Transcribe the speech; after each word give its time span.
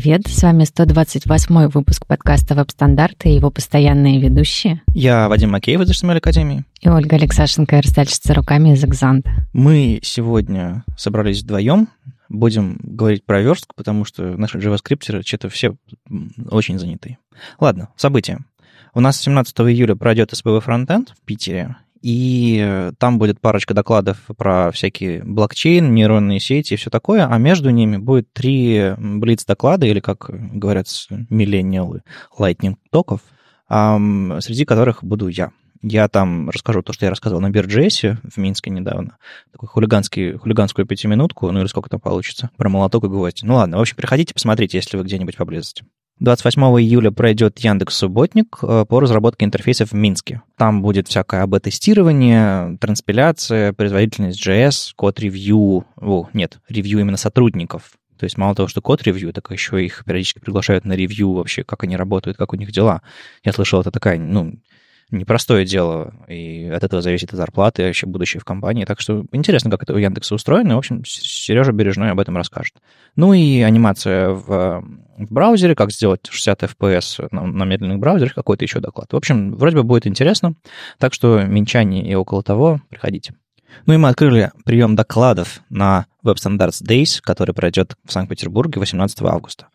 привет! 0.00 0.26
С 0.26 0.42
вами 0.42 0.64
128 0.64 1.68
выпуск 1.68 2.04
подкаста 2.04 2.56
«Веб-стандарты» 2.56 3.28
и 3.28 3.34
его 3.36 3.52
постоянные 3.52 4.18
ведущие. 4.18 4.82
Я 4.92 5.28
Вадим 5.28 5.52
Макеев 5.52 5.80
из 5.82 5.90
HTML 5.92 6.16
Академии. 6.16 6.64
И 6.80 6.88
Ольга 6.88 7.14
Алексашенко, 7.14 7.80
растальщица 7.80 8.34
руками 8.34 8.72
из 8.72 8.82
«Экзанта». 8.82 9.30
Мы 9.52 10.00
сегодня 10.02 10.82
собрались 10.98 11.42
вдвоем, 11.42 11.86
будем 12.28 12.80
говорить 12.82 13.24
про 13.24 13.40
верстку, 13.40 13.76
потому 13.76 14.04
что 14.04 14.36
наши 14.36 14.58
JavaScript 14.58 15.22
что-то 15.24 15.48
все 15.48 15.76
очень 16.50 16.80
заняты. 16.80 17.18
Ладно, 17.60 17.90
события. 17.94 18.40
У 18.94 19.00
нас 19.00 19.20
17 19.20 19.56
июля 19.60 19.94
пройдет 19.94 20.32
SPV 20.32 20.60
Frontend 20.64 21.10
в 21.16 21.24
Питере, 21.24 21.76
и 22.04 22.60
э, 22.62 22.92
там 22.98 23.18
будет 23.18 23.40
парочка 23.40 23.72
докладов 23.72 24.18
про 24.36 24.70
всякие 24.72 25.24
блокчейн, 25.24 25.94
нейронные 25.94 26.38
сети 26.38 26.74
и 26.74 26.76
все 26.76 26.90
такое, 26.90 27.26
а 27.26 27.38
между 27.38 27.70
ними 27.70 27.96
будет 27.96 28.30
три 28.34 28.92
блиц-доклада, 28.98 29.86
или, 29.86 30.00
как 30.00 30.28
говорят 30.28 30.86
миллениалы, 31.30 32.02
lightning 32.38 32.74
токов, 32.90 33.22
среди 33.70 34.66
которых 34.66 35.02
буду 35.02 35.28
я. 35.28 35.52
Я 35.80 36.08
там 36.08 36.50
расскажу 36.50 36.82
то, 36.82 36.92
что 36.92 37.06
я 37.06 37.10
рассказывал 37.10 37.40
на 37.40 37.48
Бирджесе 37.48 38.18
в 38.22 38.36
Минске 38.36 38.68
недавно. 38.68 39.16
Такой 39.50 39.68
хулиганский, 39.70 40.36
хулиганскую 40.36 40.86
пятиминутку, 40.86 41.50
ну 41.50 41.60
или 41.60 41.66
сколько 41.68 41.88
там 41.88 42.00
получится, 42.00 42.50
про 42.58 42.68
молоток 42.68 43.04
и 43.04 43.08
гвоздь. 43.08 43.42
Ну 43.42 43.54
ладно, 43.54 43.78
в 43.78 43.80
общем, 43.80 43.96
приходите, 43.96 44.34
посмотрите, 44.34 44.76
если 44.76 44.98
вы 44.98 45.04
где-нибудь 45.04 45.38
поблизости. 45.38 45.84
28 46.20 46.62
июля 46.80 47.10
пройдет 47.10 47.58
Яндекс 47.58 47.96
Субботник 47.96 48.58
э, 48.62 48.84
по 48.88 49.00
разработке 49.00 49.44
интерфейсов 49.44 49.90
в 49.90 49.94
Минске. 49.94 50.42
Там 50.56 50.80
будет 50.80 51.08
всякое 51.08 51.42
АБ-тестирование, 51.42 52.78
транспиляция, 52.78 53.72
производительность 53.72 54.46
JS, 54.46 54.92
код-ревью, 54.94 55.84
о, 56.00 56.28
нет, 56.32 56.58
ревью 56.68 57.00
именно 57.00 57.16
сотрудников. 57.16 57.92
То 58.16 58.24
есть 58.24 58.38
мало 58.38 58.54
того, 58.54 58.68
что 58.68 58.80
код-ревью, 58.80 59.32
так 59.32 59.50
еще 59.50 59.84
их 59.84 60.04
периодически 60.04 60.38
приглашают 60.38 60.84
на 60.84 60.92
ревью 60.92 61.32
вообще, 61.32 61.64
как 61.64 61.82
они 61.82 61.96
работают, 61.96 62.36
как 62.36 62.52
у 62.52 62.56
них 62.56 62.70
дела. 62.70 63.02
Я 63.42 63.52
слышал, 63.52 63.80
это 63.80 63.90
такая, 63.90 64.18
ну, 64.18 64.54
непростое 65.10 65.64
дело, 65.64 66.14
и 66.28 66.66
от 66.66 66.84
этого 66.84 67.02
зависит 67.02 67.32
и 67.32 67.36
зарплата, 67.36 67.82
и 67.82 67.86
вообще 67.86 68.06
будущее 68.06 68.40
в 68.40 68.44
компании. 68.44 68.84
Так 68.84 69.00
что 69.00 69.24
интересно, 69.32 69.70
как 69.70 69.82
это 69.82 69.94
у 69.94 69.98
Яндекса 69.98 70.34
устроено. 70.34 70.76
В 70.76 70.78
общем, 70.78 71.04
Сережа 71.04 71.72
Бережной 71.72 72.10
об 72.10 72.20
этом 72.20 72.36
расскажет. 72.36 72.74
Ну 73.16 73.32
и 73.32 73.60
анимация 73.60 74.30
в, 74.30 74.84
в 75.18 75.32
браузере, 75.32 75.74
как 75.74 75.92
сделать 75.92 76.26
60 76.28 76.62
FPS 76.64 77.28
на, 77.30 77.46
на 77.46 77.64
медленных 77.64 77.98
браузерах, 77.98 78.34
какой-то 78.34 78.64
еще 78.64 78.80
доклад. 78.80 79.12
В 79.12 79.16
общем, 79.16 79.54
вроде 79.54 79.76
бы 79.76 79.82
будет 79.82 80.06
интересно. 80.06 80.54
Так 80.98 81.14
что 81.14 81.42
минчане 81.42 82.08
и 82.08 82.14
около 82.14 82.42
того, 82.42 82.80
приходите. 82.88 83.34
Ну 83.86 83.94
и 83.94 83.96
мы 83.96 84.08
открыли 84.08 84.50
прием 84.64 84.96
докладов 84.96 85.60
на 85.68 86.06
Web 86.24 86.36
Standards 86.36 86.82
Days, 86.82 87.20
который 87.22 87.54
пройдет 87.54 87.96
в 88.04 88.12
Санкт-Петербурге 88.12 88.80
18 88.80 89.22
августа. 89.22 89.66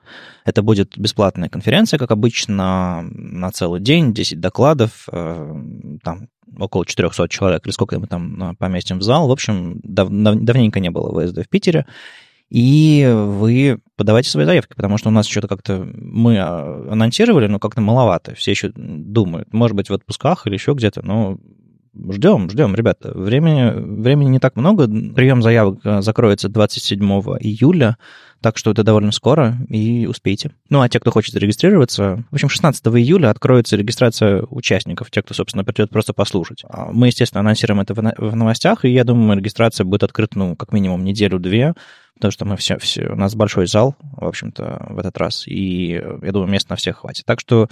Это 0.46 0.62
будет 0.62 0.98
бесплатная 0.98 1.50
конференция, 1.50 2.00
как 2.00 2.12
обычно, 2.12 3.02
на 3.04 3.52
целый 3.52 3.80
день, 3.80 4.14
10 4.14 4.40
докладов, 4.40 5.08
э, 5.12 5.56
там 6.04 6.28
около 6.58 6.86
400 6.86 7.28
человек, 7.30 7.66
или 7.66 7.72
сколько 7.72 8.00
мы 8.00 8.08
там 8.08 8.52
э, 8.52 8.56
поместим 8.58 9.00
в 9.00 9.04
зал. 9.04 9.28
В 9.28 9.32
общем, 9.32 9.80
дав 9.84 10.10
давненько 10.10 10.80
не 10.80 10.90
было 10.90 11.26
ВСД 11.26 11.46
в 11.46 11.50
Питере. 11.50 11.86
И 12.50 13.08
вы 13.08 13.80
подавайте 13.96 14.30
свои 14.30 14.46
заявки, 14.46 14.74
потому 14.76 14.98
что 14.98 15.10
у 15.10 15.12
нас 15.12 15.28
что-то 15.28 15.48
как-то 15.48 15.88
мы 15.94 16.36
э, 16.36 16.92
анонсировали, 16.92 17.46
но 17.46 17.60
как-то 17.60 17.82
маловато. 17.82 18.34
Все 18.34 18.52
еще 18.52 18.72
думают, 18.76 19.54
может 19.54 19.78
быть, 19.78 19.90
в 19.90 19.94
отпусках 19.94 20.48
или 20.48 20.56
еще 20.56 20.74
где-то, 20.74 21.06
но 21.06 21.38
ждем, 21.94 22.50
ждем, 22.50 22.76
ребята. 22.76 23.12
Времени, 23.14 24.02
времени 24.02 24.30
не 24.30 24.40
так 24.40 24.56
много. 24.56 24.88
Прием 24.88 25.42
заявок 25.42 25.80
э, 25.84 26.02
закроется 26.02 26.50
27 26.50 27.02
июля, 27.40 27.98
так 28.42 28.58
что 28.58 28.72
это 28.72 28.84
довольно 28.84 29.12
скоро, 29.12 29.58
и 29.70 30.06
успейте. 30.08 30.52
Ну, 30.70 30.82
а 30.82 30.90
те, 30.90 31.00
кто 31.00 31.12
хочет 31.12 31.34
зарегистрироваться, 31.34 32.24
в 32.32 32.34
общем, 32.34 32.50
16 32.50 32.86
июля 32.88 33.30
откроется 33.30 33.76
регистрация 33.76 34.44
участников, 34.50 35.12
те, 35.12 35.22
кто, 35.22 35.34
собственно, 35.34 35.66
придет 35.66 35.90
просто 35.90 36.14
послушать. 36.14 36.64
А 36.70 36.92
мы, 36.92 37.08
естественно, 37.08 37.42
анонсируем 37.42 37.82
это 37.82 37.94
в 37.94 38.36
новостях, 38.36 38.86
и 38.86 38.90
я 38.90 39.04
думаю, 39.04 39.38
регистрация 39.38 39.84
будет 39.84 40.04
открыта, 40.04 40.38
ну, 40.38 40.56
как 40.56 40.72
минимум 40.72 41.04
неделю-две, 41.04 41.74
потому 42.16 42.32
что 42.32 42.46
мы 42.46 42.58
все, 42.58 42.78
все, 42.78 43.08
у 43.08 43.16
нас 43.16 43.36
большой 43.36 43.68
зал, 43.68 43.96
в 44.18 44.26
общем-то, 44.26 44.88
в 44.90 45.00
этот 45.00 45.18
раз, 45.18 45.48
и 45.48 45.92
я 45.92 46.32
думаю, 46.32 46.50
мест 46.50 46.70
на 46.70 46.76
всех 46.76 46.98
хватит. 47.00 47.26
Так 47.26 47.40
что 47.40 47.70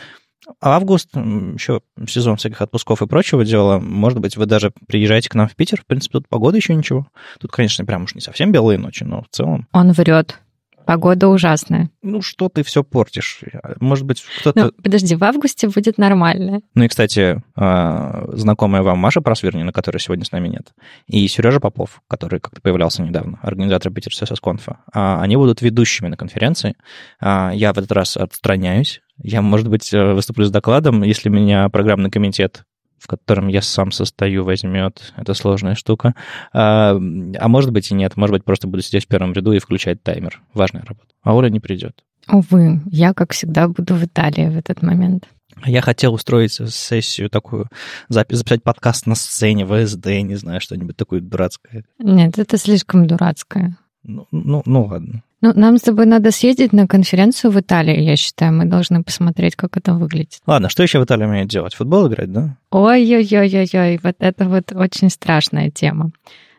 август, 0.62 1.16
еще 1.16 1.81
сезон 2.08 2.38
всяких 2.38 2.62
отпусков 2.62 3.02
и 3.02 3.08
прочего 3.08 3.46
дела. 3.46 3.80
Может 3.80 4.19
быть, 4.19 4.38
вы 4.38 4.46
даже 4.46 4.72
приезжаете 4.88 5.30
к 5.30 5.35
нам 5.35 5.47
в 5.47 5.56
Питер. 5.56 5.81
В 5.81 5.85
принципе, 5.85 6.13
тут 6.13 6.28
погода 6.28 6.58
еще 6.58 6.75
ничего. 6.75 7.08
Тут, 7.40 7.52
конечно, 7.52 7.85
прям 7.85 8.03
уж 8.03 8.16
не 8.16 8.22
совсем 8.22 8.52
белые 8.52 8.78
ночи, 8.78 9.03
но 9.03 9.24
в 9.24 9.28
целом... 9.30 9.68
Он 9.72 9.91
врет. 9.91 10.40
Погода 10.88 11.28
ужасная. 11.28 11.90
Ну, 12.02 12.22
что 12.22 12.48
ты 12.48 12.64
все 12.64 12.81
портишь? 12.81 13.42
Может 13.81 14.06
быть, 14.06 14.24
кто-то... 14.40 14.66
Ну, 14.66 14.72
подожди, 14.81 15.16
в 15.16 15.24
августе 15.25 15.68
будет 15.68 15.98
нормально. 15.98 16.62
Ну 16.75 16.84
и, 16.86 16.88
кстати, 16.88 17.44
а, 17.58 18.24
знакомая 18.31 18.84
вам 18.84 18.98
Маша 18.98 19.20
Просвернина, 19.20 19.74
которой 19.74 19.98
сегодня 19.98 20.24
с 20.24 20.31
нами 20.31 20.48
нет, 20.48 20.72
и 21.06 21.28
Сережа 21.28 21.59
Попов, 21.59 22.02
который 22.08 22.40
как-то 22.40 22.62
появлялся 22.62 23.03
недавно, 23.03 23.38
организатор 23.42 23.92
Питер 23.92 24.14
Конфа, 24.42 24.80
а, 24.94 25.22
они 25.22 25.36
будут 25.36 25.62
ведущими 25.62 26.08
на 26.08 26.16
конференции. 26.16 26.75
А, 27.19 27.52
я 27.54 27.74
в 27.74 27.78
этот 27.78 27.92
раз 27.92 28.16
отстраняюсь. 28.16 29.02
Я, 29.22 29.42
может 29.42 29.68
быть, 29.68 29.94
э, 29.94 30.14
выступлю 30.14 30.46
с 30.46 30.52
докладом, 30.52 31.04
если 31.04 31.28
меня 31.28 31.68
программный 31.69 32.12
комитет 32.12 32.64
в 33.00 33.08
котором 33.08 33.47
я 33.47 33.62
сам 33.62 33.91
состою, 33.91 34.44
возьмет. 34.44 35.13
Это 35.16 35.34
сложная 35.34 35.75
штука. 35.75 36.16
А, 36.53 36.91
а 36.91 37.47
может 37.47 37.72
быть 37.72 37.91
и 37.91 37.94
нет. 37.94 38.18
Может 38.18 38.34
быть, 38.34 38.44
просто 38.44 38.68
буду 38.68 38.81
сидеть 38.81 39.06
в 39.06 39.08
первом 39.08 39.34
ряду 39.34 39.52
и 39.52 39.59
включать 39.59 40.03
таймер. 40.03 40.41
Важная 40.53 40.84
работа. 40.84 41.07
А 41.24 41.36
Оля 41.36 41.50
не 41.50 41.59
придет. 41.59 42.03
Увы, 42.30 42.81
я, 42.91 43.13
как 43.13 43.34
всегда, 43.34 43.68
буду 43.68 43.96
в 43.96 44.03
Италии 44.03 44.50
в 44.50 44.57
этот 44.57 44.81
момент. 44.81 45.28
Я 45.66 45.81
хотел 45.81 46.13
устроить 46.13 46.52
сессию 46.52 47.30
такую, 47.30 47.68
записать 48.09 48.62
подкаст 48.63 49.07
на 49.07 49.16
сцене, 49.16 49.66
ВСД, 49.66 50.07
не 50.22 50.36
знаю, 50.36 50.62
что-нибудь 50.62 50.97
такое 50.97 51.19
дурацкое. 51.19 51.84
Нет, 52.00 52.38
это 52.38 52.57
слишком 52.57 53.07
дурацкое. 53.07 53.78
Ну, 54.03 54.28
ну, 54.31 54.62
ну 54.66 54.86
ладно. 54.86 55.24
Ну, 55.42 55.53
нам 55.53 55.78
с 55.78 55.81
тобой 55.81 56.08
надо 56.08 56.31
съездить 56.31 56.74
на 56.74 56.88
конференцию 56.88 57.52
в 57.52 57.59
Италии, 57.59 58.02
я 58.02 58.16
считаю. 58.16 58.53
Мы 58.53 58.66
должны 58.66 59.03
посмотреть, 59.03 59.56
как 59.56 59.78
это 59.78 59.94
выглядит. 59.94 60.40
Ладно, 60.48 60.70
что 60.70 60.81
еще 60.81 61.00
в 61.00 61.03
Италии 61.03 61.25
умеют 61.25 61.50
делать? 61.50 61.75
Футбол 61.75 62.08
играть, 62.08 62.31
да? 62.31 62.58
Ой-ой-ой-ой-ой, 62.72 64.00
вот 64.02 64.16
это 64.20 64.46
вот 64.46 64.72
очень 64.74 65.09
страшная 65.09 65.70
тема. 65.70 66.12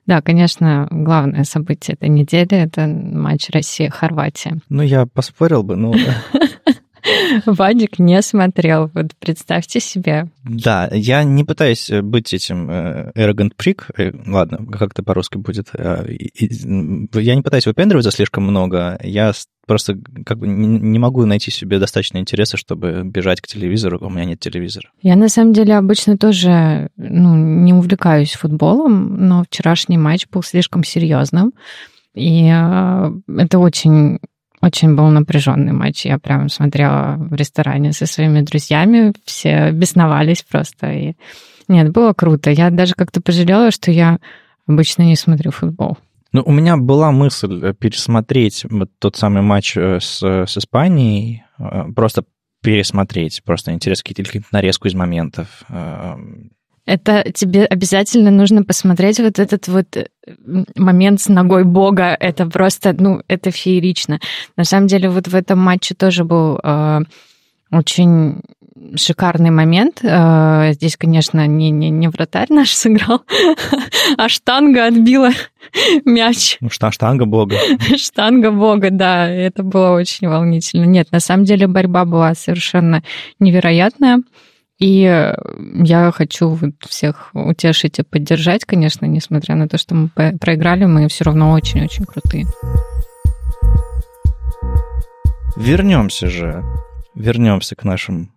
Да, 0.06 0.22
конечно, 0.22 0.88
главное 0.90 1.44
событие 1.44 1.94
этой 1.94 2.08
недели— 2.08 2.48
это 2.52 2.86
матч 2.86 3.50
Россия-Хорватия. 3.50 4.58
Ну, 4.70 4.82
я 4.82 5.04
поспорил 5.04 5.62
бы, 5.62 5.76
ну... 5.76 5.92
Вадик 7.46 7.98
не 7.98 8.20
смотрел. 8.22 8.90
Вот 8.94 9.12
представьте 9.18 9.80
себе. 9.80 10.28
Да, 10.44 10.88
я 10.92 11.24
не 11.24 11.44
пытаюсь 11.44 11.90
быть 12.02 12.32
этим 12.32 12.70
э, 12.70 13.12
arrogant 13.14 13.52
prick. 13.56 13.84
Э, 13.96 14.12
ладно, 14.26 14.66
как 14.70 14.92
это 14.92 15.02
по-русски 15.02 15.36
будет. 15.36 15.68
Э, 15.74 16.04
я 16.08 17.34
не 17.34 17.42
пытаюсь 17.42 17.66
выпендриваться 17.66 18.10
слишком 18.10 18.44
много. 18.44 18.98
Я 19.02 19.32
просто 19.66 19.98
как 20.24 20.38
бы 20.38 20.48
не 20.48 20.98
могу 20.98 21.26
найти 21.26 21.50
себе 21.50 21.78
достаточно 21.78 22.18
интереса, 22.18 22.56
чтобы 22.56 23.02
бежать 23.04 23.40
к 23.40 23.46
телевизору, 23.46 23.98
у 24.00 24.10
меня 24.10 24.24
нет 24.24 24.40
телевизора. 24.40 24.88
Я 25.02 25.14
на 25.14 25.28
самом 25.28 25.52
деле 25.52 25.76
обычно 25.76 26.16
тоже 26.16 26.88
ну, 26.96 27.36
не 27.36 27.74
увлекаюсь 27.74 28.32
футболом, 28.32 29.28
но 29.28 29.44
вчерашний 29.44 29.98
матч 29.98 30.26
был 30.32 30.42
слишком 30.42 30.84
серьезным. 30.84 31.52
И 32.14 32.46
это 32.46 33.58
очень 33.58 34.18
очень 34.60 34.94
был 34.94 35.08
напряженный 35.08 35.72
матч. 35.72 36.04
Я 36.04 36.18
прям 36.18 36.48
смотрела 36.48 37.16
в 37.18 37.34
ресторане 37.34 37.92
со 37.92 38.06
своими 38.06 38.40
друзьями, 38.40 39.12
все 39.24 39.70
бесновались 39.72 40.42
просто. 40.42 40.92
И... 40.92 41.14
Нет, 41.68 41.92
было 41.92 42.12
круто. 42.12 42.50
Я 42.50 42.70
даже 42.70 42.94
как-то 42.94 43.20
пожалела, 43.20 43.70
что 43.70 43.90
я 43.90 44.18
обычно 44.66 45.02
не 45.02 45.16
смотрю 45.16 45.50
футбол. 45.50 45.98
Ну, 46.32 46.42
у 46.44 46.52
меня 46.52 46.76
была 46.76 47.10
мысль 47.10 47.60
э, 47.62 47.74
пересмотреть 47.74 48.66
вот 48.68 48.90
тот 48.98 49.16
самый 49.16 49.42
матч 49.42 49.76
э, 49.76 49.98
с, 50.00 50.22
с 50.22 50.58
Испанией, 50.58 51.44
э, 51.58 51.84
просто 51.94 52.24
пересмотреть, 52.62 53.42
просто 53.44 53.72
интересно, 53.72 54.04
какие-то 54.06 54.44
нарезку 54.52 54.88
из 54.88 54.94
моментов. 54.94 55.62
Это 56.88 57.30
тебе 57.34 57.66
обязательно 57.66 58.30
нужно 58.30 58.64
посмотреть 58.64 59.20
вот 59.20 59.38
этот 59.38 59.68
вот 59.68 59.94
э, 59.94 60.06
момент 60.74 61.20
с 61.20 61.28
ногой 61.28 61.64
Бога. 61.64 62.16
Это 62.18 62.46
просто, 62.46 62.96
ну, 62.98 63.20
это 63.28 63.50
феерично. 63.50 64.20
На 64.56 64.64
самом 64.64 64.86
деле 64.86 65.10
вот 65.10 65.28
в 65.28 65.34
этом 65.34 65.58
матче 65.58 65.94
тоже 65.94 66.24
был 66.24 66.58
э, 66.64 67.00
очень 67.70 68.40
шикарный 68.96 69.50
момент. 69.50 70.00
Э, 70.02 70.72
здесь, 70.72 70.96
конечно, 70.96 71.46
не, 71.46 71.70
не, 71.70 71.90
не 71.90 72.08
вратарь 72.08 72.48
наш 72.48 72.70
сыграл, 72.70 73.22
а 74.16 74.30
штанга 74.30 74.86
отбила 74.86 75.32
мяч. 76.06 76.56
Ну, 76.62 76.70
штанга 76.70 77.26
бога. 77.26 77.56
Штанга 77.98 78.50
бога, 78.50 78.88
да, 78.90 79.28
это 79.28 79.62
было 79.62 79.90
очень 79.90 80.26
волнительно. 80.26 80.84
Нет, 80.84 81.12
на 81.12 81.20
самом 81.20 81.44
деле 81.44 81.66
борьба 81.66 82.06
была 82.06 82.34
совершенно 82.34 83.02
невероятная. 83.40 84.22
И 84.78 85.02
э, 85.02 85.34
я 85.82 86.12
хочу 86.12 86.56
всех 86.86 87.30
утешить 87.34 87.98
и 87.98 88.04
поддержать, 88.04 88.64
конечно, 88.64 89.06
несмотря 89.06 89.56
на 89.56 89.68
то, 89.68 89.76
что 89.76 89.94
мы 89.94 90.08
проиграли, 90.38 90.84
мы 90.84 91.08
все 91.08 91.24
равно 91.24 91.50
очень-очень 91.50 92.04
крутые. 92.04 92.46
Вернемся 95.56 96.28
же, 96.28 96.64
вернемся 97.16 97.74
к 97.74 97.82
нашим 97.82 98.30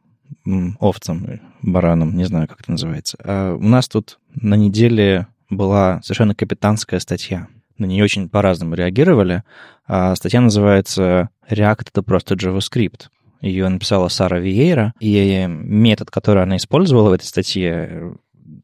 овцам, 0.80 1.40
баранам, 1.62 2.18
не 2.18 2.24
знаю, 2.24 2.48
как 2.48 2.62
это 2.62 2.72
называется. 2.72 3.18
А 3.24 3.56
у 3.56 3.64
нас 3.64 3.88
тут 3.88 4.18
на 4.34 4.56
неделе 4.56 5.28
была 5.52 6.02
совершенно 6.02 6.34
капитанская 6.34 7.00
статья. 7.00 7.48
На 7.78 7.86
нее 7.86 8.04
очень 8.04 8.30
по-разному 8.30 8.74
реагировали. 8.74 9.44
А 9.86 10.16
статья 10.16 10.42
называется 10.42 11.30
«React— 11.50 11.88
это 11.92 12.02
просто 12.02 12.34
JavaScript». 12.36 13.10
Ее 13.42 13.68
написала 13.70 14.08
Сара 14.08 14.40
Виейра, 14.40 14.94
и 15.00 15.46
метод, 15.48 16.12
который 16.12 16.44
она 16.44 16.58
использовала 16.58 17.10
в 17.10 17.14
этой 17.14 17.26
статье, 17.26 18.14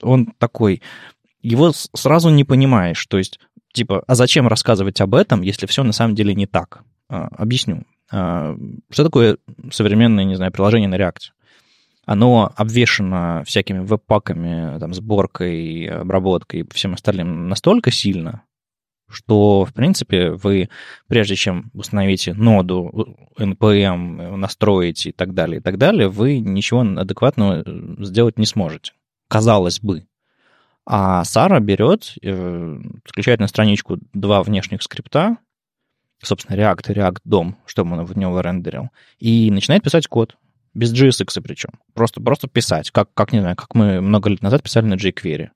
он 0.01 0.33
такой, 0.37 0.81
его 1.41 1.71
сразу 1.71 2.29
не 2.29 2.43
понимаешь. 2.43 3.03
То 3.07 3.17
есть, 3.17 3.39
типа, 3.73 4.03
а 4.05 4.15
зачем 4.15 4.47
рассказывать 4.47 5.01
об 5.01 5.15
этом, 5.15 5.41
если 5.41 5.65
все 5.65 5.83
на 5.83 5.93
самом 5.93 6.15
деле 6.15 6.35
не 6.35 6.45
так? 6.45 6.83
А, 7.09 7.27
объясню. 7.37 7.83
А, 8.11 8.55
что 8.89 9.03
такое 9.03 9.37
современное, 9.71 10.25
не 10.25 10.35
знаю, 10.35 10.51
приложение 10.51 10.89
на 10.89 10.95
React? 10.95 11.31
Оно 12.05 12.53
обвешено 12.55 13.43
всякими 13.45 13.79
веб-паками, 13.79 14.79
там, 14.79 14.93
сборкой, 14.93 15.85
обработкой 15.87 16.61
и 16.61 16.73
всем 16.73 16.93
остальным 16.93 17.49
настолько 17.49 17.91
сильно, 17.91 18.43
что, 19.09 19.65
в 19.65 19.73
принципе, 19.73 20.31
вы, 20.31 20.69
прежде 21.07 21.35
чем 21.35 21.71
установите 21.73 22.33
ноду, 22.33 23.15
NPM, 23.37 24.35
настроите 24.35 25.09
и 25.09 25.11
так 25.11 25.33
далее, 25.33 25.59
и 25.59 25.61
так 25.61 25.77
далее, 25.77 26.09
вы 26.09 26.39
ничего 26.39 26.81
адекватного 26.81 27.63
сделать 28.03 28.37
не 28.37 28.45
сможете. 28.45 28.93
Казалось 29.29 29.79
бы. 29.79 30.05
А 30.85 31.23
Сара 31.25 31.59
берет, 31.59 32.13
э, 32.21 32.79
включает 33.03 33.39
на 33.39 33.47
страничку 33.47 33.97
два 34.13 34.41
внешних 34.41 34.81
скрипта, 34.81 35.37
собственно, 36.21 36.57
React 36.57 36.91
и 36.91 36.95
React 36.95 37.17
DOM, 37.27 37.55
чтобы 37.65 37.97
он 37.97 38.05
в 38.05 38.17
него 38.17 38.39
рендерил, 38.39 38.89
и 39.19 39.51
начинает 39.51 39.83
писать 39.83 40.07
код. 40.07 40.37
Без 40.73 40.93
JSX 40.93 41.41
причем. 41.41 41.71
Просто, 41.93 42.21
просто 42.21 42.47
писать, 42.47 42.91
как, 42.91 43.13
как, 43.13 43.33
не 43.33 43.39
знаю, 43.39 43.55
как 43.55 43.73
мы 43.73 43.99
много 43.99 44.29
лет 44.29 44.41
назад 44.41 44.63
писали 44.63 44.85
на 44.85 44.93
jQuery. 44.93 45.49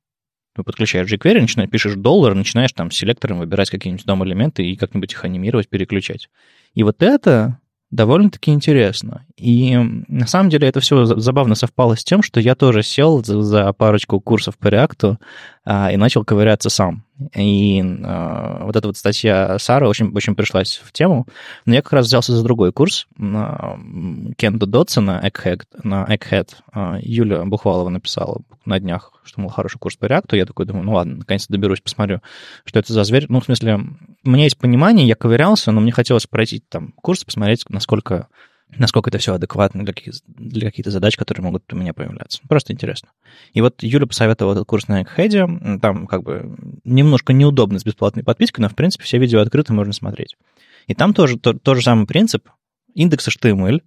Ты 0.56 0.63
подключаешь 0.63 1.12
jQuery, 1.12 1.42
начинаешь, 1.42 1.69
пишешь 1.69 1.95
доллар, 1.95 2.36
начинаешь 2.36 2.74
там 2.74 2.92
селектором 2.92 3.39
выбирать 3.39 3.69
какие-нибудь 3.69 4.06
дом-элементы 4.06 4.63
и 4.65 4.75
как-нибудь 4.75 5.13
их 5.13 5.24
анимировать, 5.24 5.69
переключать. 5.69 6.30
И 6.74 6.83
вот 6.83 7.01
это 7.01 7.59
довольно-таки 7.92 8.51
интересно. 8.51 9.25
И 9.38 9.75
на 10.07 10.25
самом 10.25 10.50
деле 10.50 10.68
это 10.68 10.80
все 10.80 11.06
забавно 11.06 11.56
совпало 11.56 11.95
с 11.95 12.03
тем, 12.03 12.24
что 12.24 12.39
я 12.39 12.56
тоже 12.56 12.83
сел 12.83 13.24
за, 13.24 13.71
парочку 13.74 14.19
курсов 14.19 14.57
по 14.57 14.68
React 14.68 15.18
и 15.65 15.97
начал 15.97 16.23
ковыряться 16.23 16.69
сам. 16.69 17.05
И 17.35 17.83
а, 18.03 18.65
вот 18.65 18.75
эта 18.75 18.87
вот 18.87 18.97
статья 18.97 19.59
Сары 19.59 19.87
очень, 19.87 20.11
очень 20.15 20.35
пришлась 20.35 20.81
в 20.83 20.91
тему. 20.91 21.27
Но 21.65 21.75
я 21.75 21.81
как 21.81 21.93
раз 21.93 22.07
взялся 22.07 22.35
за 22.35 22.43
другой 22.43 22.71
курс 22.71 23.07
на 23.17 23.77
Кенда 24.37 24.65
Дотсона, 24.65 25.21
Egghead, 25.23 25.63
на 25.83 26.05
Egghead. 26.05 26.49
А, 26.73 26.97
Юля 26.99 27.45
Бухвалова 27.45 27.89
написала 27.89 28.41
на 28.65 28.79
днях, 28.79 29.11
что, 29.23 29.41
мол, 29.41 29.51
хороший 29.51 29.77
курс 29.77 29.95
по 29.97 30.05
React. 30.05 30.35
Я 30.35 30.45
такой 30.45 30.65
думаю, 30.65 30.85
ну 30.85 30.93
ладно, 30.93 31.17
наконец-то 31.17 31.53
доберусь, 31.53 31.81
посмотрю, 31.81 32.21
что 32.65 32.79
это 32.79 32.91
за 32.93 33.03
зверь. 33.03 33.27
Ну, 33.29 33.39
в 33.39 33.45
смысле, 33.45 33.79
у 34.23 34.29
меня 34.29 34.45
есть 34.45 34.57
понимание, 34.57 35.07
я 35.07 35.15
ковырялся, 35.15 35.71
но 35.71 35.81
мне 35.81 35.91
хотелось 35.91 36.25
пройти 36.25 36.63
там 36.67 36.93
курс, 37.01 37.23
посмотреть, 37.23 37.65
насколько 37.69 38.27
насколько 38.77 39.09
это 39.09 39.18
все 39.18 39.33
адекватно 39.33 39.83
для, 39.83 39.94
каких, 39.94 40.13
для 40.27 40.69
каких-то 40.69 40.91
задач, 40.91 41.18
которые 41.18 41.44
могут 41.44 41.71
у 41.73 41.75
меня 41.75 41.94
появляться. 41.94 42.41
Просто 42.47 42.73
интересно. 42.73 43.09
И 43.53 43.62
вот 43.62 43.83
Юля 43.83 44.06
посоветовала 44.06 44.53
этот 44.53 44.65
курс 44.65 44.88
на 44.88 45.01
Egghead. 45.01 45.79
Там 45.79 46.07
как 46.07 46.23
бы 46.23 46.56
немножко 46.83 47.33
неудобно 47.33 47.79
с 47.79 47.83
бесплатной 47.83 48.23
подпиской, 48.23 48.62
но, 48.62 48.69
в 48.69 48.75
принципе, 48.75 49.03
все 49.03 49.18
видео 49.18 49.41
открыты, 49.41 49.73
можно 49.73 49.94
смотреть. 49.94 50.35
И 50.88 50.94
там 50.94 51.13
тоже 51.13 51.38
то, 51.38 51.53
тот 51.53 51.77
же 51.77 51.83
самый 51.83 52.07
принцип. 52.07 52.50
Индекс 52.94 53.27
HTML 53.27 53.81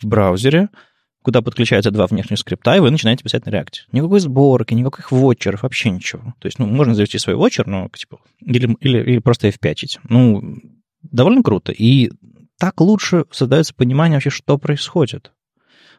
в 0.00 0.06
браузере, 0.06 0.68
куда 1.22 1.42
подключаются 1.42 1.90
два 1.90 2.06
внешних 2.06 2.38
скрипта, 2.38 2.76
и 2.76 2.80
вы 2.80 2.90
начинаете 2.90 3.22
писать 3.22 3.46
на 3.46 3.50
React. 3.50 3.74
Никакой 3.92 4.20
сборки, 4.20 4.74
никаких 4.74 5.12
вотчеров, 5.12 5.62
вообще 5.62 5.90
ничего. 5.90 6.34
То 6.38 6.46
есть, 6.46 6.58
ну, 6.58 6.66
можно 6.66 6.94
завести 6.94 7.18
свой 7.18 7.36
вотчер, 7.36 7.66
но, 7.66 7.88
типа, 7.94 8.18
или, 8.40 8.76
или, 8.80 8.98
или 8.98 9.18
просто 9.18 9.48
f5. 9.48 10.00
Ну, 10.08 10.58
довольно 11.02 11.42
круто. 11.42 11.72
И 11.72 12.10
так 12.60 12.80
лучше 12.82 13.24
создается 13.30 13.74
понимание 13.74 14.16
вообще, 14.16 14.28
что 14.28 14.58
происходит. 14.58 15.32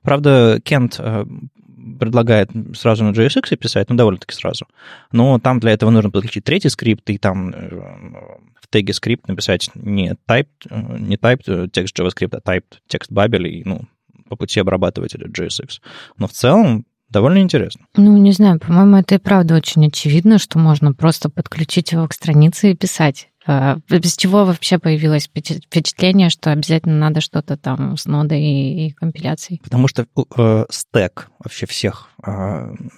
Правда, 0.03 0.61
Кент 0.63 0.95
э, 0.99 1.25
предлагает 1.99 2.51
сразу 2.75 3.03
на 3.03 3.11
JSX 3.11 3.55
писать, 3.57 3.89
ну, 3.89 3.95
довольно-таки 3.95 4.35
сразу. 4.35 4.67
Но 5.11 5.39
там 5.39 5.59
для 5.59 5.71
этого 5.71 5.89
нужно 5.89 6.11
подключить 6.11 6.43
третий 6.43 6.69
скрипт, 6.69 7.09
и 7.09 7.17
там 7.17 7.49
э, 7.49 7.67
в 8.61 8.67
теге 8.69 8.93
скрипт 8.93 9.27
написать 9.27 9.71
не 9.73 10.15
type, 10.27 10.47
э, 10.69 10.97
не 10.99 11.15
type 11.15 11.67
текст 11.69 11.99
JavaScript, 11.99 12.39
а 12.43 12.51
type 12.51 12.65
текст 12.87 13.11
Babel, 13.11 13.47
и, 13.47 13.63
ну, 13.65 13.81
по 14.29 14.35
пути 14.35 14.59
обрабатывать 14.59 15.15
этот 15.15 15.37
JSX. 15.37 15.79
Но 16.19 16.27
в 16.27 16.31
целом 16.31 16.85
довольно 17.09 17.39
интересно. 17.39 17.87
Ну, 17.95 18.17
не 18.17 18.33
знаю, 18.33 18.59
по-моему, 18.59 18.97
это 18.97 19.15
и 19.15 19.17
правда 19.17 19.55
очень 19.55 19.87
очевидно, 19.87 20.37
что 20.37 20.59
можно 20.59 20.93
просто 20.93 21.29
подключить 21.29 21.91
его 21.91 22.07
к 22.07 22.13
странице 22.13 22.71
и 22.71 22.75
писать. 22.75 23.30
А, 23.45 23.77
без 23.89 24.15
чего 24.15 24.45
вообще 24.45 24.77
появилось 24.77 25.25
впечатление, 25.25 26.29
что 26.29 26.51
обязательно 26.51 26.97
надо 26.97 27.21
что-то 27.21 27.57
там 27.57 27.97
с 27.97 28.05
нодой 28.05 28.41
и, 28.41 28.91
компиляцией? 28.91 29.59
Потому 29.63 29.87
что 29.87 30.05
э, 30.37 30.65
стек 30.69 31.29
вообще 31.39 31.65
всех 31.65 32.09
э, 32.23 32.29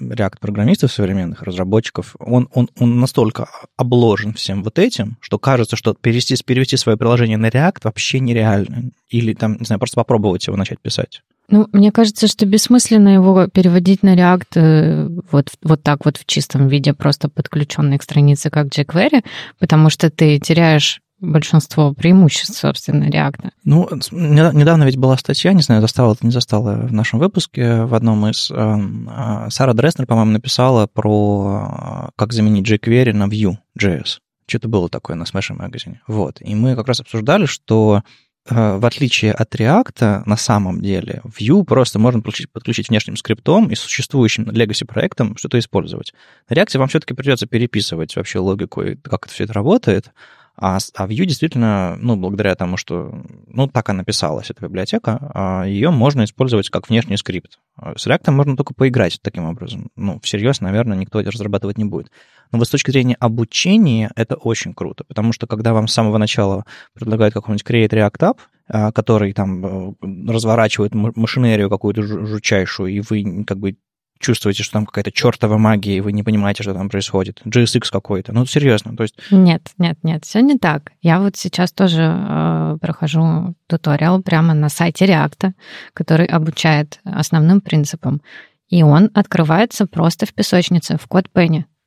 React-программистов 0.02 0.92
современных, 0.92 1.44
разработчиков, 1.44 2.16
он, 2.20 2.50
он, 2.54 2.70
он 2.78 3.00
настолько 3.00 3.48
обложен 3.78 4.34
всем 4.34 4.64
вот 4.64 4.80
этим, 4.80 5.18
что 5.22 5.40
кажется, 5.40 5.78
что 5.78 5.94
перевести, 5.94 6.36
перевести 6.44 6.76
свое 6.76 6.98
приложение 6.98 7.38
на 7.38 7.48
React 7.48 7.82
вообще 7.84 8.20
нереально. 8.20 8.92
Или 9.10 9.34
там, 9.34 9.58
не 9.60 9.66
знаю, 9.66 9.80
просто 9.80 9.96
попробовать 9.96 10.46
его 10.48 10.58
начать 10.58 10.82
писать. 10.82 11.22
Ну, 11.50 11.68
мне 11.72 11.92
кажется, 11.92 12.28
что 12.28 12.46
бессмысленно 12.46 13.10
его 13.10 13.48
переводить 13.48 14.02
на 14.02 14.16
React 14.16 14.48
э, 14.56 15.08
вот, 15.32 15.50
вот 15.62 15.84
так 15.84 16.06
вот 16.06 16.18
в 16.18 16.26
чистом 16.26 16.68
виде, 16.68 16.94
просто 16.94 17.30
подключенный 17.30 17.98
к 17.98 18.04
странице, 18.04 18.50
как 18.50 18.68
jQuery, 18.68 19.24
потому 19.60 19.90
что 19.90 20.10
ты 20.10 20.40
теряешь 20.40 21.02
большинство 21.20 21.94
преимуществ, 21.94 22.58
собственно, 22.58 23.06
React. 23.06 23.52
Ну, 23.64 23.90
недавно 24.12 24.84
ведь 24.84 24.98
была 24.98 25.18
статья, 25.18 25.54
не 25.54 25.62
знаю, 25.62 25.82
застала 25.82 26.14
это, 26.14 26.26
не 26.26 26.32
застала 26.32 26.76
в 26.76 26.94
нашем 26.94 27.20
выпуске, 27.20 27.84
в 27.84 27.94
одном 27.94 28.28
из... 28.28 28.50
Эм, 28.52 29.10
э, 29.10 29.50
Сара 29.50 29.74
Дреснер, 29.74 30.06
по-моему, 30.06 30.32
написала 30.32 30.88
про 30.88 32.08
э, 32.08 32.10
как 32.16 32.34
заменить 32.34 32.70
jQuery 32.70 33.14
на 33.14 33.26
Vue.js. 33.26 34.20
Что-то 34.48 34.68
было 34.68 34.90
такое 34.90 35.16
на 35.16 35.24
Smash 35.24 35.54
магазине. 35.54 36.02
Вот. 36.08 36.42
И 36.42 36.56
мы 36.56 36.76
как 36.76 36.88
раз 36.88 37.00
обсуждали, 37.00 37.46
что 37.46 38.04
Э, 38.04 38.33
в 38.50 38.86
отличие 38.86 39.32
от 39.32 39.56
React, 39.56 40.24
на 40.26 40.38
самом 40.38 40.82
деле, 40.82 41.22
Vue 41.24 41.64
просто 41.64 41.98
можно 41.98 42.20
подключить, 42.20 42.52
подключить 42.52 42.90
внешним 42.90 43.16
скриптом 43.16 43.70
и 43.70 43.76
существующим 43.76 44.44
legacy 44.50 44.86
проектом 44.86 45.38
что-то 45.38 45.60
использовать. 45.60 46.14
На 46.50 46.56
React 46.56 46.78
вам 46.78 46.88
все-таки 46.90 47.14
придется 47.14 47.48
переписывать 47.48 48.16
вообще 48.16 48.40
логику 48.40 48.82
и 48.82 48.96
как 48.96 49.26
это 49.26 49.34
все 49.34 49.46
это 49.46 49.54
работает. 49.54 50.12
А, 50.56 50.78
а 50.96 51.08
Vue 51.08 51.26
действительно, 51.26 51.98
ну, 52.00 52.16
благодаря 52.16 52.54
тому, 52.56 52.78
что, 52.78 53.24
ну, 53.48 53.68
так 53.68 53.90
она 53.90 54.04
писалась, 54.04 54.52
эта 54.52 54.64
библиотека, 54.66 55.32
а 55.34 55.64
ее 55.66 55.90
можно 55.90 56.24
использовать 56.24 56.70
как 56.70 56.90
внешний 56.90 57.18
скрипт. 57.18 57.60
А 57.76 57.98
с 57.98 58.06
React 58.06 58.32
можно 58.32 58.56
только 58.56 58.74
поиграть 58.74 59.20
таким 59.22 59.46
образом. 59.46 59.90
Ну, 59.96 60.20
всерьез, 60.22 60.62
наверное, 60.62 60.98
никто 60.98 61.20
это 61.20 61.32
разрабатывать 61.32 61.78
не 61.78 61.86
будет. 61.86 62.12
Но 62.52 62.60
вот 62.60 62.68
с 62.68 62.72
точки 62.72 62.92
зрения 62.92 63.16
обучения 63.20 64.12
это 64.16 64.36
очень 64.36 64.76
круто, 64.76 65.04
потому 65.06 65.34
что 65.34 65.48
когда 65.48 65.74
вам 65.74 65.88
с 65.88 65.94
самого 65.94 66.20
начала 66.20 66.66
предлагают 66.94 67.34
какой-нибудь 67.34 67.66
Create 67.66 67.90
React 67.90 68.20
App, 68.20 68.38
а, 68.68 68.92
который 68.92 69.34
там 69.34 69.66
э, 69.66 70.32
разворачивает 70.32 70.94
машинерию 70.94 71.70
какую-то 71.70 72.04
жучайшую, 72.04 72.94
и 72.94 73.02
вы 73.02 73.44
как 73.44 73.58
бы 73.58 73.76
чувствуете, 74.24 74.64
что 74.64 74.74
там 74.74 74.86
какая-то 74.86 75.12
чертова 75.12 75.58
магия, 75.58 75.98
и 75.98 76.02
вы 76.02 76.12
не 76.14 76.24
понимаете, 76.24 76.64
что 76.64 76.74
там 76.74 76.90
происходит. 76.90 77.42
GSX 77.46 77.92
какой-то. 77.92 78.34
Ну, 78.34 78.46
серьезно. 78.46 78.96
То 78.96 79.04
есть... 79.04 79.16
Нет, 79.30 79.70
нет, 79.78 79.98
нет, 80.04 80.26
все 80.26 80.42
не 80.42 80.58
так. 80.58 80.92
Я 81.02 81.20
вот 81.20 81.36
сейчас 81.36 81.72
тоже 81.72 82.02
э, 82.04 82.78
прохожу 82.82 83.54
туториал 83.68 84.22
прямо 84.22 84.54
на 84.54 84.70
сайте 84.70 85.06
React, 85.06 85.52
который 85.94 86.26
обучает 86.26 87.00
основным 87.04 87.62
принципам. 87.62 88.22
И 88.70 88.82
он 88.82 89.12
открывается 89.14 89.86
просто 89.86 90.26
в 90.26 90.34
песочнице, 90.34 90.98
в 90.98 91.08
код. 91.08 91.30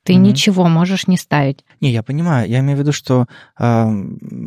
Ты 0.07 0.13
mm-hmm. 0.13 0.19
ничего 0.19 0.69
можешь 0.69 1.09
не 1.09 1.17
ставить. 1.17 1.65
Не, 1.81 1.91
я 1.91 2.05
понимаю. 2.05 2.49
Я 2.49 2.61
имею 2.61 2.77
в 2.77 2.81
виду, 2.81 2.93
что 2.93 3.27
э, 3.59 4.05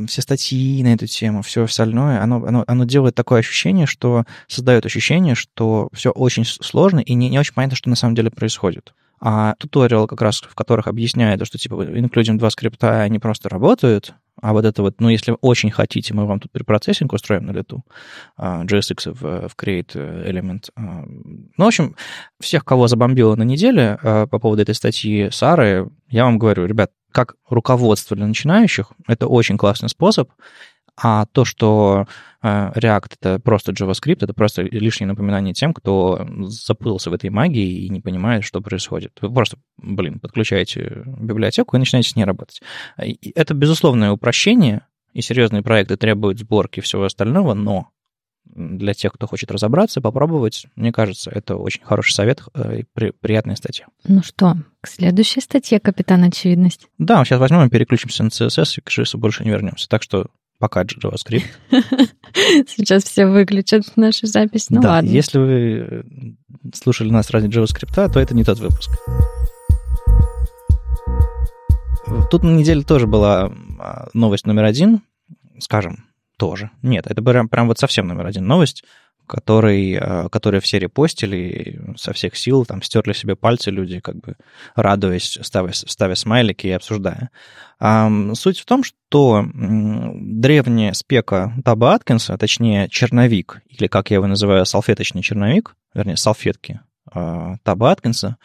все 0.07 0.21
статьи 0.21 0.81
на 0.83 0.93
эту 0.93 1.05
тему, 1.05 1.41
все 1.41 1.63
остальное, 1.63 2.23
оно, 2.23 2.37
оно, 2.45 2.63
оно 2.65 2.85
делает 2.85 3.15
такое 3.15 3.39
ощущение, 3.39 3.85
что 3.85 4.23
создает 4.47 4.85
ощущение, 4.85 5.35
что 5.35 5.89
все 5.91 6.11
очень 6.11 6.45
сложно 6.45 6.99
и 6.99 7.13
не, 7.13 7.29
не 7.29 7.37
очень 7.37 7.53
понятно, 7.53 7.75
что 7.75 7.89
на 7.89 7.97
самом 7.97 8.15
деле 8.15 8.31
происходит. 8.31 8.93
А 9.19 9.55
туториал 9.59 10.07
как 10.07 10.21
раз, 10.21 10.41
в 10.41 10.55
которых 10.55 10.87
объясняет, 10.87 11.45
что 11.45 11.57
типа 11.57 11.83
инклюдим 11.83 12.37
два 12.37 12.49
скрипта, 12.49 13.01
они 13.01 13.19
просто 13.19 13.49
работают, 13.49 14.13
а 14.41 14.53
вот 14.53 14.65
это 14.65 14.81
вот, 14.81 14.99
ну, 14.99 15.09
если 15.09 15.35
очень 15.41 15.71
хотите, 15.71 16.13
мы 16.13 16.25
вам 16.25 16.39
тут 16.39 16.51
препроцессинг 16.51 17.13
устроим 17.13 17.45
на 17.45 17.51
лету, 17.51 17.83
uh, 18.37 18.65
JSX 18.65 19.13
в, 19.13 19.49
в 19.49 19.55
Create 19.55 19.93
Element. 19.93 20.69
Uh, 20.77 21.05
ну, 21.57 21.65
в 21.65 21.67
общем, 21.67 21.95
всех, 22.39 22.65
кого 22.65 22.87
забомбило 22.87 23.35
на 23.35 23.43
неделе 23.43 23.97
uh, 24.01 24.27
по 24.27 24.39
поводу 24.39 24.61
этой 24.61 24.75
статьи 24.75 25.29
Сары, 25.31 25.89
я 26.09 26.25
вам 26.25 26.39
говорю, 26.39 26.65
ребят, 26.65 26.91
как 27.11 27.35
руководство 27.49 28.15
для 28.15 28.27
начинающих, 28.27 28.91
это 29.07 29.27
очень 29.27 29.57
классный 29.57 29.89
способ, 29.89 30.29
А 31.01 31.25
то, 31.27 31.45
что 31.45 32.07
э, 32.41 32.71
React— 32.75 33.13
это 33.19 33.39
просто 33.39 33.71
JavaScript, 33.71 34.19
это 34.21 34.33
просто 34.33 34.63
лишнее 34.63 35.07
напоминание 35.07 35.53
тем, 35.53 35.73
кто 35.73 36.27
запутался 36.41 37.09
в 37.09 37.13
этой 37.13 37.29
магии 37.29 37.85
и 37.85 37.89
не 37.89 38.01
понимает, 38.01 38.43
что 38.43 38.61
происходит. 38.61 39.17
Вы 39.21 39.33
просто, 39.33 39.57
блин, 39.77 40.19
подключаете 40.19 41.03
библиотеку 41.05 41.75
и 41.75 41.79
начинаете 41.79 42.09
с 42.09 42.15
ней 42.15 42.25
работать. 42.25 42.61
Это 42.97 43.53
безусловное 43.53 44.11
упрощение, 44.11 44.81
и 45.13 45.21
серьезные 45.21 45.63
проекты 45.63 45.95
требуют 45.95 46.39
сборки 46.39 46.79
и 46.79 46.83
всего 46.83 47.05
остального, 47.05 47.53
но 47.53 47.89
для 48.45 48.93
тех, 48.93 49.13
кто 49.13 49.27
хочет 49.27 49.51
разобраться, 49.51 50.01
попробовать, 50.01 50.65
мне 50.75 50.91
кажется, 50.91 51.29
это 51.31 51.55
очень 51.55 51.83
хороший 51.83 52.13
совет 52.13 52.41
э, 52.53 52.79
и 52.79 52.85
при, 52.93 53.11
приятная 53.11 53.55
статья. 53.55 53.85
Ну 54.05 54.23
что, 54.23 54.55
к 54.81 54.87
следующей 54.87 55.41
статье 55.41 55.79
«Капитан 55.79 56.23
Очевидность». 56.23 56.87
Да, 56.97 57.23
сейчас 57.23 57.39
возьмем 57.39 57.65
и 57.65 57.69
переключимся 57.69 58.23
на 58.23 58.29
CSS, 58.29 58.77
и 58.77 58.81
к 58.81 58.89
JS 58.89 59.17
больше 59.17 59.43
не 59.43 59.51
вернемся. 59.51 59.87
Так 59.87 60.03
что 60.03 60.27
пока 60.59 60.83
JavaScript. 60.83 61.45
Сейчас 62.67 63.05
все 63.05 63.25
выключат 63.25 63.95
нашу 63.95 64.27
запись, 64.27 64.69
ну 64.69 64.81
да, 64.81 64.89
ладно. 64.89 65.09
если 65.09 65.39
вы 65.39 66.05
слушали 66.75 67.09
нас 67.09 67.29
ради 67.31 67.47
JavaScript, 67.47 68.11
то 68.11 68.19
это 68.19 68.35
не 68.35 68.43
тот 68.43 68.59
выпуск. 68.59 68.91
Тут 72.29 72.43
на 72.43 72.49
неделе 72.49 72.83
тоже 72.83 73.07
была 73.07 73.51
а, 73.79 74.09
новость 74.13 74.45
номер 74.45 74.65
один, 74.65 75.01
скажем, 75.59 76.05
тоже. 76.37 76.71
Нет, 76.81 77.05
это 77.07 77.21
прям, 77.21 77.49
прям 77.49 77.67
вот 77.67 77.79
совсем 77.79 78.07
номер 78.07 78.25
один 78.25 78.45
новость, 78.45 78.83
который, 79.29 79.93
э, 79.93 80.29
которые 80.29 80.59
все 80.59 80.79
репостили 80.79 81.79
со 81.95 82.13
всех 82.13 82.35
сил, 82.35 82.65
там 82.65 82.81
стерли 82.81 83.13
себе 83.13 83.35
пальцы 83.35 83.69
люди, 83.69 83.99
как 83.99 84.15
бы 84.17 84.35
радуясь, 84.75 85.37
ставя, 85.41 85.71
ставя 85.71 86.15
смайлики 86.15 86.67
и 86.67 86.71
обсуждая. 86.71 87.29
Суть 88.33 88.59
в 88.59 88.65
том, 88.65 88.83
что 88.83 89.45
древняя 89.53 90.93
спека 90.93 91.53
Таба 91.63 91.93
Аткинса, 91.93 92.37
точнее 92.37 92.89
черновик, 92.89 93.61
или 93.69 93.87
как 93.87 94.09
я 94.09 94.15
его 94.15 94.27
называю, 94.27 94.65
салфеточный 94.65 95.21
черновик, 95.21 95.75
вернее, 95.93 96.17
салфетки 96.17 96.81
э, 97.13 97.55
Таба 97.63 97.91
Аткинса, 97.91 98.37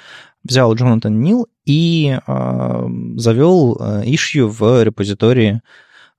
взял 0.44 0.72
Джонатан 0.74 1.18
Нил 1.20 1.48
и 1.64 2.16
э, 2.24 2.88
завел 3.16 3.74
ишью 4.04 4.48
в 4.50 4.82
репозитории 4.84 5.62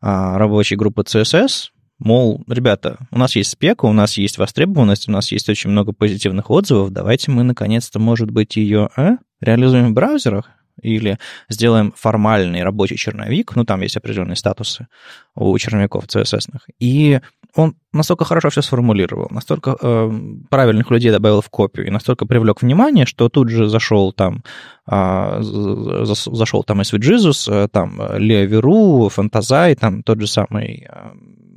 а, 0.02 0.38
рабочей 0.38 0.76
группы 0.76 1.02
CSS, 1.02 1.70
мол, 2.00 2.44
ребята, 2.48 2.98
у 3.12 3.18
нас 3.18 3.36
есть 3.36 3.52
спека, 3.52 3.86
у 3.86 3.94
нас 3.94 4.18
есть 4.18 4.38
востребованность, 4.38 5.08
у 5.08 5.12
нас 5.12 5.32
есть 5.32 5.50
очень 5.50 5.70
много 5.70 5.94
позитивных 5.94 6.50
отзывов, 6.50 6.92
давайте 6.92 7.32
мы 7.32 7.44
наконец-то, 7.44 8.00
может 8.00 8.32
быть, 8.32 8.58
ее 8.58 8.90
а, 8.96 9.18
реализуем 9.42 9.92
в 9.92 9.94
браузерах 9.94 10.50
или 10.82 11.18
сделаем 11.50 11.94
формальный 11.96 12.64
рабочий 12.64 12.98
черновик, 12.98 13.56
ну, 13.56 13.64
там 13.64 13.82
есть 13.82 13.98
определенные 13.98 14.36
статусы 14.36 14.88
у 15.34 15.58
черновиков 15.58 16.06
CSS. 16.06 16.50
И 16.80 17.20
он 17.56 17.76
настолько 17.94 18.26
хорошо 18.26 18.50
все 18.50 18.62
сформулировал, 18.62 19.28
настолько 19.32 19.78
э, 19.82 20.12
правильных 20.50 20.92
людей 20.92 21.12
добавил 21.12 21.42
в 21.42 21.50
копию 21.50 21.88
и 21.88 21.92
настолько 21.92 22.26
привлек 22.26 22.62
внимание, 22.62 23.06
что 23.06 23.30
тут 23.30 23.50
же 23.50 23.70
зашел 23.70 24.12
там, 24.12 24.44
э, 24.92 25.38
зашел 25.42 26.64
там 26.64 26.82
и 26.82 26.84
Jesus, 26.84 27.50
э, 27.50 27.70
там 27.70 28.02
Лео 28.18 28.46
Веру, 28.46 29.10
Фантазай, 29.10 29.76
там 29.76 30.04
тот 30.04 30.20
же 30.20 30.28
самый 30.28 30.88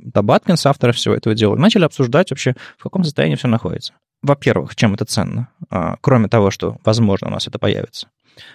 э, 0.09 0.11
Табаткинс, 0.11 0.65
автор 0.65 0.93
всего 0.93 1.15
этого 1.15 1.35
дела, 1.35 1.55
начали 1.55 1.85
обсуждать 1.85 2.31
вообще, 2.31 2.55
в 2.77 2.83
каком 2.83 3.03
состоянии 3.03 3.35
все 3.35 3.47
находится. 3.47 3.93
Во-первых, 4.21 4.75
чем 4.75 4.93
это 4.93 5.05
ценно? 5.05 5.49
Э, 5.71 5.95
кроме 6.01 6.27
того, 6.27 6.51
что, 6.51 6.77
возможно, 6.83 7.27
у 7.27 7.31
нас 7.31 7.47
это 7.47 7.59
появится. 7.59 8.07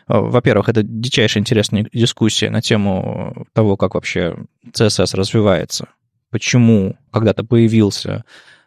Э, 0.09 0.19
во-первых, 0.19 0.69
это 0.69 0.83
дичайшая 0.83 1.41
интересная 1.41 1.89
дискуссия 1.93 2.51
на 2.51 2.63
тему 2.63 3.47
того, 3.53 3.77
как 3.77 3.95
вообще 3.95 4.37
CSS 4.73 5.17
развивается 5.17 5.89
почему 6.35 6.97
когда-то 7.13 7.45
появился 7.45 8.25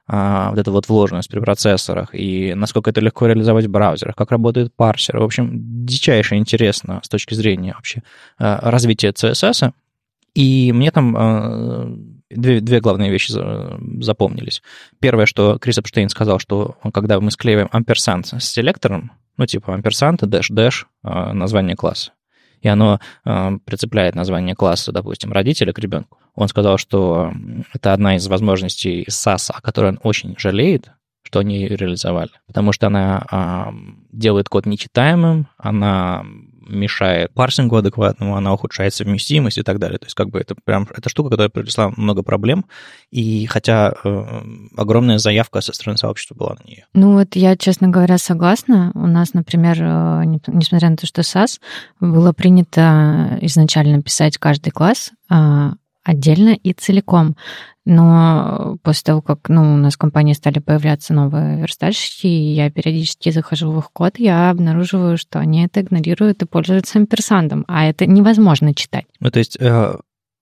а, 0.08 0.52
вот 0.52 0.60
эта 0.60 0.72
вот 0.72 0.88
вложенность 0.88 1.30
в 1.30 1.42
препроцессорах 1.42 2.16
и 2.16 2.54
насколько 2.54 2.92
это 2.92 3.02
легко 3.02 3.28
реализовать 3.28 3.66
в 3.66 3.70
браузерах, 3.70 4.16
как 4.16 4.32
работает 4.32 4.74
парсер. 4.74 5.20
В 5.20 5.24
общем, 5.24 5.50
дичайше 5.86 6.36
интересно 6.36 7.02
с 7.04 7.10
точки 7.10 7.34
зрения 7.34 7.74
вообще 7.74 8.04
а, 8.38 8.72
развития 8.72 9.10
CSS. 9.10 9.74
И 10.34 10.72
мне 10.72 10.92
там 10.92 11.16
а, 11.18 11.94
две, 12.30 12.60
две 12.60 12.80
главные 12.80 13.12
вещи 13.12 13.32
запомнились. 14.04 14.62
Первое, 15.00 15.26
что 15.26 15.58
Крис 15.60 15.78
Эпштейн 15.80 16.10
сказал, 16.10 16.40
что 16.40 16.78
когда 16.94 17.20
мы 17.20 17.32
склеиваем 17.32 17.70
амперсанд 17.72 18.28
с 18.28 18.44
селектором, 18.44 19.12
ну, 19.38 19.46
типа 19.46 19.74
амперсанд, 19.74 20.24
dash-dash, 20.24 20.88
название 21.04 21.76
класса, 21.76 22.12
и 22.62 22.68
оно 22.68 23.00
прицепляет 23.24 24.16
название 24.16 24.56
класса, 24.56 24.92
допустим, 24.92 25.32
родителя 25.32 25.74
к 25.74 25.80
ребенку, 25.80 26.18
он 26.34 26.48
сказал, 26.48 26.78
что 26.78 27.32
это 27.74 27.94
одна 27.94 28.16
из 28.16 28.28
возможностей 28.28 29.06
SAS, 29.10 29.52
о 29.54 29.62
которой 29.62 29.92
он 29.92 30.00
очень 30.04 30.36
жалеет, 30.38 30.92
что 31.24 31.40
они 31.40 31.58
ее 31.58 31.76
реализовали. 31.76 32.30
Потому 32.46 32.72
что 32.72 32.88
она 32.88 33.26
а, 33.30 33.74
делает 34.12 34.48
код 34.48 34.66
нечитаемым, 34.66 35.48
она 35.58 36.24
мешает 36.68 37.34
парсингу 37.34 37.76
адекватному, 37.76 38.36
она 38.36 38.54
ухудшает 38.54 38.94
совместимость 38.94 39.58
и 39.58 39.64
так 39.64 39.80
далее. 39.80 40.00
То 40.00 40.06
есть 40.06 40.16
как 40.16 40.30
бы 40.30 40.40
это 40.40 40.56
прям 40.64 40.88
эта 40.96 41.10
штука, 41.10 41.32
которая 41.32 41.50
принесла 41.50 41.92
много 41.96 42.24
проблем, 42.24 42.66
и 43.12 43.46
хотя 43.46 43.94
э, 44.04 44.42
огромная 44.76 45.18
заявка 45.18 45.62
со 45.62 45.74
стороны 45.74 45.98
сообщества 45.98 46.36
была 46.36 46.56
на 46.60 46.68
нее. 46.68 46.86
Ну 46.94 47.14
вот 47.14 47.36
я, 47.36 47.56
честно 47.56 47.88
говоря, 47.88 48.18
согласна. 48.18 48.92
У 48.94 49.08
нас, 49.08 49.34
например, 49.34 49.78
э, 49.80 50.24
несмотря 50.48 50.90
на 50.90 50.98
то, 50.98 51.06
что 51.06 51.22
SAS, 51.22 51.60
было 52.00 52.34
принято 52.34 53.38
изначально 53.42 54.02
писать 54.02 54.38
каждый 54.38 54.72
класс 54.72 55.12
а, 55.30 55.74
отдельно 56.08 56.50
и 56.56 56.74
целиком. 56.74 57.36
Но 57.86 58.78
после 58.82 59.04
того, 59.04 59.22
как 59.22 59.50
ну, 59.50 59.62
у 59.62 59.78
нас 59.78 59.96
в 59.96 59.98
компании 59.98 60.34
стали 60.34 60.60
появляться 60.60 61.14
новые 61.14 61.62
верстальщики, 61.62 62.28
и 62.28 62.54
я 62.54 62.70
периодически 62.70 63.30
захожу 63.30 63.72
в 63.72 63.80
их 63.80 63.92
код, 63.92 64.20
я 64.20 64.50
обнаруживаю, 64.50 65.18
что 65.18 65.40
они 65.40 65.66
это 65.66 65.82
игнорируют 65.82 66.42
и 66.42 66.46
пользуются 66.46 67.00
амперсандом, 67.00 67.66
а 67.68 67.86
это 67.86 68.06
невозможно 68.06 68.74
читать. 68.74 69.06
Ну, 69.20 69.32
то 69.32 69.40
есть 69.40 69.58
э, 69.60 69.96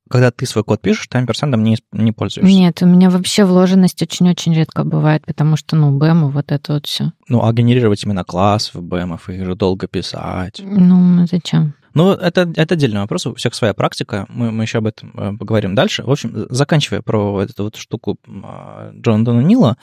когда 0.10 0.32
ты 0.32 0.46
свой 0.46 0.64
код 0.64 0.82
пишешь, 0.82 1.08
ты 1.08 1.18
амперсандом 1.18 1.64
не, 1.64 1.78
не 1.92 2.12
пользуешься? 2.12 2.52
Нет, 2.52 2.82
у 2.82 2.86
меня 2.86 3.10
вообще 3.10 3.44
вложенность 3.44 4.02
очень-очень 4.02 4.54
редко 4.54 4.84
бывает, 4.84 5.26
потому 5.26 5.58
что, 5.58 5.76
ну, 5.76 5.98
BEM, 5.98 6.30
вот 6.30 6.52
это 6.52 6.74
вот 6.74 6.86
все. 6.86 7.12
Ну, 7.28 7.44
а 7.44 7.52
генерировать 7.54 8.04
именно 8.04 8.24
класс 8.24 8.72
в 8.74 8.82
BEM, 8.82 9.20
их 9.28 9.46
же 9.46 9.56
долго 9.56 9.88
писать. 9.88 10.62
Ну, 10.64 11.26
зачем? 11.26 11.74
Ну, 11.96 12.12
это, 12.12 12.42
это 12.58 12.74
отдельный 12.76 13.00
вопрос, 13.00 13.26
у 13.26 13.36
всех 13.36 13.56
своя 13.56 13.74
практика, 13.74 14.26
мы, 14.28 14.52
мы 14.52 14.64
еще 14.64 14.80
об 14.80 14.88
этом 14.88 15.14
э, 15.16 15.38
поговорим 15.38 15.76
дальше. 15.76 16.04
В 16.04 16.12
общем, 16.12 16.46
заканчивая 16.50 17.02
про 17.02 17.42
эту 17.42 17.64
вот 17.64 17.78
штуку 17.78 18.18
а, 18.44 18.92
Джонатана 18.94 19.40
Нила, 19.40 19.78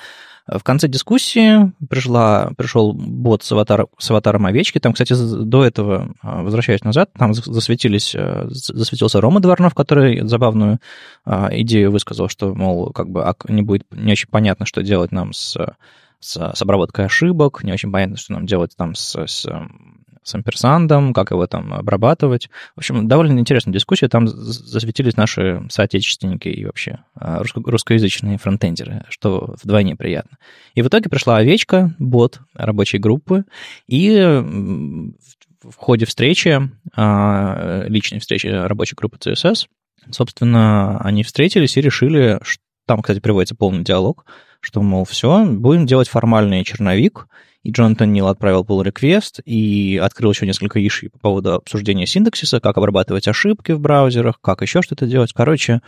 в 0.46 0.62
конце 0.62 0.88
дискуссии 0.88 1.72
пришла, 1.88 2.50
пришел 2.58 2.92
бот 2.92 3.44
с, 3.44 3.52
аватар, 3.52 3.86
с 3.96 4.10
аватаром 4.10 4.44
овечки. 4.44 4.78
Там, 4.78 4.92
кстати, 4.92 5.14
до 5.14 5.64
этого, 5.64 6.14
а, 6.20 6.42
возвращаясь 6.42 6.84
назад, 6.84 7.10
там 7.16 7.32
засветились, 7.32 8.14
э, 8.14 8.44
засветился 8.50 9.22
Рома 9.22 9.40
Дворнов, 9.40 9.74
который 9.74 10.20
забавную 10.28 10.80
идею 11.24 11.92
высказал, 11.92 12.28
что, 12.28 12.54
мол, 12.54 12.90
как 12.90 13.08
бы 13.08 13.24
не 13.48 13.62
будет 13.62 13.86
не 13.90 14.12
очень 14.12 14.28
понятно, 14.28 14.66
что 14.66 14.82
делать 14.82 15.12
нам 15.12 15.32
с, 15.32 15.56
с, 16.20 16.52
с 16.54 16.60
обработкой 16.62 17.06
ошибок, 17.06 17.64
не 17.64 17.72
очень 17.72 17.90
понятно, 17.90 18.18
что 18.18 18.34
нам 18.34 18.44
делать 18.44 18.72
там 18.76 18.94
с, 18.94 19.16
с 19.16 19.48
с 20.22 20.34
амперсандом, 20.34 21.12
как 21.12 21.30
его 21.30 21.46
там 21.46 21.74
обрабатывать. 21.74 22.48
В 22.74 22.78
общем, 22.78 23.08
довольно 23.08 23.38
интересная 23.38 23.72
дискуссия. 23.72 24.08
Там 24.08 24.28
засветились 24.28 25.16
наши 25.16 25.66
соотечественники 25.70 26.48
и 26.48 26.64
вообще 26.64 27.00
а, 27.14 27.42
русскоязычные 27.42 28.38
фронтендеры, 28.38 29.04
что 29.08 29.54
вдвойне 29.62 29.96
приятно. 29.96 30.38
И 30.74 30.82
в 30.82 30.88
итоге 30.88 31.10
пришла 31.10 31.38
овечка, 31.38 31.94
бот 31.98 32.40
рабочей 32.54 32.98
группы, 32.98 33.44
и 33.88 34.12
в 35.62 35.76
ходе 35.76 36.06
встречи, 36.06 36.70
а, 36.94 37.84
личной 37.88 38.20
встречи 38.20 38.46
рабочей 38.46 38.94
группы 38.96 39.18
CSS, 39.18 39.66
собственно, 40.10 40.98
они 41.00 41.22
встретились 41.22 41.76
и 41.76 41.80
решили, 41.80 42.40
что 42.42 42.62
там, 42.86 43.00
кстати, 43.02 43.20
приводится 43.20 43.54
полный 43.54 43.84
диалог, 43.84 44.24
что, 44.62 44.80
мол, 44.80 45.04
все, 45.04 45.44
будем 45.44 45.86
делать 45.86 46.08
формальный 46.08 46.62
черновик, 46.64 47.26
и 47.64 47.70
Джонатан 47.70 48.12
Нил 48.12 48.28
отправил 48.28 48.64
pull 48.64 48.84
request 48.84 49.42
и 49.44 49.96
открыл 50.02 50.30
еще 50.30 50.46
несколько 50.46 50.84
иши 50.84 51.10
по 51.10 51.18
поводу 51.18 51.54
обсуждения 51.54 52.06
синтаксиса, 52.06 52.60
как 52.60 52.78
обрабатывать 52.78 53.28
ошибки 53.28 53.72
в 53.72 53.80
браузерах, 53.80 54.40
как 54.40 54.62
еще 54.62 54.80
что-то 54.82 55.06
делать. 55.06 55.32
Короче, 55.32 55.80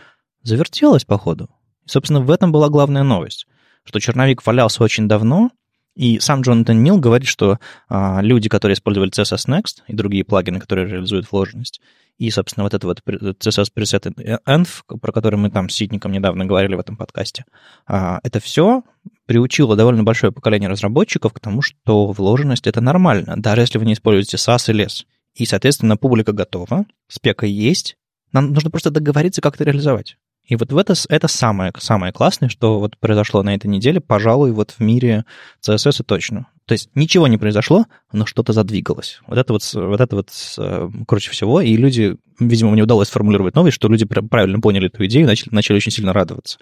завертелось, 0.43 1.05
походу. 1.05 1.49
И, 1.85 1.89
собственно, 1.89 2.19
в 2.19 2.29
этом 2.29 2.51
была 2.51 2.69
главная 2.69 3.03
новость, 3.03 3.47
что 3.85 3.99
черновик 3.99 4.45
валялся 4.45 4.83
очень 4.83 5.07
давно, 5.07 5.51
и 5.95 6.19
сам 6.19 6.41
Джонатан 6.41 6.83
Нил 6.83 6.97
говорит, 6.97 7.27
что 7.27 7.59
а, 7.87 8.21
люди, 8.21 8.49
которые 8.49 8.75
использовали 8.75 9.11
CSS 9.11 9.47
Next 9.47 9.83
и 9.87 9.93
другие 9.93 10.25
плагины, 10.25 10.59
которые 10.59 10.87
реализуют 10.87 11.31
вложенность, 11.31 11.79
и, 12.17 12.29
собственно, 12.29 12.63
вот 12.63 12.73
это 12.73 12.87
вот 12.87 13.01
CSS 13.05 13.67
preset 13.75 14.39
env, 14.45 14.67
про 15.01 15.11
который 15.11 15.35
мы 15.35 15.49
там 15.49 15.69
с 15.69 15.75
Ситником 15.75 16.11
недавно 16.11 16.45
говорили 16.45 16.75
в 16.75 16.79
этом 16.79 16.95
подкасте, 16.95 17.45
а, 17.87 18.19
это 18.23 18.39
все 18.39 18.83
приучило 19.25 19.75
довольно 19.75 20.03
большое 20.03 20.31
поколение 20.31 20.69
разработчиков 20.69 21.33
к 21.33 21.39
тому, 21.39 21.61
что 21.61 22.07
вложенность— 22.07 22.67
это 22.67 22.79
нормально, 22.81 23.35
даже 23.37 23.61
если 23.61 23.77
вы 23.77 23.85
не 23.85 23.93
используете 23.93 24.37
SAS 24.37 24.71
и 24.71 24.77
LESS. 24.77 25.05
И, 25.35 25.45
соответственно, 25.45 25.97
публика 25.97 26.31
готова, 26.31 26.85
спека 27.07 27.45
есть, 27.45 27.97
нам 28.31 28.53
нужно 28.53 28.69
просто 28.69 28.91
договориться, 28.91 29.41
как 29.41 29.55
это 29.55 29.65
реализовать. 29.65 30.17
И 30.47 30.55
вот 30.55 30.71
в 30.71 30.77
это, 30.77 30.93
это 31.09 31.27
самое, 31.27 31.71
самое 31.77 32.13
классное, 32.13 32.49
что 32.49 32.79
вот 32.79 32.97
произошло 32.97 33.41
на 33.41 33.55
этой 33.55 33.67
неделе, 33.67 33.99
пожалуй, 33.99 34.51
вот 34.51 34.71
в 34.71 34.79
мире 34.79 35.25
CSS 35.65 36.03
точно. 36.03 36.47
То 36.65 36.73
есть 36.73 36.89
ничего 36.95 37.27
не 37.27 37.37
произошло, 37.37 37.85
но 38.11 38.25
что-то 38.25 38.53
задвигалось. 38.53 39.21
Вот 39.27 39.37
это 39.37 39.53
вот, 39.53 39.63
вот 39.73 40.01
это 40.01 40.15
вот 40.15 40.29
э, 40.57 40.89
круче 41.07 41.31
всего. 41.31 41.61
И 41.61 41.75
люди, 41.75 42.17
видимо, 42.39 42.71
мне 42.71 42.83
удалось 42.83 43.07
сформулировать 43.07 43.55
новость, 43.55 43.75
что 43.75 43.87
люди 43.87 44.05
правильно 44.05 44.59
поняли 44.59 44.87
эту 44.87 45.05
идею 45.05 45.25
и 45.25 45.27
начали, 45.27 45.53
начали 45.53 45.77
очень 45.77 45.91
сильно 45.91 46.13
радоваться. 46.13 46.59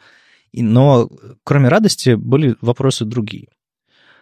И, 0.51 0.61
но 0.61 1.09
кроме 1.43 1.67
радости 1.67 2.15
были 2.15 2.55
вопросы 2.61 3.05
другие. 3.05 3.47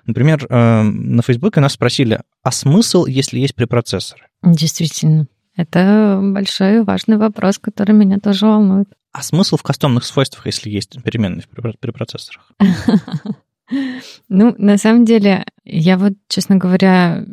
Например, 0.05 0.45
э, 0.49 0.81
на 0.81 1.21
Фейсбуке 1.21 1.59
нас 1.59 1.73
спросили, 1.73 2.21
а 2.41 2.51
смысл, 2.51 3.05
если 3.05 3.39
есть 3.39 3.53
препроцессоры? 3.53 4.23
Действительно. 4.43 5.27
Это 5.55 6.19
большой 6.23 6.83
важный 6.83 7.17
вопрос, 7.17 7.59
который 7.59 7.93
меня 7.93 8.19
тоже 8.19 8.45
волнует. 8.47 8.89
А 9.11 9.23
смысл 9.23 9.57
в 9.57 9.63
кастомных 9.63 10.05
свойствах, 10.05 10.45
если 10.45 10.69
есть 10.69 11.01
переменные 11.03 11.43
в 11.43 11.77
препроцессорах? 11.79 12.51
Ну, 14.27 14.53
на 14.57 14.77
самом 14.77 15.05
деле, 15.05 15.45
я 15.63 15.97
вот, 15.97 16.11
честно 16.27 16.57
говоря, 16.57 17.23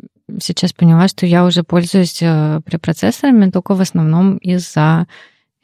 сейчас 0.41 0.71
поняла, 0.71 1.09
что 1.09 1.25
я 1.25 1.43
уже 1.43 1.63
пользуюсь 1.63 2.21
э, 2.21 2.61
препроцессорами 2.65 3.51
только 3.51 3.75
в 3.75 3.81
основном 3.81 4.37
из-за 4.37 5.07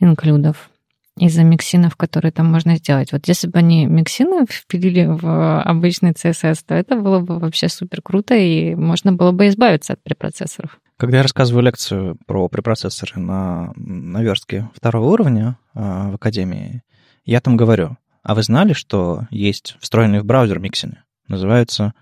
инклюдов 0.01 0.69
из-за 1.17 1.43
миксинов, 1.43 1.95
которые 1.95 2.31
там 2.31 2.51
можно 2.51 2.75
сделать. 2.75 3.11
Вот 3.11 3.27
если 3.27 3.47
бы 3.47 3.59
они 3.59 3.85
миксины 3.85 4.45
впилили 4.49 5.05
в 5.05 5.61
обычный 5.61 6.11
CSS, 6.11 6.57
то 6.67 6.75
это 6.75 6.95
было 6.97 7.19
бы 7.19 7.39
вообще 7.39 7.69
супер 7.69 8.01
круто, 8.01 8.35
и 8.35 8.75
можно 8.75 9.13
было 9.13 9.31
бы 9.31 9.47
избавиться 9.47 9.93
от 9.93 10.03
препроцессоров. 10.03 10.79
Когда 10.97 11.17
я 11.17 11.23
рассказываю 11.23 11.63
лекцию 11.63 12.17
про 12.25 12.47
препроцессоры 12.47 13.19
на, 13.19 13.73
на 13.75 14.23
верстке 14.23 14.69
второго 14.73 15.11
уровня 15.11 15.59
э, 15.73 15.79
в 15.79 16.15
Академии, 16.15 16.83
я 17.25 17.41
там 17.41 17.57
говорю, 17.57 17.97
а 18.23 18.33
вы 18.33 18.43
знали, 18.43 18.73
что 18.73 19.27
есть 19.29 19.75
встроенные 19.81 20.21
в 20.21 20.25
браузер 20.25 20.59
миксины? 20.59 21.03
Называются 21.27 21.93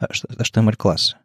HTML-классы. 0.00 1.16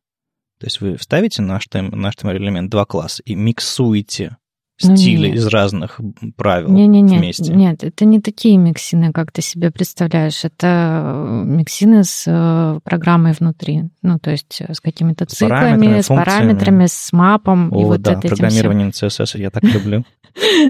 То 0.60 0.66
есть 0.66 0.80
вы 0.80 0.96
вставите 0.96 1.42
на 1.42 1.58
HTML-элемент 1.58 2.72
два 2.72 2.86
класса 2.86 3.22
и 3.26 3.36
миксуете 3.36 4.38
ну, 4.84 4.96
стили 4.96 5.30
из 5.30 5.48
разных 5.48 6.00
правил 6.36 6.70
не, 6.70 6.88
не, 6.88 7.02
не, 7.02 7.18
вместе. 7.18 7.54
Нет, 7.54 7.84
это 7.84 8.06
не 8.06 8.20
такие 8.22 8.58
миксины, 8.58 9.12
как 9.12 9.32
ты 9.32 9.42
себе 9.42 9.72
представляешь. 9.72 10.44
Это 10.44 11.02
э, 11.04 11.44
миксины 11.46 12.04
с 12.04 12.26
э, 12.28 12.80
программой 12.84 13.34
внутри. 13.34 13.86
Ну, 14.02 14.20
то 14.20 14.32
есть 14.32 14.62
э, 14.62 14.74
с 14.74 14.80
какими-то 14.80 15.26
циклами, 15.26 15.60
параметрами, 15.60 16.02
с 16.02 16.08
параметрами, 16.08 16.86
с 16.88 17.14
мапом. 17.14 17.74
О, 17.74 17.82
и 17.82 17.84
вот 17.86 18.02
да, 18.02 18.14
это 18.14 18.28
программирование 18.28 18.88
на 18.88 18.92
CSS 18.92 19.40
я 19.40 19.50
так 19.50 19.64
люблю. 19.64 20.04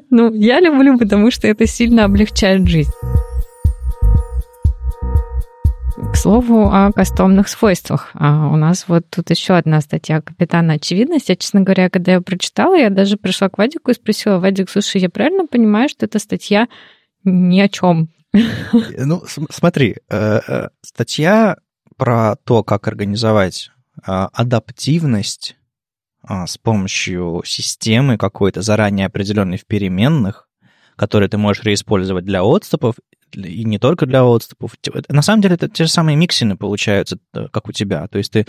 Ну, 0.09 0.33
я 0.33 0.59
люблю, 0.59 0.97
потому 0.97 1.31
что 1.31 1.47
это 1.47 1.65
сильно 1.65 2.03
облегчает 2.03 2.67
жизнь. 2.67 2.91
К 6.11 6.15
слову 6.15 6.69
о 6.71 6.91
кастомных 6.91 7.47
свойствах. 7.47 8.11
А 8.13 8.47
у 8.47 8.55
нас 8.55 8.87
вот 8.87 9.09
тут 9.09 9.29
еще 9.29 9.53
одна 9.53 9.81
статья 9.81 10.21
капитана 10.21 10.73
очевидность. 10.73 11.29
Я, 11.29 11.35
честно 11.35 11.61
говоря, 11.61 11.89
когда 11.89 12.13
я 12.13 12.21
прочитала, 12.21 12.75
я 12.75 12.89
даже 12.89 13.17
пришла 13.17 13.49
к 13.49 13.57
Вадику 13.57 13.91
и 13.91 13.93
спросила, 13.93 14.39
Вадик, 14.39 14.69
слушай, 14.69 15.01
я 15.01 15.09
правильно 15.09 15.45
понимаю, 15.47 15.89
что 15.89 16.05
эта 16.05 16.19
статья 16.19 16.67
ни 17.23 17.59
о 17.59 17.69
чем? 17.69 18.09
Ну, 18.33 19.23
смотри, 19.49 19.97
э, 20.09 20.39
э, 20.47 20.69
статья 20.81 21.57
про 21.97 22.35
то, 22.43 22.63
как 22.63 22.87
организовать 22.87 23.69
адаптивность 24.01 25.55
а, 26.25 26.47
с 26.47 26.57
помощью 26.57 27.43
системы 27.45 28.17
какой-то 28.17 28.61
заранее 28.61 29.07
определенной 29.07 29.57
в 29.57 29.65
переменных, 29.65 30.47
которые 30.95 31.27
ты 31.27 31.37
можешь 31.37 31.63
реиспользовать 31.63 32.23
для 32.23 32.43
отступов, 32.43 32.95
и 33.35 33.63
не 33.63 33.79
только 33.79 34.05
для 34.05 34.23
отступов. 34.23 34.75
На 35.09 35.21
самом 35.21 35.41
деле 35.41 35.55
это 35.55 35.69
те 35.69 35.85
же 35.85 35.89
самые 35.89 36.15
миксины 36.15 36.57
получаются, 36.57 37.17
э, 37.33 37.47
как 37.51 37.67
у 37.67 37.71
тебя. 37.71 38.07
То 38.07 38.17
есть 38.17 38.31
ты 38.31 38.45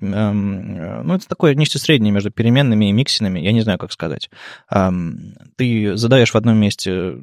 эм, 0.00 1.06
ну, 1.06 1.14
это 1.14 1.26
такое 1.28 1.54
нечто 1.54 1.78
среднее 1.78 2.12
между 2.12 2.30
переменными 2.30 2.88
и 2.88 2.92
миксинами, 2.92 3.40
я 3.40 3.52
не 3.52 3.62
знаю, 3.62 3.78
как 3.78 3.92
сказать. 3.92 4.30
Эм, 4.70 5.34
ты 5.56 5.96
задаешь 5.96 6.32
в 6.32 6.36
одном 6.36 6.56
месте 6.56 7.18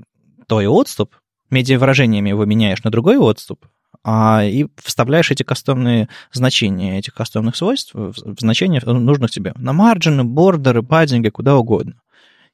твой 0.48 0.68
отступ, 0.68 1.16
медиавыражениями 1.50 2.30
его 2.30 2.46
меняешь 2.46 2.84
на 2.84 2.92
другой 2.92 3.18
отступ, 3.18 3.66
а, 4.04 4.44
и 4.44 4.68
вставляешь 4.78 5.32
эти 5.32 5.44
кастомные 5.44 6.10
значения 6.32 7.00
этих 7.00 7.14
кастомных 7.14 7.56
свойств 7.56 7.92
в 7.94 8.14
значения 8.40 8.80
нужных 8.86 9.32
тебе 9.32 9.54
на 9.56 9.74
марджины, 9.74 10.24
бордеры, 10.24 10.84
паддинги, 10.84 11.30
куда 11.30 11.56
угодно 11.56 11.96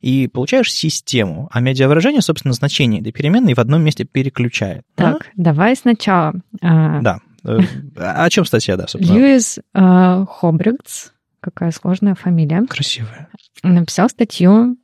и 0.02 0.28
получаешь 0.28 0.72
систему, 0.72 1.48
а 1.52 1.62
медиавыражение, 1.62 2.22
собственно, 2.22 2.54
значение 2.54 3.02
этой 3.02 3.12
переменной 3.12 3.54
в 3.54 3.60
одном 3.60 3.84
месте 3.84 4.04
переключает. 4.04 4.84
Так, 4.96 5.22
а? 5.22 5.26
давай 5.36 5.76
сначала. 5.76 6.34
А, 6.62 7.02
да. 7.02 7.20
Э, 7.44 7.60
о 7.96 8.30
чем 8.30 8.46
статья, 8.46 8.78
да, 8.78 8.88
собственно? 8.88 9.18
Льюис 9.18 9.60
э, 9.74 10.26
Хобрикс, 10.28 11.14
какая 11.40 11.72
сложная 11.72 12.16
фамилия. 12.16 12.66
Красивая. 12.68 13.30
Написал 13.64 14.10
статью 14.10 14.78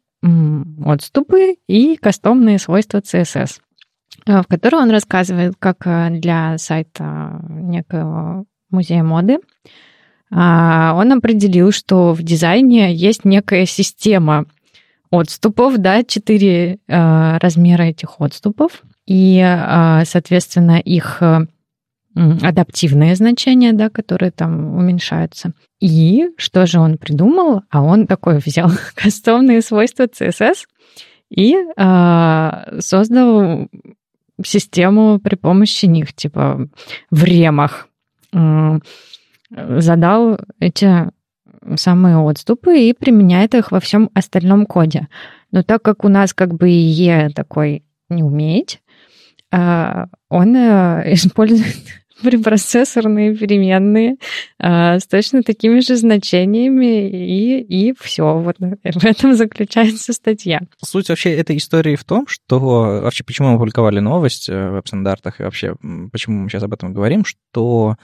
«Отступы 0.86 1.58
и 1.68 1.96
кастомные 1.98 2.60
свойства 2.60 3.00
CSS», 3.00 3.60
э, 4.26 4.42
в 4.42 4.48
которой 4.48 4.82
он 4.82 4.92
рассказывает, 4.92 5.56
как 5.58 5.88
для 6.20 6.58
сайта 6.58 7.42
некого 7.50 8.46
музея 8.70 9.04
моды 9.04 9.40
а, 10.30 10.94
он 10.96 11.12
определил, 11.14 11.72
что 11.72 12.14
в 12.14 12.22
дизайне 12.22 12.94
есть 12.94 13.24
некая 13.24 13.66
система 13.66 14.46
отступов, 15.10 15.78
да, 15.78 16.04
четыре 16.04 16.80
э, 16.88 17.38
размера 17.38 17.84
этих 17.84 18.20
отступов, 18.20 18.84
и, 19.06 19.40
э, 19.40 20.04
соответственно, 20.06 20.80
их 20.80 21.18
э, 21.22 21.46
адаптивные 22.16 23.16
значения, 23.16 23.74
да, 23.74 23.90
которые 23.90 24.32
там 24.32 24.76
уменьшаются. 24.76 25.54
И 25.80 26.30
что 26.38 26.66
же 26.66 26.80
он 26.80 26.98
придумал? 26.98 27.62
А 27.70 27.82
он 27.84 28.08
такой 28.08 28.40
взял 28.40 28.70
кастомные 28.96 29.62
свойства 29.62 30.04
CSS 30.04 30.66
и 31.30 31.56
э, 31.56 32.80
создал 32.80 33.68
систему 34.44 35.20
при 35.20 35.36
помощи 35.36 35.86
них, 35.86 36.14
типа 36.14 36.68
в 37.12 37.24
ремах. 37.24 37.88
Э, 38.34 38.80
задал 39.50 40.40
эти 40.60 41.10
самые 41.76 42.18
отступы 42.18 42.80
и 42.80 42.94
применяет 42.94 43.56
их 43.56 43.72
во 43.72 43.80
всем 43.80 44.10
остальном 44.14 44.66
коде. 44.66 45.08
Но 45.52 45.64
так 45.64 45.82
как 45.82 46.04
у 46.04 46.08
нас 46.10 46.34
как 46.34 46.54
бы 46.54 46.70
Е 46.70 47.30
такой 47.30 47.84
не 48.10 48.24
умеет, 48.24 48.80
а, 49.52 50.08
он 50.30 50.56
э, 50.56 51.04
использует 51.14 51.76
препроцессорные 52.22 53.36
переменные 53.36 54.18
а, 54.60 55.00
с 55.00 55.08
точно 55.08 55.44
такими 55.44 55.80
же 55.80 55.96
значениями, 55.96 57.10
и, 57.10 57.62
и 57.62 57.94
все. 58.00 58.40
Вот 58.40 58.58
в 58.60 59.06
этом 59.06 59.36
заключается 59.36 60.14
статья. 60.14 60.62
Суть 60.84 61.10
вообще 61.10 61.36
этой 61.36 61.58
истории 61.58 61.96
в 61.96 62.04
том, 62.04 62.28
что 62.28 62.60
вообще 62.60 63.24
почему 63.24 63.50
мы 63.50 63.56
опубликовали 63.56 64.00
новость 64.00 64.50
э, 64.50 64.70
в 64.70 64.74
веб-стандартах 64.74 65.40
и 65.40 65.44
вообще 65.44 65.76
почему 66.12 66.44
мы 66.44 66.50
сейчас 66.50 66.64
об 66.64 66.74
этом 66.74 66.94
говорим, 66.94 67.24
что 67.24 67.96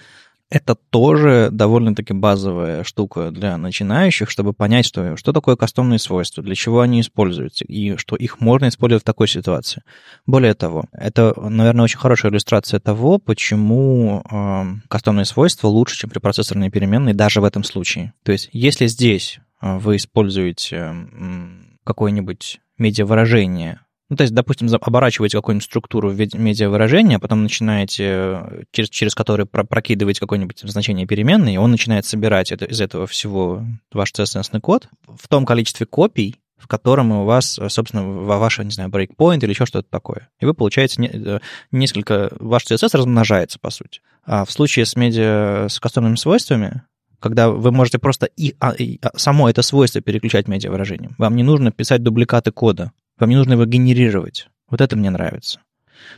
это 0.54 0.76
тоже 0.76 1.50
довольно-таки 1.52 2.14
базовая 2.14 2.84
штука 2.84 3.32
для 3.32 3.58
начинающих, 3.58 4.30
чтобы 4.30 4.54
понять, 4.54 4.86
что, 4.86 5.18
что 5.18 5.34
такое 5.34 5.56
кастомные 5.56 5.98
свойства, 5.98 6.44
для 6.44 6.54
чего 6.54 6.82
они 6.82 7.02
используются, 7.02 7.66
и 7.66 7.98
что 7.98 8.16
их 8.16 8.40
можно 8.40 8.68
использовать 8.68 9.02
в 9.02 9.06
такой 9.06 9.28
ситуации. 9.28 9.82
Более 10.28 10.54
того, 10.54 10.86
это, 10.92 11.34
наверное, 11.36 11.86
очень 11.86 11.98
хорошая 11.98 12.32
иллюстрация 12.32 12.80
того, 12.80 13.18
почему 13.18 14.24
э, 14.30 14.64
кастомные 14.90 15.26
свойства 15.26 15.68
лучше, 15.70 15.98
чем 15.98 16.12
препроцессорные 16.12 16.70
переменные 16.70 17.16
даже 17.16 17.42
в 17.42 17.46
этом 17.46 17.64
случае. 17.64 18.14
То 18.22 18.32
есть, 18.32 18.50
если 18.54 18.86
здесь 18.86 19.40
э, 19.60 19.78
вы 19.80 19.96
используете 19.96 20.76
э, 20.76 21.48
какое-нибудь 21.84 22.60
медиавыражение 22.78 23.80
ну, 24.10 24.18
то 24.18 24.24
есть, 24.24 24.34
допустим, 24.34 24.68
оборачиваете 24.82 25.38
какую-нибудь 25.38 25.66
структуру 25.66 26.10
в 26.10 26.18
медиавыражения, 26.18 27.18
а 27.18 27.20
потом 27.20 27.44
начинаете, 27.44 28.04
э, 28.06 28.64
через, 28.72 28.90
через 28.90 29.16
который 29.16 29.46
прокидываете 29.46 30.20
какое-нибудь 30.20 30.60
значение 30.64 31.08
переменной, 31.08 31.54
и 31.54 31.58
он 31.58 31.72
начинает 31.72 32.06
собирать 32.06 32.52
это, 32.52 32.66
из 32.66 32.82
этого 32.82 33.08
всего 33.08 33.66
ваш 33.92 34.12
CSS 34.12 34.60
код 34.60 34.90
в 35.08 35.28
том 35.28 35.46
количестве 35.46 35.86
копий, 35.86 36.36
в 36.58 36.68
котором 36.68 37.12
у 37.12 37.26
вас, 37.26 37.60
собственно, 37.68 38.04
ваш, 38.04 38.60
не 38.60 38.72
знаю, 38.72 38.90
breakpoint 38.90 39.40
или 39.40 39.50
еще 39.50 39.66
что-то 39.66 39.88
такое. 39.90 40.30
И 40.40 40.46
вы 40.46 40.54
получаете 40.54 41.04
э, 41.04 41.40
несколько... 41.72 42.30
Ваш 42.40 42.64
CSS 42.66 42.98
размножается, 42.98 43.60
по 43.60 43.70
сути. 43.70 44.02
А 44.26 44.46
в 44.46 44.52
случае 44.52 44.86
с 44.86 44.96
медиа, 44.96 45.68
с 45.70 45.80
кастомными 45.80 46.16
свойствами, 46.16 46.84
когда 47.20 47.50
вы 47.50 47.72
можете 47.72 48.00
просто 48.00 48.26
и, 48.26 48.56
а, 48.60 48.72
и 48.72 49.00
а, 49.02 49.18
само 49.18 49.50
это 49.50 49.62
свойство 49.62 50.02
переключать 50.02 50.48
медиавыражением. 50.48 51.16
Вам 51.18 51.36
не 51.36 51.44
нужно 51.44 51.72
писать 51.72 52.04
дубликаты 52.04 52.52
кода. 52.52 52.92
Вам 53.18 53.30
не 53.30 53.36
нужно 53.36 53.54
его 53.54 53.66
генерировать. 53.66 54.48
Вот 54.70 54.82
это 54.82 54.96
мне 54.96 55.10
нравится. 55.10 55.62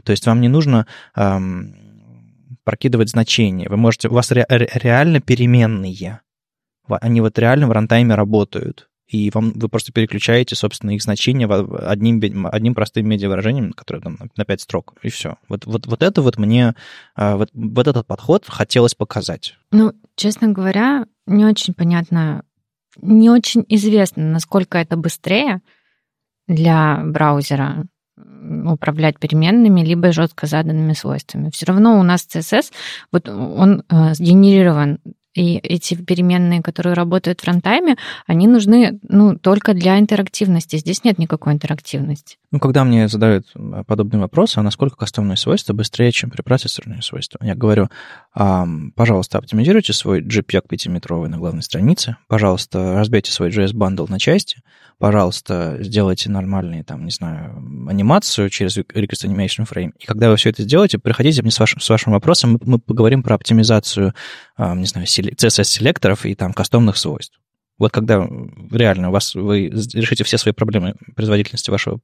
То 0.03 0.11
есть 0.11 0.25
вам 0.25 0.41
не 0.41 0.47
нужно 0.47 0.87
эм, 1.15 2.57
прокидывать 2.63 3.09
значения. 3.09 3.69
Вы 3.69 3.77
можете, 3.77 4.09
у 4.09 4.13
вас 4.13 4.31
ре, 4.31 4.45
реально 4.49 5.21
переменные. 5.21 6.21
Они 6.87 7.21
вот 7.21 7.37
реально 7.39 7.67
в 7.67 7.71
рантайме 7.71 8.15
работают. 8.15 8.89
и 9.07 9.29
вам, 9.33 9.51
вы 9.53 9.69
просто 9.69 9.91
переключаете, 9.91 10.55
собственно, 10.55 10.91
их 10.91 11.01
значение 11.03 11.47
одним, 11.47 12.47
одним 12.47 12.73
простым 12.73 13.07
медиавыражением, 13.07 13.71
которое 13.73 14.01
там 14.01 14.17
на 14.35 14.45
5 14.45 14.61
строк, 14.61 14.95
и 15.03 15.09
все. 15.09 15.37
Вот, 15.47 15.65
вот, 15.65 15.85
вот 15.85 16.01
это 16.01 16.21
вот 16.21 16.37
мне, 16.37 16.73
а, 17.15 17.37
вот, 17.37 17.49
вот 17.53 17.87
этот 17.87 18.07
подход 18.07 18.45
хотелось 18.47 18.95
показать. 18.95 19.55
Ну, 19.71 19.93
честно 20.15 20.47
говоря, 20.47 21.05
не 21.27 21.45
очень 21.45 21.75
понятно, 21.75 22.43
не 23.01 23.29
очень 23.29 23.63
известно, 23.69 24.23
насколько 24.23 24.77
это 24.79 24.97
быстрее 24.97 25.61
для 26.47 27.01
браузера 27.03 27.85
управлять 28.65 29.19
переменными, 29.19 29.81
либо 29.81 30.11
жестко 30.11 30.47
заданными 30.47 30.93
свойствами. 30.93 31.49
Все 31.49 31.65
равно 31.65 31.99
у 31.99 32.03
нас 32.03 32.27
CSS, 32.27 32.71
вот 33.11 33.27
он 33.27 33.83
э, 33.89 34.13
сгенерирован 34.13 34.99
и 35.35 35.57
эти 35.57 35.95
переменные, 35.95 36.61
которые 36.61 36.93
работают 36.93 37.41
в 37.41 37.43
фронтайме, 37.43 37.97
они 38.25 38.47
нужны 38.47 38.99
ну, 39.07 39.37
только 39.37 39.73
для 39.73 39.99
интерактивности. 39.99 40.77
Здесь 40.77 41.03
нет 41.03 41.19
никакой 41.19 41.53
интерактивности. 41.53 42.37
Ну, 42.51 42.59
когда 42.59 42.85
мне 42.85 43.09
задают 43.09 43.45
а, 43.53 43.83
подобный 43.83 44.19
вопрос, 44.19 44.57
а 44.57 44.63
насколько 44.63 44.95
кастомные 44.95 45.35
свойства 45.35 45.73
быстрее, 45.73 46.11
чем 46.13 46.29
препроцессорные 46.31 47.01
свойства, 47.01 47.37
я 47.41 47.53
говорю, 47.53 47.89
пожалуйста, 48.33 49.37
оптимизируйте 49.37 49.91
свой 49.93 50.21
JPEG 50.21 50.63
5-метровый 50.69 51.27
на 51.27 51.37
главной 51.37 51.63
странице, 51.63 52.15
пожалуйста, 52.27 52.95
разбейте 52.95 53.31
свой 53.31 53.49
JS-бандл 53.49 54.05
на 54.07 54.19
части, 54.19 54.61
пожалуйста, 54.97 55.77
сделайте 55.81 56.29
нормальные, 56.29 56.83
там, 56.83 57.05
не 57.05 57.11
знаю, 57.11 57.55
анимацию 57.89 58.49
через 58.49 58.77
Request 58.77 59.25
Animation 59.25 59.67
Frame. 59.69 59.91
И 59.99 60.05
когда 60.05 60.29
вы 60.29 60.37
все 60.37 60.49
это 60.49 60.63
сделаете, 60.63 60.97
приходите 60.97 61.41
мне 61.41 61.51
с 61.51 61.59
вашим, 61.59 61.81
с 61.81 61.89
вашим 61.89 62.13
вопросом, 62.13 62.53
мы, 62.53 62.59
мы 62.65 62.79
поговорим 62.79 63.23
про 63.23 63.35
оптимизацию, 63.35 64.13
не 64.57 64.85
знаю, 64.85 65.07
CSS-селекторов 65.31 66.25
и 66.25 66.35
там 66.35 66.53
кастомных 66.53 66.97
свойств. 66.97 67.39
Вот 67.77 67.91
когда 67.91 68.25
реально 68.71 69.09
у 69.09 69.11
вас, 69.11 69.35
вы 69.35 69.67
решите 69.67 70.23
все 70.23 70.37
свои 70.37 70.53
проблемы 70.53 70.95
производительности 71.15 71.71
вашего 71.71 71.99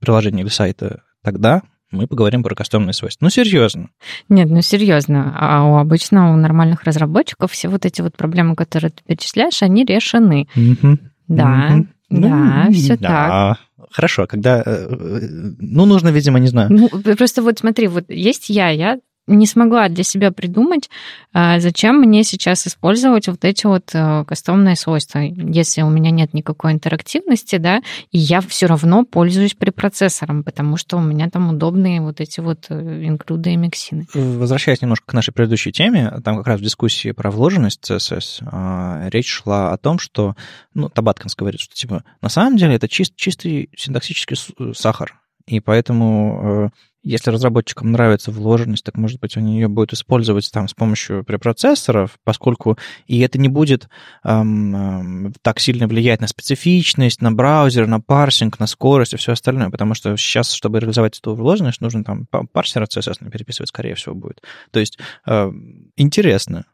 приложения 0.00 0.42
или 0.42 0.50
сайта, 0.50 1.02
тогда 1.22 1.62
мы 1.90 2.06
поговорим 2.06 2.42
про 2.42 2.54
кастомные 2.54 2.94
свойства. 2.94 3.24
Ну, 3.24 3.30
серьезно. 3.30 3.90
Нет, 4.28 4.48
ну, 4.50 4.60
серьезно. 4.62 5.34
А 5.38 5.64
у 5.64 5.76
обычно 5.76 6.32
у 6.32 6.36
нормальных 6.36 6.84
разработчиков 6.84 7.52
все 7.52 7.68
вот 7.68 7.84
эти 7.86 8.00
вот 8.00 8.16
проблемы, 8.16 8.56
которые 8.56 8.90
ты 8.90 9.02
перечисляешь, 9.06 9.62
они 9.62 9.84
решены. 9.84 10.48
Mm-hmm. 10.56 10.98
Да, 11.28 11.68
mm-hmm. 11.70 11.86
да, 12.10 12.64
ну, 12.66 12.72
все 12.72 12.96
да. 12.96 13.08
так. 13.08 13.58
Хорошо, 13.90 14.26
когда... 14.26 14.62
Э, 14.64 14.88
э, 14.90 15.20
ну, 15.58 15.84
нужно, 15.84 16.08
видимо, 16.08 16.38
не 16.38 16.48
знаю. 16.48 16.70
Ну, 16.72 16.88
просто 16.88 17.42
вот 17.42 17.58
смотри, 17.58 17.88
вот 17.88 18.08
есть 18.08 18.48
я, 18.48 18.70
я 18.70 18.98
не 19.26 19.46
смогла 19.46 19.88
для 19.88 20.02
себя 20.02 20.32
придумать, 20.32 20.90
а, 21.32 21.60
зачем 21.60 22.00
мне 22.00 22.24
сейчас 22.24 22.66
использовать 22.66 23.28
вот 23.28 23.44
эти 23.44 23.66
вот 23.66 23.90
э, 23.94 24.24
кастомные 24.26 24.74
свойства, 24.74 25.20
если 25.20 25.82
у 25.82 25.90
меня 25.90 26.10
нет 26.10 26.34
никакой 26.34 26.72
интерактивности, 26.72 27.56
да, 27.56 27.82
и 28.10 28.18
я 28.18 28.40
все 28.40 28.66
равно 28.66 29.04
пользуюсь 29.04 29.54
препроцессором, 29.54 30.42
потому 30.42 30.76
что 30.76 30.96
у 30.96 31.00
меня 31.00 31.30
там 31.30 31.50
удобные 31.50 32.00
вот 32.00 32.20
эти 32.20 32.40
вот 32.40 32.66
э, 32.68 33.04
инклюды 33.04 33.52
и 33.52 33.56
миксины. 33.56 34.06
Возвращаясь 34.12 34.82
немножко 34.82 35.06
к 35.06 35.14
нашей 35.14 35.32
предыдущей 35.32 35.70
теме, 35.70 36.12
там 36.24 36.38
как 36.38 36.48
раз 36.48 36.60
в 36.60 36.64
дискуссии 36.64 37.12
про 37.12 37.30
вложенность 37.30 37.88
CSS 37.88 38.42
а, 38.46 39.08
речь 39.10 39.30
шла 39.30 39.72
о 39.72 39.78
том, 39.78 39.98
что, 39.98 40.34
ну, 40.74 40.88
Табаткинс 40.88 41.36
говорит, 41.36 41.60
что, 41.60 41.74
типа, 41.74 42.04
на 42.20 42.28
самом 42.28 42.56
деле 42.56 42.74
это 42.74 42.88
чист, 42.88 43.14
чистый 43.14 43.70
синтаксический 43.76 44.36
сахар, 44.74 45.20
и 45.46 45.60
поэтому 45.60 46.70
э, 46.74 46.91
если 47.02 47.30
разработчикам 47.30 47.92
нравится 47.92 48.30
вложенность, 48.30 48.84
так, 48.84 48.96
может 48.96 49.20
быть, 49.20 49.36
они 49.36 49.54
ее 49.54 49.68
будут 49.68 49.92
использовать 49.92 50.50
там 50.52 50.68
с 50.68 50.74
помощью 50.74 51.24
препроцессоров, 51.24 52.18
поскольку 52.24 52.78
и 53.06 53.20
это 53.20 53.38
не 53.38 53.48
будет 53.48 53.88
эм, 54.24 55.32
так 55.42 55.58
сильно 55.58 55.88
влиять 55.88 56.20
на 56.20 56.28
специфичность, 56.28 57.20
на 57.20 57.32
браузер, 57.32 57.86
на 57.86 58.00
парсинг, 58.00 58.60
на 58.60 58.66
скорость 58.66 59.14
и 59.14 59.16
все 59.16 59.32
остальное, 59.32 59.70
потому 59.70 59.94
что 59.94 60.16
сейчас, 60.16 60.52
чтобы 60.52 60.80
реализовать 60.80 61.18
эту 61.18 61.34
вложенность, 61.34 61.80
нужно 61.80 62.04
там 62.04 62.26
парсер 62.26 62.82
CSS 62.84 63.28
переписывать, 63.30 63.68
скорее 63.68 63.94
всего, 63.94 64.14
будет. 64.14 64.42
То 64.70 64.80
есть 64.80 64.98
э, 65.26 65.50
интересно. 65.96 66.66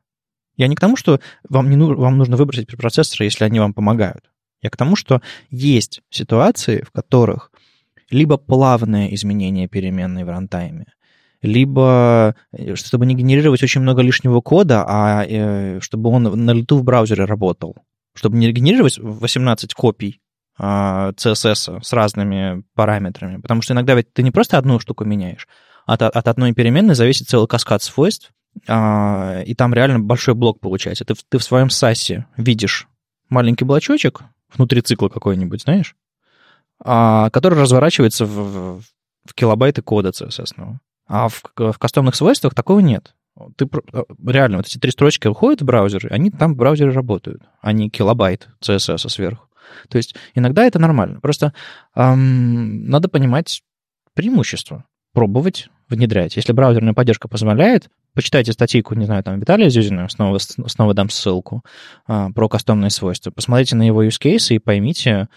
Я 0.57 0.67
не 0.67 0.75
к 0.75 0.81
тому, 0.81 0.97
что 0.97 1.21
вам, 1.49 1.71
не, 1.71 1.77
вам 1.77 2.19
нужно 2.19 2.37
выбросить 2.37 2.67
препроцессоры, 2.67 3.25
если 3.25 3.45
они 3.45 3.61
вам 3.61 3.73
помогают. 3.73 4.31
Я 4.61 4.71
к 4.71 4.77
тому, 4.77 4.97
что 4.97 5.23
есть 5.51 6.03
ситуации, 6.11 6.83
в 6.83 6.91
которых 6.91 7.53
либо 8.11 8.37
плавное 8.37 9.15
изменение 9.15 9.69
переменной 9.69 10.25
в 10.25 10.29
рантайме, 10.29 10.87
либо 11.43 12.35
э, 12.53 12.75
чтобы 12.75 13.07
не 13.07 13.15
генерировать 13.15 13.63
очень 13.63 13.81
много 13.81 14.03
лишнего 14.03 14.41
кода, 14.41 14.85
а 14.87 15.25
э, 15.27 15.81
чтобы 15.81 16.11
он 16.11 16.23
на 16.23 16.51
лету 16.53 16.79
в 16.79 16.85
браузере 16.85 17.25
работал. 17.25 17.77
Чтобы 18.15 18.37
не 18.39 18.51
генерировать 18.51 18.99
18 18.99 19.75
копий 19.75 20.21
а, 20.59 21.13
CSS 21.13 21.83
с 21.83 21.93
разными 21.93 22.65
параметрами. 22.75 23.41
Потому 23.41 23.63
что 23.63 23.75
иногда 23.75 23.95
ведь 23.95 24.13
ты 24.13 24.25
не 24.25 24.33
просто 24.33 24.59
одну 24.59 24.81
штуку 24.81 25.05
меняешь, 25.05 25.47
от, 25.87 26.03
от 26.03 26.29
одной 26.29 26.53
переменной 26.53 26.95
зависит 26.95 27.29
целый 27.29 27.47
каскад 27.47 27.83
свойств, 27.83 28.33
а, 28.67 29.43
и 29.47 29.55
там 29.55 29.73
реально 29.73 30.01
большой 30.01 30.35
блок 30.35 30.61
получается. 30.61 31.05
Ты, 31.05 31.15
ты 31.29 31.39
в 31.39 31.45
своем 31.45 31.71
САСе 31.71 32.27
видишь 32.37 32.89
маленький 33.29 33.65
блочочек 33.65 34.23
внутри 34.53 34.81
цикла 34.81 35.09
какой-нибудь, 35.09 35.63
знаешь, 35.63 35.95
а, 35.95 36.08
который 36.83 37.61
разворачивается 37.61 38.25
в, 38.25 38.81
в 38.81 39.35
килобайты 39.35 39.83
кода 39.83 40.11
CSS. 40.11 40.77
А 41.07 41.29
в, 41.29 41.43
в 41.57 41.79
кастомных 41.79 42.15
свойствах 42.15 42.55
такого 42.55 42.81
нет. 42.81 43.15
Ты 43.57 43.69
а, 43.93 44.03
реально, 44.27 44.59
вот 44.59 44.67
эти 44.67 44.79
три 44.79 44.91
строчки 44.91 45.29
выходят 45.29 45.63
в 45.63 45.65
браузер, 45.65 46.09
они 46.11 46.31
там 46.31 46.55
в 46.55 46.57
браузере 46.57 46.91
работают, 46.91 47.43
а 47.61 47.73
не 47.73 47.89
килобайт 47.89 48.49
CSS 48.61 49.09
сверху. 49.09 49.47
То 49.89 49.99
есть 49.99 50.15
иногда 50.35 50.65
это 50.65 50.79
нормально. 50.79 51.21
Просто 51.21 51.53
эм, 51.95 52.87
надо 52.89 53.09
понимать 53.09 53.63
преимущество, 54.15 54.85
пробовать 55.13 55.69
внедрять. 55.89 56.37
Если 56.37 56.53
браузерная 56.53 56.95
поддержка 56.95 57.29
позволяет, 57.29 57.89
почитайте 58.15 58.53
статейку, 58.53 58.95
не 58.95 59.05
знаю, 59.05 59.23
там 59.23 59.39
Виталия 59.39 59.71
Зюзина, 59.71 60.09
снова, 60.09 60.39
снова 60.39 60.95
дам 60.95 61.09
ссылку, 61.09 61.65
э, 62.09 62.29
про 62.35 62.49
кастомные 62.49 62.91
свойства. 62.91 63.31
Посмотрите 63.31 63.77
на 63.77 63.87
его 63.87 64.05
use 64.05 64.55
и 64.55 64.59
поймите, 64.59 65.29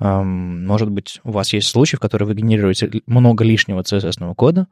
может 0.00 0.90
быть, 0.90 1.20
у 1.24 1.32
вас 1.32 1.52
есть 1.52 1.68
случай, 1.68 1.96
в 1.96 2.00
котором 2.00 2.28
вы 2.28 2.34
генерируете 2.34 3.02
много 3.06 3.44
лишнего 3.44 3.80
CSS 3.80 4.34
кода, 4.34 4.68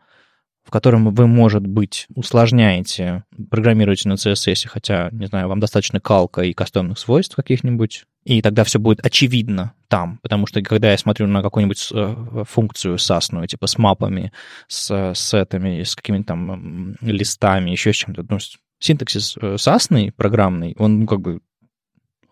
в 0.67 0.71
котором 0.71 1.15
вы, 1.15 1.27
может 1.29 1.65
быть, 1.65 2.07
усложняете, 2.17 3.23
программируете 3.51 4.09
на 4.09 4.15
CSS, 4.15 4.67
хотя, 4.67 5.11
не 5.13 5.27
знаю, 5.27 5.49
вам 5.49 5.61
достаточно 5.61 6.01
калка 6.01 6.43
и 6.43 6.53
кастомных 6.53 6.99
свойств 6.99 7.37
каких-нибудь, 7.37 8.05
и 8.25 8.43
тогда 8.43 8.65
все 8.65 8.81
будет 8.81 9.05
очевидно 9.07 9.75
там, 9.87 10.19
потому 10.23 10.49
что 10.49 10.61
когда 10.63 10.91
я 10.91 10.99
смотрю 10.99 11.29
на 11.29 11.41
какую-нибудь 11.41 11.89
э, 11.93 12.45
функцию 12.49 12.99
сасную, 12.99 13.47
типа 13.47 13.69
с 13.69 13.79
мапами, 13.79 14.33
с 14.67 15.13
сетами, 15.15 15.85
с 15.85 15.95
какими-то 15.95 16.25
там 16.25 16.97
листами, 17.01 17.71
еще 17.71 17.93
с 17.93 17.97
чем-то, 17.97 18.27
ну, 18.29 18.39
синтаксис 18.81 19.37
сасный, 19.59 20.11
программный, 20.11 20.75
он 20.79 21.01
ну, 21.01 21.07
как 21.07 21.21
бы 21.21 21.41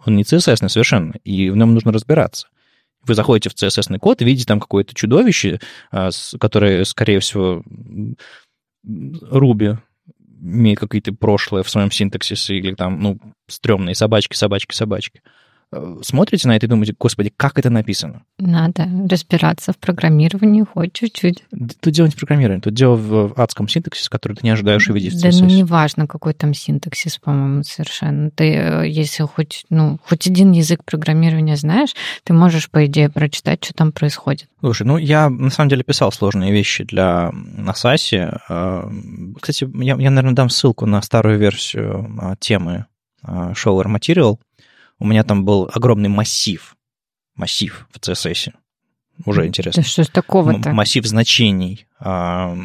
он 0.05 0.17
не 0.17 0.25
CSS 0.25 0.69
совершенно, 0.69 1.13
и 1.23 1.51
в 1.51 1.57
нем 1.57 1.73
нужно 1.73 1.93
разбираться. 1.93 2.49
Вы 3.07 3.15
заходите 3.15 3.51
в 3.51 3.55
CSS 3.55 3.99
код 3.99 4.23
видите 4.23 4.47
там 4.47 4.61
какое-то 4.61 4.95
чудовище, 4.95 5.61
а, 5.91 6.11
которое, 6.41 6.85
скорее 6.85 7.21
всего, 7.21 7.63
Руби 8.85 9.77
имеет 10.41 10.79
какие-то 10.79 11.13
прошлое 11.13 11.63
в 11.63 11.71
своем 11.71 11.91
синтаксисе 11.91 12.57
или 12.57 12.75
там, 12.75 13.01
ну, 13.01 13.19
стрёмные 13.49 13.95
собачки, 13.95 14.37
собачки, 14.37 14.75
собачки. 14.75 15.23
Э, 15.75 15.97
смотрите 16.03 16.47
на 16.47 16.57
это 16.57 16.67
и 16.67 16.69
думаете, 16.69 16.95
господи, 16.99 17.33
как 17.37 17.59
это 17.59 17.71
написано? 17.71 18.23
Надо 18.39 18.89
разбираться 19.09 19.73
в 19.73 19.79
программировании 19.79 20.63
хоть 20.63 20.93
чуть-чуть. 20.93 21.45
Тут 21.81 21.93
дело 21.93 22.07
не 22.07 22.13
в 22.13 22.17
программировании, 22.17 22.61
тут 22.61 22.75
дело 22.75 22.95
в 22.95 23.35
адском 23.37 23.69
синтаксисе, 23.69 24.09
который 24.09 24.35
ты 24.35 24.41
не 24.45 24.51
ожидаешь 24.51 24.89
увидеть 24.89 25.15
в 25.15 25.23
Да 25.23 25.31
ну 25.33 25.47
неважно, 25.47 26.07
какой 26.07 26.35
там 26.35 26.55
синтаксис, 26.55 27.19
по-моему, 27.19 27.65
совершенно. 27.65 28.31
Ты, 28.31 28.55
э, 28.55 28.89
если 28.89 29.25
хоть, 29.25 29.65
ну, 29.71 29.99
хоть 30.05 30.27
один 30.29 30.53
язык 30.53 30.85
программирования 30.85 31.57
знаешь, 31.57 31.95
ты 32.23 32.33
можешь, 32.33 32.71
по 32.71 32.87
идее, 32.87 33.11
прочитать, 33.11 33.65
что 33.65 33.75
там 33.75 33.93
происходит. 33.93 34.49
Слушай, 34.61 34.87
ну 34.87 34.97
я 34.97 35.29
на 35.29 35.51
самом 35.51 35.71
деле 35.71 35.83
писал 35.83 36.13
сложные 36.13 36.53
вещи 36.53 36.85
для 36.85 37.31
Насаси. 37.33 38.29
Э, 38.49 38.91
кстати, 39.41 39.69
я, 39.83 39.97
я, 39.97 40.11
наверное, 40.11 40.35
дам 40.35 40.51
ссылку 40.51 40.87
на 40.87 41.03
старую 41.03 41.39
версию 41.39 42.37
темы 42.39 42.87
Shower 43.27 43.87
Material, 43.87 44.39
у 45.05 45.07
меня 45.07 45.23
там 45.23 45.45
был 45.45 45.71
огромный 45.71 46.09
массив, 46.09 46.77
массив 47.35 47.87
в 47.91 47.99
CSS. 47.99 48.55
Уже 49.27 49.47
интересно. 49.47 49.83
Да 49.83 49.89
что 49.89 50.03
ж 50.03 50.09
такого-то? 50.09 50.71
Массив 50.71 51.07
значений, 51.07 51.87
а, 52.01 52.57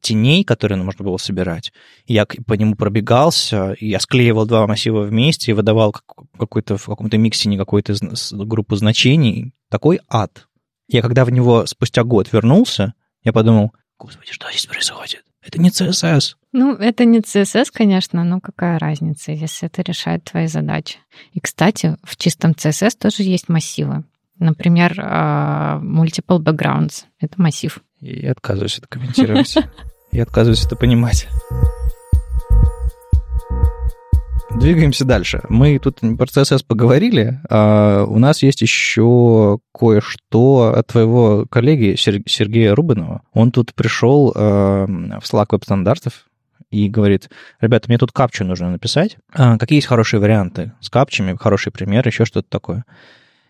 теней, 0.00 0.42
которые 0.42 0.82
можно 0.82 1.04
было 1.04 1.16
собирать. 1.16 1.72
Я 2.06 2.26
по 2.26 2.54
нему 2.54 2.74
пробегался, 2.74 3.76
я 3.78 4.00
склеивал 4.00 4.46
два 4.46 4.66
массива 4.66 5.02
вместе 5.02 5.52
и 5.52 5.54
выдавал 5.54 5.94
какой-то, 6.36 6.76
в 6.76 6.86
каком-то 6.86 7.18
миксине 7.18 7.56
какую-то 7.56 7.94
группу 8.32 8.74
значений. 8.74 9.54
Такой 9.70 10.00
ад. 10.08 10.48
Я 10.88 11.02
когда 11.02 11.24
в 11.24 11.30
него 11.30 11.66
спустя 11.66 12.02
год 12.02 12.32
вернулся, 12.32 12.94
я 13.22 13.32
подумал, 13.32 13.72
господи, 13.96 14.32
что 14.32 14.50
здесь 14.50 14.66
происходит? 14.66 15.24
Это 15.46 15.60
не 15.60 15.70
CSS. 15.70 16.34
Ну, 16.52 16.74
это 16.74 17.04
не 17.04 17.20
CSS, 17.20 17.66
конечно, 17.72 18.24
но 18.24 18.40
какая 18.40 18.78
разница, 18.78 19.32
если 19.32 19.68
это 19.68 19.82
решает 19.82 20.24
твои 20.24 20.46
задачи. 20.46 20.98
И, 21.32 21.40
кстати, 21.40 21.96
в 22.02 22.16
чистом 22.16 22.52
CSS 22.52 22.98
тоже 22.98 23.22
есть 23.22 23.48
массивы. 23.48 24.04
Например, 24.38 24.94
а, 24.98 25.80
multiple 25.82 26.38
backgrounds— 26.38 27.04
это 27.20 27.40
массив. 27.40 27.80
Я 28.00 28.32
отказываюсь 28.32 28.78
это 28.78 28.88
комментировать. 28.88 29.54
Я 30.12 30.22
отказываюсь 30.22 30.64
это 30.64 30.76
понимать. 30.76 31.26
Двигаемся 34.60 35.04
дальше. 35.04 35.42
Мы 35.48 35.78
тут 35.78 36.00
про 36.00 36.24
CSS 36.24 36.64
поговорили. 36.66 37.40
А 37.50 38.04
у 38.04 38.18
нас 38.18 38.42
есть 38.42 38.62
еще 38.62 39.58
кое-что 39.72 40.74
от 40.76 40.86
твоего 40.88 41.46
коллеги 41.50 41.94
Сергея 41.96 42.74
Рубинова. 42.74 43.22
Он 43.32 43.52
тут 43.52 43.74
пришел 43.74 44.32
э, 44.34 44.38
в 44.38 45.22
Slack 45.22 45.48
Web 45.50 45.62
стандартов 45.62 46.26
и 46.70 46.88
говорит, 46.88 47.30
ребята, 47.60 47.88
мне 47.88 47.98
тут 47.98 48.12
капчу 48.12 48.44
нужно 48.44 48.70
написать. 48.70 49.18
А, 49.32 49.58
какие 49.58 49.76
есть 49.76 49.86
хорошие 49.86 50.20
варианты 50.20 50.72
с 50.80 50.90
капчами, 50.90 51.36
хороший 51.38 51.70
пример, 51.70 52.06
еще 52.06 52.24
что-то 52.24 52.48
такое. 52.48 52.84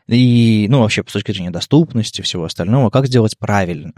И, 0.09 0.67
ну, 0.69 0.81
вообще, 0.81 1.03
с 1.07 1.13
точки 1.13 1.33
зрения 1.33 1.51
доступности, 1.51 2.23
всего 2.23 2.45
остального, 2.45 2.91
как 2.91 3.07
сделать 3.07 3.39
правильно. 3.39 3.93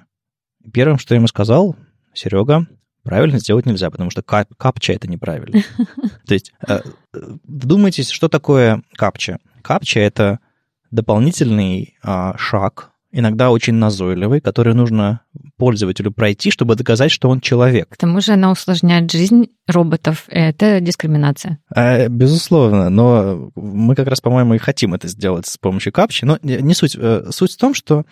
Первым, 0.73 0.99
что 0.99 1.15
я 1.15 1.19
ему 1.19 1.27
сказал, 1.27 1.77
Серега, 2.15 2.67
правильно 3.09 3.39
сделать 3.39 3.65
нельзя, 3.65 3.89
потому 3.91 4.11
что 4.11 4.21
кап, 4.21 4.49
капча 4.59 4.93
это 4.93 5.09
неправильно. 5.09 5.63
То 6.27 6.35
есть 6.35 6.53
э, 6.69 6.81
вдумайтесь, 7.15 8.11
что 8.11 8.29
такое 8.29 8.83
капча. 8.97 9.39
Капча 9.63 10.01
это 10.01 10.41
дополнительный 10.91 11.97
а, 12.03 12.37
шаг 12.37 12.91
иногда 13.11 13.51
очень 13.51 13.75
назойливый, 13.75 14.41
который 14.41 14.75
нужно 14.75 15.23
пользователю 15.57 16.13
пройти, 16.13 16.51
чтобы 16.51 16.75
доказать, 16.75 17.11
что 17.11 17.31
он 17.31 17.41
человек. 17.41 17.89
К 17.89 17.97
тому 17.97 18.21
же 18.21 18.33
она 18.33 18.51
усложняет 18.51 19.11
жизнь 19.11 19.49
роботов. 19.67 20.25
Это 20.29 20.81
дискриминация. 20.81 21.59
А, 21.75 22.09
безусловно, 22.09 22.91
но 22.91 23.51
мы 23.55 23.95
как 23.95 24.09
раз, 24.09 24.21
по-моему, 24.21 24.55
и 24.55 24.59
хотим 24.59 24.95
это 24.95 25.09
сделать 25.09 25.47
с 25.47 25.57
помощью 25.57 25.93
капчи. 25.93 26.25
Но 26.25 26.39
не 26.43 26.75
суть. 26.75 26.97
Э, 26.99 27.31
суть 27.31 27.53
в 27.53 27.59
том, 27.59 27.73
что 27.73 28.05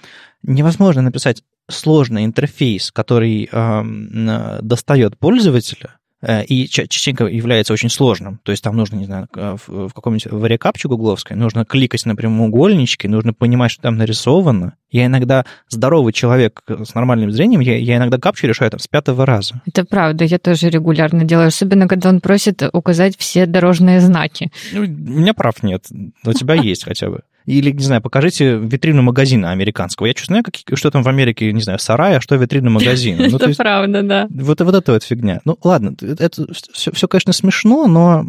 невозможно 0.42 1.02
написать 1.02 1.42
сложный 1.68 2.24
интерфейс, 2.24 2.90
который 2.92 3.48
э, 3.50 4.60
достает 4.62 5.18
пользователя, 5.18 5.96
Э, 6.22 6.42
и 6.44 6.66
частенько 6.66 7.26
является 7.26 7.72
очень 7.72 7.90
сложным. 7.90 8.40
То 8.42 8.50
есть 8.50 8.64
там 8.64 8.76
нужно, 8.76 8.96
не 8.96 9.04
знаю, 9.04 9.28
в 9.32 9.90
каком-нибудь 9.94 10.32
варикапче 10.32 10.88
гугловской, 10.88 11.36
нужно 11.36 11.64
кликать 11.64 12.06
на 12.06 12.16
прямоугольнички, 12.16 13.06
нужно 13.06 13.34
понимать, 13.34 13.70
что 13.70 13.82
там 13.82 13.96
нарисовано. 13.96 14.74
Я 14.90 15.06
иногда 15.06 15.44
здоровый 15.68 16.12
человек 16.12 16.62
с 16.66 16.94
нормальным 16.94 17.30
зрением, 17.30 17.60
я, 17.60 17.76
я 17.76 17.96
иногда 17.96 18.18
капчу 18.18 18.46
решаю 18.46 18.70
там 18.70 18.80
с 18.80 18.88
пятого 18.88 19.26
раза. 19.26 19.60
Это 19.66 19.84
правда, 19.84 20.24
я 20.24 20.38
тоже 20.38 20.70
регулярно 20.70 21.24
делаю, 21.24 21.48
особенно 21.48 21.86
когда 21.86 22.08
он 22.08 22.20
просит 22.20 22.62
указать 22.72 23.16
все 23.18 23.46
дорожные 23.46 24.00
знаки. 24.00 24.50
Ну, 24.72 24.80
у 24.82 24.86
меня 24.86 25.34
прав 25.34 25.62
нет, 25.62 25.86
у 26.24 26.32
тебя 26.32 26.54
есть 26.54 26.84
хотя 26.84 27.10
бы. 27.10 27.20
Или, 27.46 27.70
не 27.70 27.82
знаю, 27.82 28.02
покажите 28.02 28.56
витрину 28.56 29.02
магазина 29.02 29.52
американского. 29.52 30.06
Я 30.06 30.14
что 30.16 30.26
знаю, 30.26 30.42
как, 30.42 30.54
что 30.76 30.90
там 30.90 31.02
в 31.02 31.08
Америке, 31.08 31.52
не 31.52 31.62
знаю, 31.62 31.78
сарай, 31.78 32.16
а 32.16 32.20
что 32.20 32.34
витрина 32.34 32.70
магазина. 32.70 33.28
Ну, 33.28 33.36
это 33.36 33.46
есть, 33.46 33.56
правда, 33.56 34.02
да. 34.02 34.26
Вот, 34.30 34.60
вот 34.60 34.74
это 34.74 34.92
вот 34.92 35.04
фигня. 35.04 35.40
Ну, 35.44 35.56
ладно, 35.62 35.94
это 36.00 36.46
все, 36.72 36.90
все, 36.90 37.06
конечно, 37.08 37.32
смешно, 37.32 37.86
но 37.86 38.24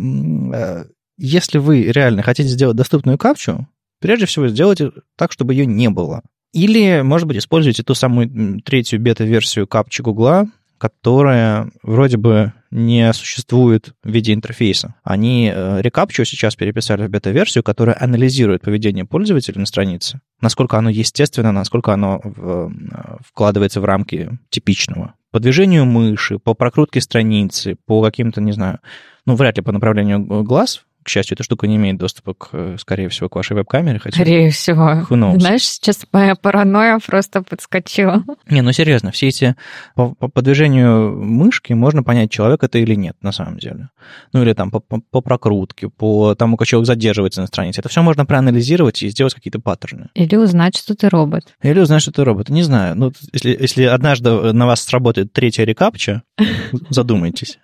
э, 0.53 0.85
если 1.17 1.57
вы 1.57 1.83
реально 1.83 2.21
хотите 2.21 2.49
сделать 2.49 2.77
доступную 2.77 3.17
капчу, 3.17 3.67
прежде 3.99 4.27
всего 4.27 4.47
сделайте 4.47 4.91
так, 5.17 5.31
чтобы 5.31 5.55
ее 5.55 5.65
не 5.65 5.89
было. 5.89 6.21
Или, 6.53 7.01
может 7.01 7.27
быть, 7.27 7.37
используйте 7.37 7.83
ту 7.83 7.95
самую 7.95 8.61
третью 8.61 9.01
бета-версию 9.01 9.67
капчи 9.67 10.01
Гугла, 10.01 10.47
которая 10.77 11.71
вроде 11.83 12.17
бы 12.17 12.53
не 12.71 13.11
существует 13.13 13.93
в 14.03 14.09
виде 14.09 14.33
интерфейса. 14.33 14.95
Они 15.03 15.51
э, 15.53 15.81
рекапчу 15.81 16.25
сейчас 16.25 16.55
переписали 16.55 17.07
в 17.07 17.09
бета-версию, 17.09 17.63
которая 17.63 17.97
анализирует 17.99 18.61
поведение 18.61 19.05
пользователя 19.05 19.59
на 19.59 19.65
странице, 19.65 20.19
насколько 20.41 20.77
оно 20.77 20.89
естественно, 20.89 21.51
насколько 21.51 21.93
оно 21.93 22.19
в, 22.23 22.69
э, 22.69 23.17
вкладывается 23.25 23.81
в 23.81 23.85
рамки 23.85 24.37
типичного. 24.49 25.13
По 25.31 25.39
движению 25.39 25.85
мыши, 25.85 26.39
по 26.39 26.53
прокрутке 26.53 27.01
страницы, 27.01 27.77
по 27.85 28.01
каким-то, 28.01 28.41
не 28.41 28.51
знаю, 28.51 28.79
ну, 29.25 29.35
вряд 29.35 29.57
ли 29.57 29.63
по 29.63 29.71
направлению 29.71 30.43
глаз, 30.43 30.83
к 31.07 31.09
счастью, 31.09 31.35
эта 31.35 31.43
штука 31.43 31.67
не 31.67 31.77
имеет 31.77 31.97
доступа, 31.97 32.33
к, 32.33 32.75
скорее 32.77 33.07
всего, 33.07 33.29
к 33.29 33.35
вашей 33.37 33.53
веб-камере. 33.53 33.97
Хотя... 33.97 34.13
Скорее 34.13 34.49
всего. 34.51 35.05
Знаешь, 35.39 35.63
сейчас 35.63 36.05
моя 36.11 36.35
паранойя 36.35 36.99
просто 36.99 37.41
подскочила. 37.41 38.25
Не, 38.49 38.61
ну 38.61 38.73
серьезно, 38.73 39.11
все 39.11 39.29
эти... 39.29 39.55
По, 39.95 40.13
по, 40.15 40.27
по 40.27 40.41
движению 40.41 41.15
мышки 41.17 41.71
можно 41.71 42.03
понять, 42.03 42.29
человек 42.29 42.61
это 42.61 42.77
или 42.77 42.93
нет, 42.93 43.15
на 43.21 43.31
самом 43.31 43.57
деле. 43.57 43.87
Ну 44.33 44.43
или 44.43 44.51
там 44.51 44.69
по, 44.69 44.81
по, 44.81 44.99
по 44.99 45.21
прокрутке, 45.21 45.87
по 45.87 46.35
тому, 46.35 46.57
как 46.57 46.67
человек 46.67 46.87
задерживается 46.87 47.39
на 47.39 47.47
странице. 47.47 47.79
Это 47.79 47.87
все 47.87 48.03
можно 48.03 48.25
проанализировать 48.25 49.01
и 49.01 49.07
сделать 49.07 49.33
какие-то 49.33 49.61
паттерны. 49.61 50.09
Или 50.13 50.35
узнать, 50.35 50.75
что 50.75 50.93
ты 50.93 51.07
робот. 51.07 51.45
Или 51.63 51.79
узнать, 51.79 52.01
что 52.01 52.11
ты 52.11 52.25
робот. 52.25 52.49
Не 52.49 52.63
знаю. 52.63 52.97
Ну, 52.97 53.13
если, 53.31 53.57
если 53.57 53.83
однажды 53.83 54.51
на 54.51 54.65
вас 54.65 54.81
сработает 54.81 55.31
третья 55.31 55.63
рекапча, 55.63 56.23
задумайтесь. 56.89 57.59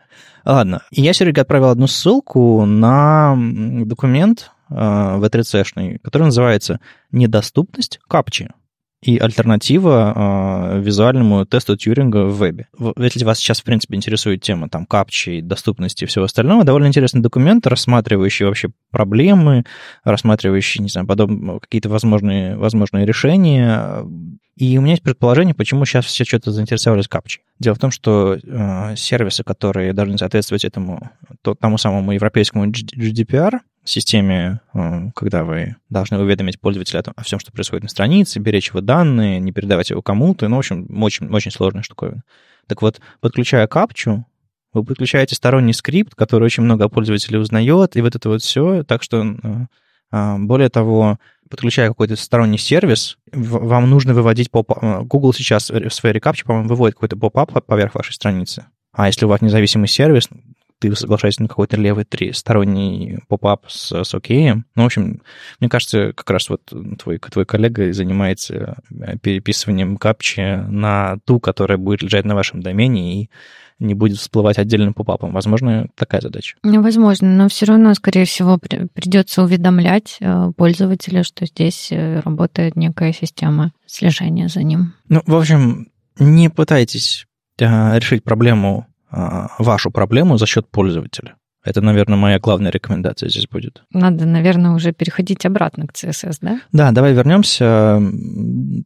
Ладно. 0.46 0.82
Я 0.92 1.14
Сереге 1.14 1.42
отправил 1.42 1.70
одну 1.70 1.88
ссылку 1.88 2.66
на 2.66 3.36
документ 3.86 4.52
э, 4.70 4.74
в 5.18 5.30
3 5.30 6.00
который 6.04 6.24
называется 6.24 6.80
«Недоступность 7.12 8.00
капчи» 8.08 8.50
и 9.04 9.18
альтернатива 9.18 10.14
э, 10.76 10.80
визуальному 10.80 11.46
тесту 11.46 11.76
Тьюринга 11.76 12.26
в 12.26 12.38
вебе. 12.38 12.68
Если 12.98 13.26
вас 13.26 13.38
сейчас, 13.38 13.60
в 13.60 13.64
принципе, 13.64 13.96
интересует 13.96 14.42
тема 14.42 14.70
там 14.70 14.86
капчи, 14.86 15.42
доступности 15.42 16.06
и 16.06 16.08
всего 16.08 16.26
остального, 16.26 16.64
довольно 16.64 16.88
интересный 16.88 17.22
документ, 17.22 17.68
рассматривающий 17.68 18.46
вообще 18.46 18.70
проблемы, 18.92 19.66
рассматривающий, 20.04 20.82
не 20.82 20.90
знаю, 20.90 21.06
подоб... 21.06 21.32
какие-то 21.62 21.90
возможные, 21.90 22.56
возможные 22.56 23.06
решения. 23.06 24.06
И 24.56 24.78
у 24.78 24.82
меня 24.82 24.92
есть 24.92 25.04
предположение, 25.04 25.56
почему 25.56 25.84
сейчас 25.86 26.06
все 26.06 26.24
что-то 26.24 26.52
заинтересовались 26.52 27.08
капчей. 27.08 27.44
Дело 27.60 27.74
в 27.74 27.80
том, 27.80 27.90
что 27.90 28.36
э, 28.36 28.96
сервисы, 28.96 29.44
которые 29.44 29.94
должны 29.94 30.18
соответствовать 30.18 30.64
этому, 30.64 31.10
то, 31.42 31.56
тому 31.56 31.80
самому 31.80 32.12
европейскому 32.12 32.68
GDPR, 32.68 33.60
системе, 33.84 34.62
э, 34.74 35.10
когда 35.16 35.44
вы 35.44 35.76
должны 35.90 36.20
уведомить 36.20 36.60
пользователя 36.60 37.00
о, 37.00 37.04
том, 37.04 37.14
о 37.18 37.24
всем, 37.24 37.40
что 37.40 37.52
происходит 37.52 37.84
на 37.84 37.90
странице, 37.90 38.40
беречь 38.40 38.70
его 38.70 38.82
данные, 38.82 39.40
не 39.40 39.52
передавать 39.52 39.90
его 39.90 40.04
кому-то, 40.04 40.48
ну, 40.48 40.58
в 40.58 40.60
общем, 40.60 40.88
очень, 41.02 41.28
очень 41.30 41.52
сложная 41.52 41.82
штуковина. 41.82 42.22
Так 42.68 42.84
вот, 42.84 43.02
подключая 43.22 43.66
капчу, 43.66 44.26
вы 44.74 44.84
подключаете 44.84 45.36
сторонний 45.36 45.74
скрипт, 45.74 46.16
который 46.16 46.46
очень 46.46 46.64
много 46.64 46.90
пользователей 46.90 47.40
узнает, 47.40 47.96
и 47.96 48.02
вот 48.02 48.16
это 48.16 48.30
вот 48.30 48.42
все, 48.42 48.84
так 48.84 49.04
что, 49.04 49.24
э, 49.24 49.66
более 50.14 50.70
того, 50.70 51.18
подключая 51.50 51.90
какой-то 51.90 52.16
сторонний 52.16 52.58
сервис, 52.58 53.18
вам 53.32 53.90
нужно 53.90 54.14
выводить 54.14 54.52
поп 54.52 54.72
Google 54.82 55.34
сейчас 55.34 55.70
в 55.70 55.90
своей 55.90 56.14
рекапче, 56.14 56.46
по-моему, 56.46 56.70
выводит 56.70 56.96
какой-то 56.96 57.18
поп-ап 57.18 57.66
поверх 57.66 57.96
вашей 57.96 58.14
страницы. 58.14 58.66
А 58.92 59.08
если 59.08 59.26
у 59.26 59.30
вас 59.30 59.42
независимый 59.42 59.88
сервис, 59.88 60.30
ты 60.80 60.96
соглашаешься 60.96 61.42
на 61.42 61.48
какой-то 61.48 61.78
левый 61.78 62.06
три, 62.06 62.34
сторонний 62.34 63.20
поп-ап 63.28 63.66
с, 63.68 64.04
с 64.04 64.14
океем. 64.14 64.66
Ну, 64.76 64.84
в 64.84 64.86
общем, 64.88 65.22
мне 65.60 65.70
кажется, 65.70 66.14
как 66.14 66.30
раз 66.30 66.50
вот 66.50 66.62
твой, 67.00 67.20
твой 67.20 67.46
коллега 67.46 67.94
занимается 67.94 68.78
э, 68.92 69.18
переписыванием 69.18 69.98
капчи 69.98 70.58
на 70.68 71.18
ту, 71.26 71.40
которая 71.40 71.78
будет 71.78 72.02
лежать 72.04 72.26
на 72.26 72.36
вашем 72.36 72.62
домене 72.62 73.24
и 73.24 73.30
не 73.80 73.94
будет 73.94 74.18
всплывать 74.18 74.58
отдельным 74.58 74.94
поп-апом. 74.94 75.34
Возможно, 75.34 75.88
такая 75.96 76.22
задача. 76.22 76.58
Невозможно, 76.64 77.28
но 77.28 77.50
все 77.50 77.66
равно, 77.66 77.94
скорее 77.94 78.26
всего, 78.26 78.58
придется 78.58 79.44
уведомлять 79.44 80.18
э, 80.20 80.52
пользователя, 80.56 81.24
что 81.24 81.46
здесь 81.46 81.90
э, 81.92 82.20
работает 82.20 82.76
некая 82.76 83.14
система 83.14 83.72
слежения 83.86 84.48
за 84.48 84.64
ним. 84.64 84.94
Ну, 85.10 85.22
в 85.26 85.36
общем, 85.36 85.88
не 86.20 86.50
пытайтесь 86.50 87.26
решить 87.58 88.24
проблему 88.24 88.88
вашу 89.60 89.92
проблему 89.92 90.38
за 90.38 90.46
счет 90.46 90.70
пользователя. 90.70 91.36
Это, 91.64 91.80
наверное, 91.80 92.18
моя 92.18 92.40
главная 92.40 92.72
рекомендация 92.72 93.30
здесь 93.30 93.48
будет. 93.48 93.84
Надо, 93.92 94.26
наверное, 94.26 94.72
уже 94.72 94.92
переходить 94.92 95.46
обратно 95.46 95.88
к 95.88 95.94
CSS, 95.94 96.38
да? 96.42 96.60
Да, 96.74 96.92
давай 96.92 97.14
вернемся. 97.14 98.02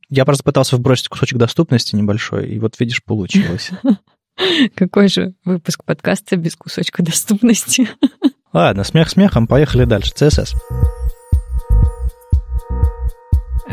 Я 0.10 0.26
просто 0.26 0.44
пытался 0.44 0.78
вбросить 0.78 1.08
кусочек 1.08 1.40
доступности 1.40 1.96
небольшой, 1.96 2.50
и 2.50 2.60
вот 2.60 2.80
видишь, 2.80 3.04
получилось. 3.04 3.72
Какой 4.76 5.08
же 5.08 5.34
выпуск 5.44 5.84
подкаста 5.84 6.36
без 6.36 6.56
кусочка 6.56 7.02
доступности? 7.02 7.90
Ладно, 8.54 8.84
смех 8.84 9.10
смехом, 9.10 9.48
поехали 9.48 9.86
дальше. 9.86 10.14
CSS. 10.16 10.56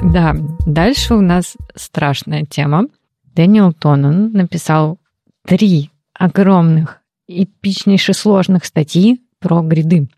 Да, 0.02 0.34
дальше 0.66 1.14
у 1.14 1.20
нас 1.20 1.56
страшная 1.74 2.44
тема. 2.44 2.86
Дэниел 3.34 3.72
Тоннен 3.72 4.32
написал 4.32 4.98
три 5.46 5.90
огромных, 6.14 7.00
эпичнейше 7.26 8.12
сложных 8.12 8.64
статей 8.64 9.22
про 9.38 9.62
гриды, 9.62 10.08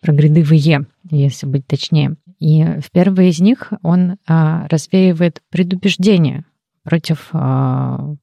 про 0.00 0.12
гриды 0.12 0.42
в 0.42 0.52
ИЕ, 0.52 0.86
если 1.10 1.46
быть 1.46 1.66
точнее. 1.66 2.16
И 2.38 2.64
в 2.64 2.90
первой 2.90 3.28
из 3.28 3.40
них 3.40 3.72
он 3.82 4.16
а, 4.26 4.66
развеивает 4.68 5.42
предубеждение 5.50 6.44
против 6.82 7.28
а, 7.32 8.14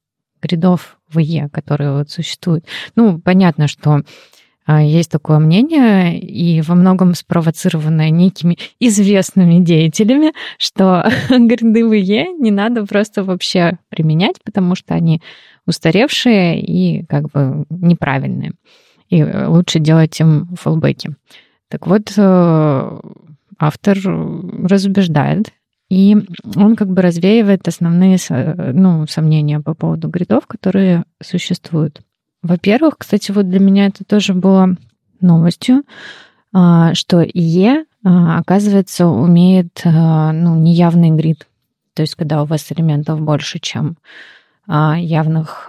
гридов 0.42 0.98
в 1.08 1.18
Е, 1.18 1.48
которые 1.48 1.92
вот 1.92 2.10
существуют. 2.10 2.64
Ну, 2.96 3.20
понятно, 3.20 3.68
что 3.68 4.02
а, 4.66 4.82
есть 4.82 5.10
такое 5.10 5.38
мнение, 5.38 6.20
и 6.20 6.60
во 6.60 6.74
многом 6.74 7.14
спровоцированное 7.14 8.10
некими 8.10 8.58
известными 8.80 9.64
деятелями, 9.64 10.32
что 10.58 11.10
гриды 11.30 11.86
в 11.86 11.92
Е 11.92 12.32
не 12.38 12.50
надо 12.50 12.84
просто 12.84 13.24
вообще 13.24 13.78
применять, 13.88 14.36
потому 14.44 14.74
что 14.74 14.94
они 14.94 15.22
устаревшие 15.68 16.60
и 16.60 17.04
как 17.06 17.30
бы 17.30 17.64
неправильные. 17.70 18.52
И 19.08 19.22
лучше 19.22 19.78
делать 19.78 20.18
им 20.20 20.48
фоллбеки. 20.56 21.14
Так 21.68 21.86
вот, 21.86 22.12
э, 22.16 23.00
автор 23.58 23.98
разубеждает, 23.98 25.52
и 25.90 26.16
он 26.56 26.76
как 26.76 26.88
бы 26.88 27.02
развеивает 27.02 27.66
основные 27.66 28.18
ну, 28.28 29.06
сомнения 29.06 29.60
по 29.60 29.74
поводу 29.74 30.08
гридов, 30.08 30.46
которые 30.46 31.04
существуют. 31.22 32.00
Во-первых, 32.42 32.98
кстати, 32.98 33.30
вот 33.30 33.48
для 33.48 33.58
меня 33.58 33.86
это 33.86 34.04
тоже 34.04 34.34
было 34.34 34.76
новостью, 35.20 35.82
а, 36.52 36.94
что 36.94 37.22
ИЕ, 37.22 37.84
оказывается, 38.04 39.06
умеет 39.06 39.80
ну, 39.84 40.56
неявный 40.56 41.10
грид. 41.10 41.46
То 41.94 42.02
есть, 42.02 42.14
когда 42.14 42.42
у 42.42 42.46
вас 42.46 42.70
элементов 42.70 43.20
больше, 43.20 43.58
чем 43.58 43.96
явных 44.68 45.68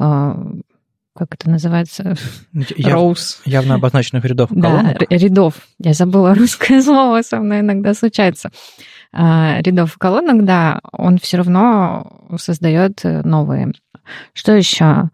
как 1.18 1.34
это 1.34 1.50
называется? 1.50 2.16
Роуз. 2.82 3.42
Явно 3.44 3.76
обозначенных 3.76 4.24
рядов 4.24 4.50
колонок. 4.50 5.00
Да, 5.00 5.06
рядов. 5.10 5.56
Я 5.78 5.94
забыла 5.94 6.34
русское 6.36 6.82
слово, 6.82 7.24
со 7.24 7.40
мной 7.40 7.60
иногда 7.60 7.94
случается. 7.94 8.52
Рядов 9.12 9.98
колонок, 9.98 10.46
да, 10.46 10.80
он 10.94 11.18
все 11.18 11.38
равно 11.38 12.10
создает 12.38 13.02
новые. 13.04 13.74
Что 14.34 14.54
еще? 14.54 15.10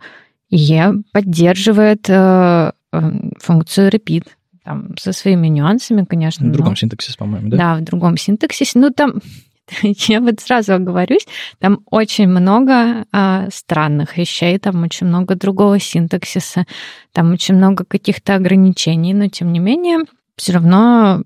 Е 0.50 0.94
поддерживает 1.12 2.10
э, 2.10 2.72
э, 2.94 3.12
функцию 3.40 3.90
repeat, 3.90 4.26
там, 4.64 4.96
со 4.98 5.12
своими 5.12 5.48
нюансами, 5.48 6.06
конечно. 6.06 6.48
В 6.48 6.52
другом 6.52 6.72
но... 6.72 6.76
синтаксисе, 6.76 7.18
по-моему, 7.18 7.50
да? 7.50 7.58
Да, 7.58 7.76
в 7.76 7.84
другом 7.84 8.16
синтаксисе. 8.18 8.80
Ну, 8.80 8.92
там, 8.92 9.22
я 9.82 10.22
вот 10.22 10.40
сразу 10.40 10.74
оговорюсь, 10.74 11.28
там 11.60 11.80
очень 11.90 12.28
много 12.28 13.06
а, 13.12 13.48
странных 13.52 14.18
вещей, 14.18 14.58
там 14.60 14.84
очень 14.84 15.08
много 15.08 15.36
другого 15.36 15.80
синтаксиса, 15.80 16.66
там 17.12 17.32
очень 17.32 17.56
много 17.56 17.86
каких-то 17.86 18.36
ограничений, 18.36 19.14
но 19.14 19.28
тем 19.28 19.52
не 19.54 19.60
менее, 19.60 20.00
все 20.36 20.54
равно 20.54 21.24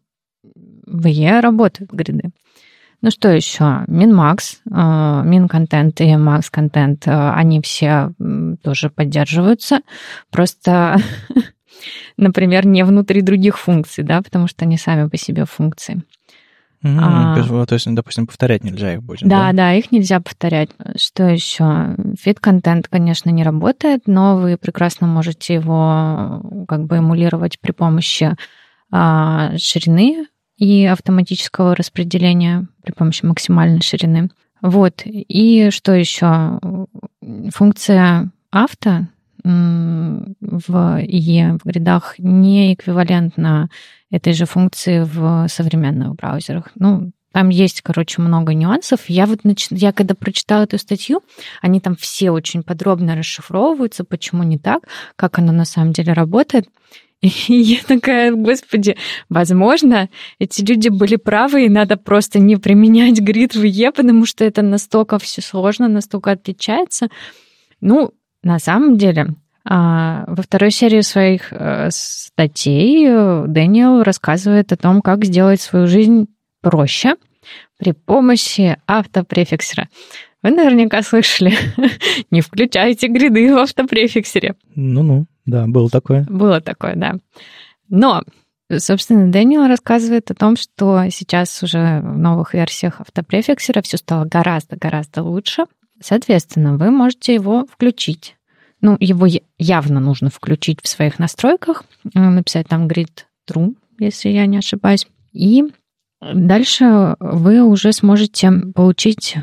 в 0.85 1.07
Е 1.07 1.39
работают 1.39 1.91
гриды. 1.91 2.31
Ну 3.01 3.11
что 3.11 3.29
еще? 3.29 3.85
Минмакс, 3.87 4.61
э, 4.69 5.21
Минконтент 5.23 6.01
и 6.01 6.17
Макс-контент, 6.17 7.07
э, 7.07 7.31
они 7.31 7.61
все 7.61 8.11
тоже 8.61 8.89
поддерживаются. 8.89 9.81
Просто, 10.31 10.97
например, 12.17 12.65
не 12.65 12.83
внутри 12.83 13.21
других 13.21 13.57
функций, 13.57 14.03
да, 14.03 14.21
потому 14.21 14.47
что 14.47 14.65
они 14.65 14.77
сами 14.77 15.07
по 15.07 15.15
себе 15.15 15.45
функции. 15.45 16.01
Mm-hmm. 16.83 16.99
А, 17.01 17.65
то 17.65 17.73
есть, 17.73 17.93
допустим, 17.93 18.25
повторять 18.25 18.63
нельзя 18.63 18.93
их 18.93 19.03
будет. 19.03 19.23
Да, 19.23 19.47
да, 19.47 19.53
да, 19.53 19.73
их 19.73 19.91
нельзя 19.91 20.21
повторять. 20.21 20.69
Что 20.95 21.27
еще? 21.27 21.95
Фит-контент, 22.17 22.87
конечно, 22.87 23.29
не 23.29 23.43
работает, 23.43 24.03
но 24.05 24.37
вы 24.37 24.57
прекрасно 24.57 25.05
можете 25.05 25.55
его 25.55 26.41
как 26.67 26.85
бы 26.85 26.97
эмулировать 26.97 27.59
при 27.59 27.73
помощи 27.73 28.35
а, 28.91 29.57
ширины 29.57 30.27
и 30.57 30.85
автоматического 30.85 31.75
распределения 31.75 32.67
при 32.83 32.93
помощи 32.93 33.25
максимальной 33.25 33.81
ширины. 33.81 34.29
Вот. 34.61 35.01
И 35.05 35.69
что 35.71 35.93
еще? 35.93 36.59
Функция 37.53 38.31
авто 38.51 39.07
в 39.43 40.99
ИЕ, 41.01 41.57
в 41.63 41.65
гридах, 41.65 42.15
не 42.17 42.73
эквивалентна 42.73 43.69
этой 44.11 44.33
же 44.33 44.45
функции 44.45 45.01
в 45.01 45.47
современных 45.47 46.15
браузерах. 46.15 46.69
Ну, 46.75 47.11
там 47.31 47.49
есть, 47.49 47.81
короче, 47.81 48.21
много 48.21 48.53
нюансов. 48.53 49.01
Я 49.07 49.25
вот 49.27 49.43
нач... 49.43 49.67
я 49.69 49.93
когда 49.93 50.15
прочитала 50.15 50.63
эту 50.63 50.77
статью, 50.79 51.21
они 51.61 51.79
там 51.79 51.95
все 51.95 52.31
очень 52.31 52.63
подробно 52.63 53.15
расшифровываются, 53.15 54.03
почему 54.03 54.43
не 54.43 54.57
так, 54.57 54.83
как 55.15 55.37
оно 55.37 55.51
на 55.51 55.65
самом 55.65 55.93
деле 55.93 56.13
работает. 56.13 56.67
И 57.21 57.53
я 57.53 57.79
такая, 57.85 58.31
господи, 58.31 58.95
возможно, 59.29 60.09
эти 60.39 60.61
люди 60.61 60.89
были 60.89 61.17
правы, 61.17 61.65
и 61.65 61.69
надо 61.69 61.97
просто 61.97 62.39
не 62.39 62.55
применять 62.55 63.19
грид 63.19 63.55
в 63.55 63.63
Е, 63.63 63.91
потому 63.91 64.25
что 64.25 64.45
это 64.45 64.61
настолько 64.61 65.19
все 65.19 65.41
сложно, 65.41 65.89
настолько 65.89 66.31
отличается. 66.31 67.09
Ну, 67.81 68.13
на 68.43 68.59
самом 68.59 68.97
деле, 68.97 69.35
а, 69.65 70.23
во 70.27 70.41
второй 70.41 70.71
серии 70.71 71.01
своих 71.01 71.51
э, 71.51 71.89
статей 71.91 73.05
э, 73.07 73.45
Дэниел 73.47 74.03
рассказывает 74.03 74.71
о 74.71 74.77
том, 74.77 75.01
как 75.01 75.25
сделать 75.25 75.61
свою 75.61 75.85
жизнь 75.85 76.27
проще 76.61 77.15
при 77.77 77.91
помощи 77.91 78.77
автопрефиксера. 78.87 79.89
Вы 80.41 80.51
наверняка 80.51 81.01
слышали, 81.01 81.53
не 82.31 82.41
включайте 82.41 83.07
гриды 83.07 83.53
в 83.53 83.57
автопрефиксере. 83.57 84.55
Ну-ну. 84.75 85.25
Да, 85.45 85.67
было 85.67 85.89
такое. 85.89 86.25
Было 86.29 86.61
такое, 86.61 86.95
да. 86.95 87.15
Но, 87.89 88.23
собственно, 88.75 89.31
Дэниел 89.31 89.67
рассказывает 89.67 90.31
о 90.31 90.35
том, 90.35 90.55
что 90.55 91.03
сейчас 91.09 91.61
уже 91.63 92.01
в 92.01 92.17
новых 92.17 92.53
версиях 92.53 93.01
автопрефиксера 93.01 93.81
все 93.81 93.97
стало 93.97 94.25
гораздо-гораздо 94.25 95.23
лучше. 95.23 95.65
Соответственно, 96.01 96.77
вы 96.77 96.91
можете 96.91 97.33
его 97.33 97.65
включить. 97.71 98.35
Ну, 98.81 98.95
его 98.99 99.27
явно 99.57 99.99
нужно 99.99 100.29
включить 100.29 100.79
в 100.81 100.87
своих 100.87 101.19
настройках, 101.19 101.83
э, 102.13 102.19
написать 102.19 102.67
там 102.67 102.87
grid 102.87 103.25
true, 103.49 103.75
если 103.99 104.29
я 104.29 104.45
не 104.45 104.57
ошибаюсь. 104.57 105.07
И 105.33 105.63
дальше 106.21 107.15
вы 107.19 107.61
уже 107.61 107.91
сможете 107.91 108.51
получить 108.73 109.35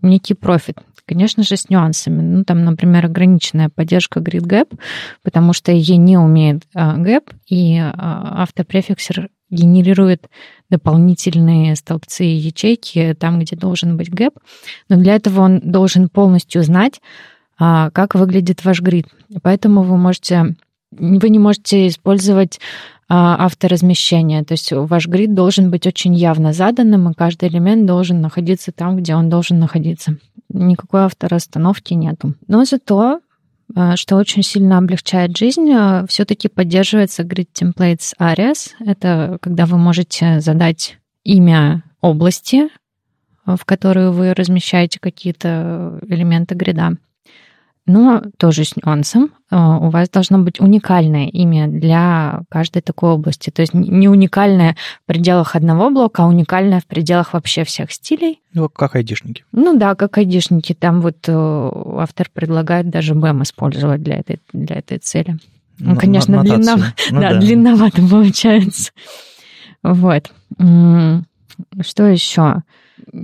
некий 0.00 0.34
профит. 0.34 0.78
Конечно 1.06 1.42
же, 1.42 1.56
с 1.56 1.68
нюансами. 1.68 2.22
Ну, 2.22 2.44
там, 2.44 2.64
например, 2.64 3.06
ограниченная 3.06 3.68
поддержка 3.68 4.20
GridGap, 4.20 4.78
потому 5.22 5.52
что 5.52 5.72
ей 5.72 5.96
не 5.96 6.16
умеет 6.16 6.62
а, 6.74 6.96
gap, 6.96 7.32
и 7.48 7.76
а, 7.78 8.42
автопрефиксер 8.42 9.28
генерирует 9.52 10.28
дополнительные 10.70 11.76
столбцы 11.76 12.24
и 12.24 12.36
ячейки 12.36 13.16
там, 13.18 13.38
где 13.38 13.54
должен 13.54 13.96
быть 13.96 14.10
гэп. 14.10 14.34
Но 14.88 14.96
для 14.96 15.14
этого 15.14 15.42
он 15.42 15.60
должен 15.60 16.08
полностью 16.08 16.62
знать, 16.64 17.00
а, 17.58 17.90
как 17.90 18.16
выглядит 18.16 18.64
ваш 18.64 18.80
грид. 18.80 19.06
Поэтому 19.42 19.82
вы 19.82 19.96
можете 19.96 20.56
вы 20.90 21.30
не 21.30 21.38
можете 21.38 21.88
использовать 21.88 22.60
авторазмещение. 23.08 24.42
То 24.44 24.52
есть 24.52 24.72
ваш 24.72 25.06
грид 25.06 25.34
должен 25.34 25.70
быть 25.70 25.86
очень 25.86 26.14
явно 26.14 26.52
заданным, 26.52 27.10
и 27.10 27.14
каждый 27.14 27.48
элемент 27.48 27.86
должен 27.86 28.20
находиться 28.20 28.72
там, 28.72 28.96
где 28.96 29.14
он 29.14 29.28
должен 29.28 29.58
находиться 29.58 30.16
никакой 30.48 31.04
авторасстановки 31.04 31.94
нету. 31.94 32.34
Но 32.46 32.64
зато 32.64 33.20
что 33.96 34.16
очень 34.16 34.42
сильно 34.42 34.78
облегчает 34.78 35.36
жизнь, 35.36 35.70
э, 35.70 36.06
все-таки 36.08 36.48
поддерживается 36.48 37.22
Grid 37.22 37.48
Templates 37.54 38.12
Arias. 38.18 38.70
Это 38.80 39.38
когда 39.40 39.66
вы 39.66 39.78
можете 39.78 40.40
задать 40.40 40.98
имя 41.24 41.82
области, 42.00 42.68
э, 43.46 43.56
в 43.56 43.64
которую 43.64 44.12
вы 44.12 44.34
размещаете 44.34 44.98
какие-то 45.00 46.00
элементы 46.06 46.54
грида. 46.54 46.96
Но 47.84 48.22
тоже 48.38 48.64
с 48.64 48.76
нюансом. 48.76 49.32
А, 49.50 49.78
у 49.78 49.90
вас 49.90 50.08
должно 50.08 50.38
быть 50.38 50.60
уникальное 50.60 51.26
имя 51.26 51.66
для 51.66 52.42
каждой 52.48 52.80
такой 52.80 53.10
области. 53.10 53.50
То 53.50 53.62
есть 53.62 53.74
не 53.74 54.08
уникальное 54.08 54.76
в 55.02 55.06
пределах 55.06 55.56
одного 55.56 55.90
блока, 55.90 56.22
а 56.22 56.26
уникальное 56.26 56.80
в 56.80 56.86
пределах 56.86 57.32
вообще 57.32 57.64
всех 57.64 57.90
стилей. 57.90 58.40
Ну, 58.54 58.68
как 58.68 58.94
айдишники. 58.94 59.44
Ну 59.50 59.76
да, 59.76 59.96
как 59.96 60.16
айдишники. 60.16 60.74
Там 60.74 61.00
вот 61.00 61.16
э, 61.26 61.70
автор 61.98 62.28
предлагает 62.32 62.88
даже 62.88 63.14
BEM 63.14 63.42
использовать 63.42 64.02
для 64.02 64.16
этой, 64.16 64.40
для 64.52 64.76
этой 64.76 64.98
цели. 64.98 65.38
Ну, 65.80 65.96
конечно, 65.96 66.40
длиннов... 66.42 66.80
ну, 67.10 67.20
да, 67.20 67.30
да. 67.32 67.40
длинновато 67.40 68.00
получается. 68.08 68.92
Вот. 69.82 70.30
Что 71.80 72.06
еще? 72.06 72.62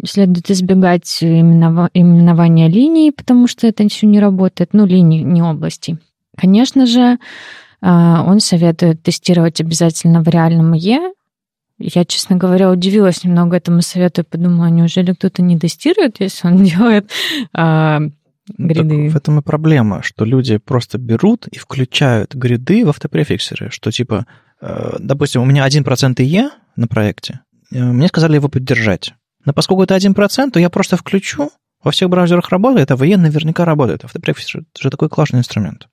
Следует 0.05 0.51
избегать 0.51 1.23
именования 1.23 2.69
линий, 2.69 3.13
потому 3.13 3.47
что 3.47 3.67
это 3.67 3.83
еще 3.83 4.07
не 4.07 4.21
работает, 4.21 4.71
ну, 4.73 4.87
линий, 4.87 5.23
не 5.23 5.41
областей. 5.41 5.99
Конечно 6.37 6.87
же, 6.87 7.19
а, 7.81 8.25
он 8.27 8.41
советует 8.41 9.03
тестировать 9.03 9.61
обязательно 9.61 10.23
в 10.23 10.29
реальном 10.29 10.73
Е. 10.73 11.13
Я, 11.79 12.05
честно 12.05 12.37
говоря, 12.37 12.71
удивилась 12.71 13.23
немного 13.23 13.57
этому 13.57 13.83
совету 13.83 14.23
и 14.23 14.25
подумала, 14.25 14.67
неужели 14.67 15.13
кто-то 15.13 15.43
не 15.43 15.59
тестирует, 15.59 16.21
если 16.21 16.49
он 16.49 16.57
делает 16.65 17.11
а, 17.53 18.01
гриды? 18.57 19.05
Так 19.05 19.13
в 19.13 19.17
этом 19.17 19.39
и 19.39 19.43
проблема, 19.43 20.03
что 20.03 20.25
люди 20.25 20.59
просто 20.59 20.99
берут 20.99 21.47
и 21.47 21.59
включают 21.59 22.35
гриды 22.35 22.85
в 22.85 22.89
автопрефиксеры, 22.89 23.71
что 23.71 23.93
типа, 23.93 24.27
э, 24.61 24.97
допустим, 24.99 25.43
у 25.43 25.45
меня 25.45 25.67
1% 25.67 26.23
Е 26.23 26.51
на 26.75 26.89
проекте, 26.89 27.41
э, 27.73 27.81
мне 27.81 28.09
сказали 28.09 28.35
его 28.35 28.49
поддержать. 28.49 29.15
Но 29.49 29.55
поскольку 29.55 29.83
это 29.83 29.97
1%, 29.97 30.51
то 30.51 30.61
я 30.61 30.69
просто 30.69 30.99
включу 30.99 31.51
во 31.83 31.91
всех 31.91 32.11
браузерах 32.11 32.51
работает, 32.51 32.91
а 32.91 32.97
в 32.97 33.03
EN 33.03 33.17
наверняка 33.17 33.65
работает. 33.65 34.05
Автопрефикс 34.05 34.47
же, 34.47 34.65
же 34.79 34.91
такой 34.91 35.09
классный 35.09 35.39
инструмент. 35.39 35.89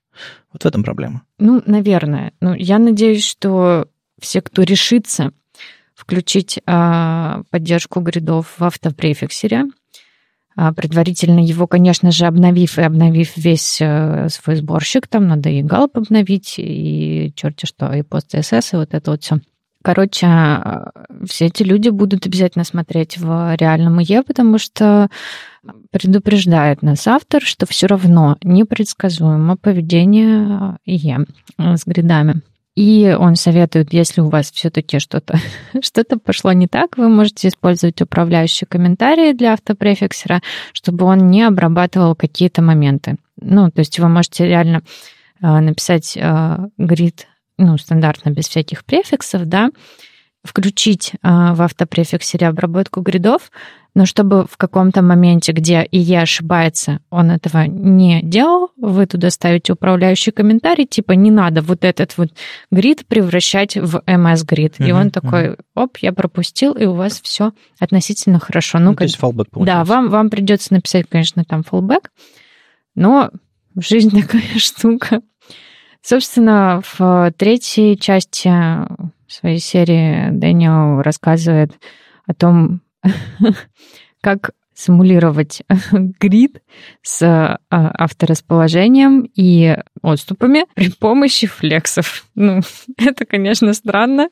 Вот 0.52 0.64
в 0.64 0.66
этом 0.66 0.84
проблема. 0.84 1.22
Ну, 1.38 1.62
наверное. 1.64 2.34
Ну, 2.42 2.52
я 2.52 2.78
надеюсь, 2.78 3.24
что 3.24 3.88
все, 4.20 4.42
кто 4.42 4.62
решится 4.62 5.30
включить 5.94 6.60
а, 6.66 7.44
поддержку 7.50 8.00
гридов 8.00 8.56
в 8.58 8.62
автопрефиксере, 8.62 9.64
а, 10.54 10.74
предварительно 10.74 11.40
его, 11.40 11.66
конечно 11.66 12.10
же, 12.10 12.26
обновив 12.26 12.78
и 12.78 12.82
обновив 12.82 13.38
весь 13.38 13.78
а, 13.80 14.28
свой 14.28 14.56
сборщик, 14.56 15.08
там 15.08 15.28
надо 15.28 15.48
и 15.48 15.62
галп 15.62 15.96
обновить, 15.96 16.56
и 16.58 17.32
черти 17.34 17.64
что, 17.64 17.90
и 17.90 18.02
пост 18.02 18.34
CSS, 18.34 18.74
и 18.74 18.76
вот 18.76 18.92
это 18.92 19.12
вот 19.12 19.22
все. 19.22 19.40
Короче, 19.86 20.26
а, 20.26 20.90
все 21.28 21.46
эти 21.46 21.62
люди 21.62 21.90
будут 21.90 22.26
обязательно 22.26 22.64
смотреть 22.64 23.18
в 23.18 23.54
реальном 23.54 24.02
ИЕ, 24.02 24.24
потому 24.24 24.58
что 24.58 25.08
предупреждает 25.92 26.82
нас 26.82 27.06
автор, 27.06 27.40
что 27.40 27.66
все 27.66 27.86
равно 27.86 28.36
непредсказуемо 28.42 29.56
поведение 29.56 30.76
ИЕ 30.86 31.26
с 31.56 31.86
гридами. 31.86 32.42
И 32.74 33.16
он 33.16 33.36
советует, 33.36 33.92
если 33.92 34.22
у 34.22 34.28
вас 34.28 34.50
все-таки 34.50 34.98
что-то 34.98 35.38
что 35.80 36.02
пошло 36.18 36.50
не 36.50 36.66
так, 36.66 36.98
вы 36.98 37.08
можете 37.08 37.46
использовать 37.46 38.02
управляющие 38.02 38.66
комментарии 38.66 39.34
для 39.34 39.52
автопрефиксера, 39.52 40.42
чтобы 40.72 41.04
он 41.04 41.30
не 41.30 41.44
обрабатывал 41.44 42.16
какие-то 42.16 42.60
моменты. 42.60 43.18
Ну, 43.40 43.70
то 43.70 43.78
есть 43.78 44.00
вы 44.00 44.08
можете 44.08 44.48
реально 44.48 44.82
э, 45.40 45.60
написать 45.60 46.16
э, 46.16 46.56
грид, 46.76 47.28
ну, 47.58 47.78
стандартно, 47.78 48.30
без 48.30 48.48
всяких 48.48 48.84
префиксов, 48.84 49.46
да, 49.46 49.70
включить 50.44 51.12
э, 51.14 51.18
в 51.22 51.62
автопрефиксере 51.62 52.46
обработку 52.48 53.00
гридов, 53.00 53.50
но 53.96 54.04
чтобы 54.04 54.46
в 54.46 54.58
каком-то 54.58 55.00
моменте, 55.00 55.52
где 55.52 55.82
ИЕ 55.90 56.20
ошибается, 56.20 57.00
он 57.08 57.30
этого 57.30 57.64
не 57.66 58.20
делал, 58.22 58.70
вы 58.76 59.06
туда 59.06 59.30
ставите 59.30 59.72
управляющий 59.72 60.32
комментарий, 60.32 60.86
типа 60.86 61.12
не 61.12 61.30
надо 61.30 61.62
вот 61.62 61.82
этот 61.82 62.16
вот 62.18 62.28
грид 62.70 63.06
превращать 63.06 63.76
в 63.76 64.02
MS-грид. 64.06 64.78
Uh-huh, 64.78 64.88
и 64.88 64.92
он 64.92 65.10
такой, 65.10 65.48
uh-huh. 65.48 65.60
оп, 65.74 65.96
я 65.98 66.12
пропустил, 66.12 66.74
и 66.74 66.84
у 66.84 66.92
вас 66.92 67.22
все 67.22 67.52
относительно 67.78 68.38
хорошо. 68.38 68.78
Ну, 68.78 68.84
ну 68.84 68.90
как... 68.90 68.98
то 68.98 69.04
есть 69.04 69.18
fallback 69.18 69.46
получается. 69.50 69.64
Да, 69.64 69.84
вам, 69.84 70.10
вам 70.10 70.28
придется 70.28 70.74
написать, 70.74 71.06
конечно, 71.08 71.44
там 71.46 71.62
fallback, 71.62 72.08
но 72.94 73.30
жизнь 73.76 74.10
такая 74.20 74.58
штука. 74.58 75.22
Собственно, 76.08 76.82
в 76.84 77.32
третьей 77.36 77.98
части 77.98 78.48
своей 79.26 79.58
серии 79.58 80.30
Дэниел 80.30 81.02
рассказывает 81.02 81.72
о 82.28 82.32
том, 82.32 82.80
как 84.20 84.52
симулировать 84.72 85.64
грид 86.20 86.62
с 87.02 87.22
а, 87.22 87.58
авторасположением 87.70 89.28
и 89.34 89.76
отступами 90.00 90.66
при 90.76 90.92
помощи 90.92 91.48
флексов. 91.48 92.24
Ну, 92.36 92.60
это, 92.98 93.24
конечно, 93.24 93.72
странно. 93.72 94.28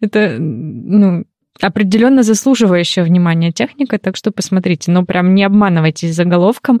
Это, 0.00 0.38
ну, 0.38 1.26
определенно 1.60 2.22
заслуживающая 2.22 3.04
внимания 3.04 3.52
техника, 3.52 3.98
так 3.98 4.16
что 4.16 4.30
посмотрите. 4.30 4.90
Но 4.90 5.04
прям 5.04 5.34
не 5.34 5.44
обманывайтесь 5.44 6.14
заголовком. 6.14 6.80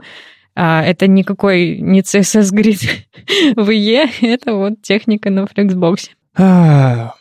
А, 0.60 0.82
это 0.82 1.06
никакой 1.06 1.78
не 1.78 2.00
CSS 2.00 2.50
грид 2.50 2.80
в 3.56 3.70
IE, 3.70 4.08
это 4.22 4.54
вот 4.54 4.82
техника 4.82 5.30
на 5.30 5.46
флексбоксе. 5.46 6.10
А, 6.36 7.14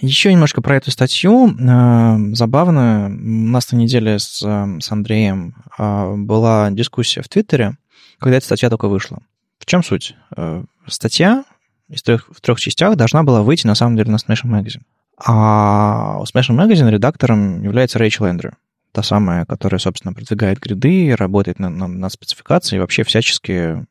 еще 0.00 0.32
немножко 0.32 0.62
про 0.62 0.76
эту 0.76 0.90
статью. 0.90 1.50
Э, 1.50 2.16
забавно, 2.32 3.08
у 3.08 3.48
нас 3.48 3.70
на 3.72 3.76
неделе 3.76 4.18
с, 4.18 4.38
с 4.38 4.90
Андреем 4.92 5.54
была 5.76 6.70
дискуссия 6.70 7.20
в 7.20 7.28
Твиттере, 7.28 7.76
когда 8.18 8.38
эта 8.38 8.46
статья 8.46 8.70
только 8.70 8.88
вышла. 8.88 9.18
В 9.58 9.66
чем 9.66 9.82
суть? 9.82 10.16
Статья 10.86 11.44
из 11.90 12.02
трех, 12.02 12.26
в 12.34 12.40
трех 12.40 12.58
частях 12.58 12.96
должна 12.96 13.22
была 13.22 13.42
выйти, 13.42 13.66
на 13.66 13.74
самом 13.74 13.98
деле, 13.98 14.10
на 14.10 14.16
Smashing 14.16 14.50
Magazine. 14.50 14.82
А 15.18 16.16
у 16.20 16.24
Smashing 16.24 16.56
Magazine 16.56 16.90
редактором 16.90 17.62
является 17.62 17.98
Рэйчел 17.98 18.24
Эндрю. 18.24 18.54
Та 18.92 19.02
самая, 19.02 19.46
которая, 19.46 19.78
собственно, 19.78 20.12
продвигает 20.12 20.58
гриды, 20.60 21.14
работает 21.16 21.58
на, 21.58 21.70
на, 21.70 21.88
на 21.88 22.10
спецификации 22.10 22.76
и 22.76 22.78
вообще 22.78 23.04
всячески 23.04 23.86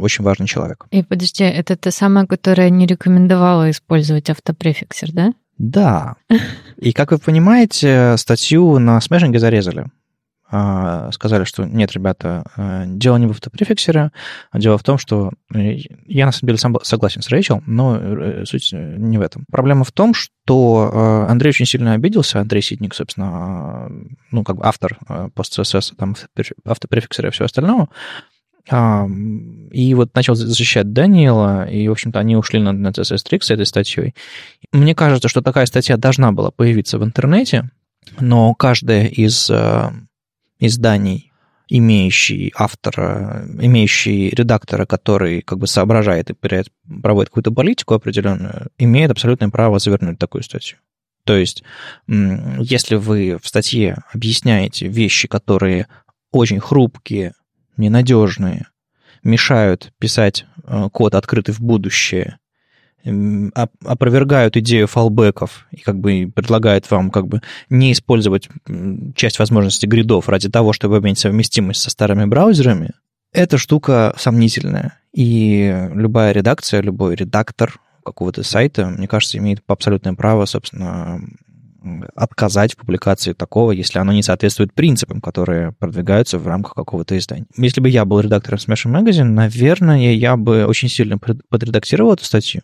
очень 0.00 0.24
важный 0.24 0.46
человек. 0.46 0.86
И 0.92 1.02
подожди, 1.02 1.42
это 1.42 1.76
та 1.76 1.90
самая, 1.90 2.26
которая 2.26 2.70
не 2.70 2.86
рекомендовала 2.86 3.70
использовать 3.70 4.30
автопрефиксер, 4.30 5.10
да? 5.12 5.32
Да. 5.58 6.16
И, 6.76 6.92
как 6.92 7.12
вы 7.12 7.18
понимаете, 7.18 8.16
статью 8.16 8.78
на 8.78 9.00
смешинге 9.00 9.38
зарезали. 9.38 9.86
А, 10.50 11.10
сказали, 11.12 11.44
что 11.44 11.64
нет, 11.64 11.92
ребята, 11.92 12.44
э, 12.56 12.84
дело 12.86 13.16
не 13.16 13.26
в 13.26 13.30
автопрефиксере, 13.30 14.12
а 14.50 14.58
дело 14.58 14.76
в 14.76 14.82
том, 14.82 14.98
что 14.98 15.32
э, 15.54 15.78
я 16.06 16.26
на 16.26 16.32
самом 16.32 16.48
деле 16.48 16.58
сам 16.58 16.76
согласен 16.82 17.22
с 17.22 17.28
Рэйчел, 17.30 17.62
но 17.66 17.96
э, 17.96 18.44
суть 18.44 18.70
не 18.72 19.16
в 19.16 19.22
этом. 19.22 19.46
Проблема 19.50 19.84
в 19.84 19.92
том, 19.92 20.12
что 20.12 21.26
Андрей 21.28 21.48
очень 21.48 21.64
сильно 21.64 21.94
обиделся, 21.94 22.40
Андрей 22.40 22.60
Ситник, 22.60 22.94
собственно, 22.94 23.90
ну, 24.30 24.44
как 24.44 24.56
бы 24.56 24.64
автор 24.64 24.98
пост-CSS, 25.34 25.94
там, 25.96 26.14
автопрефиксера 26.66 27.28
и 27.28 27.32
всего 27.32 27.46
остального, 27.46 27.88
и 28.70 29.94
вот 29.94 30.14
начал 30.14 30.34
защищать 30.34 30.92
Даниэла, 30.92 31.68
и, 31.68 31.88
в 31.88 31.92
общем-то, 31.92 32.18
они 32.18 32.36
ушли 32.36 32.60
на, 32.60 32.72
на 32.72 32.88
CSS 32.88 33.24
Tricks 33.28 33.42
с 33.42 33.50
этой 33.50 33.66
статьей. 33.66 34.14
Мне 34.72 34.94
кажется, 34.94 35.28
что 35.28 35.42
такая 35.42 35.66
статья 35.66 35.96
должна 35.96 36.32
была 36.32 36.50
появиться 36.50 36.98
в 36.98 37.04
интернете, 37.04 37.70
но 38.20 38.54
каждое 38.54 39.06
из 39.06 39.50
изданий, 40.58 41.32
имеющий 41.68 42.52
автора, 42.56 43.46
имеющий 43.60 44.30
редактора, 44.30 44.86
который 44.86 45.42
как 45.42 45.58
бы 45.58 45.66
соображает 45.66 46.30
и 46.30 46.34
проводит 46.34 47.30
какую-то 47.30 47.52
политику 47.52 47.94
определенную, 47.94 48.68
имеет 48.78 49.10
абсолютное 49.10 49.48
право 49.48 49.78
завернуть 49.78 50.18
такую 50.18 50.42
статью. 50.42 50.78
То 51.24 51.36
есть, 51.36 51.64
если 52.06 52.96
вы 52.96 53.38
в 53.42 53.48
статье 53.48 53.96
объясняете 54.12 54.88
вещи, 54.88 55.26
которые 55.26 55.88
очень 56.30 56.60
хрупкие, 56.60 57.32
ненадежные, 57.78 58.66
мешают 59.22 59.92
писать 59.98 60.44
э, 60.62 60.88
код, 60.92 61.14
открытый 61.14 61.54
в 61.54 61.60
будущее, 61.60 62.38
опровергают 63.04 64.56
идею 64.56 64.86
фалбеков 64.86 65.66
и 65.70 65.78
как 65.78 65.98
бы 65.98 66.30
предлагают 66.34 66.90
вам 66.90 67.10
как 67.10 67.28
бы 67.28 67.42
не 67.68 67.92
использовать 67.92 68.48
часть 69.14 69.38
возможностей 69.38 69.86
гридов 69.86 70.28
ради 70.28 70.48
того, 70.48 70.72
чтобы 70.72 70.98
иметь 70.98 71.18
совместимость 71.18 71.82
со 71.82 71.90
старыми 71.90 72.24
браузерами, 72.24 72.92
эта 73.32 73.58
штука 73.58 74.14
сомнительная. 74.16 74.98
И 75.12 75.88
любая 75.92 76.32
редакция, 76.32 76.80
любой 76.80 77.14
редактор 77.14 77.78
какого-то 78.04 78.42
сайта, 78.42 78.86
мне 78.86 79.08
кажется, 79.08 79.38
имеет 79.38 79.62
абсолютное 79.66 80.14
право, 80.14 80.44
собственно, 80.46 81.20
отказать 82.14 82.74
в 82.74 82.76
публикации 82.76 83.32
такого, 83.32 83.72
если 83.72 83.98
оно 83.98 84.12
не 84.12 84.22
соответствует 84.22 84.72
принципам, 84.72 85.20
которые 85.20 85.72
продвигаются 85.72 86.38
в 86.38 86.46
рамках 86.46 86.74
какого-то 86.74 87.16
издания. 87.18 87.46
Если 87.56 87.80
бы 87.80 87.88
я 87.88 88.04
был 88.04 88.20
редактором 88.20 88.58
Smashing 88.58 88.92
Magazine, 88.92 89.24
наверное, 89.24 90.12
я 90.14 90.36
бы 90.36 90.64
очень 90.64 90.88
сильно 90.88 91.18
подредактировал 91.18 92.14
эту 92.14 92.24
статью, 92.24 92.62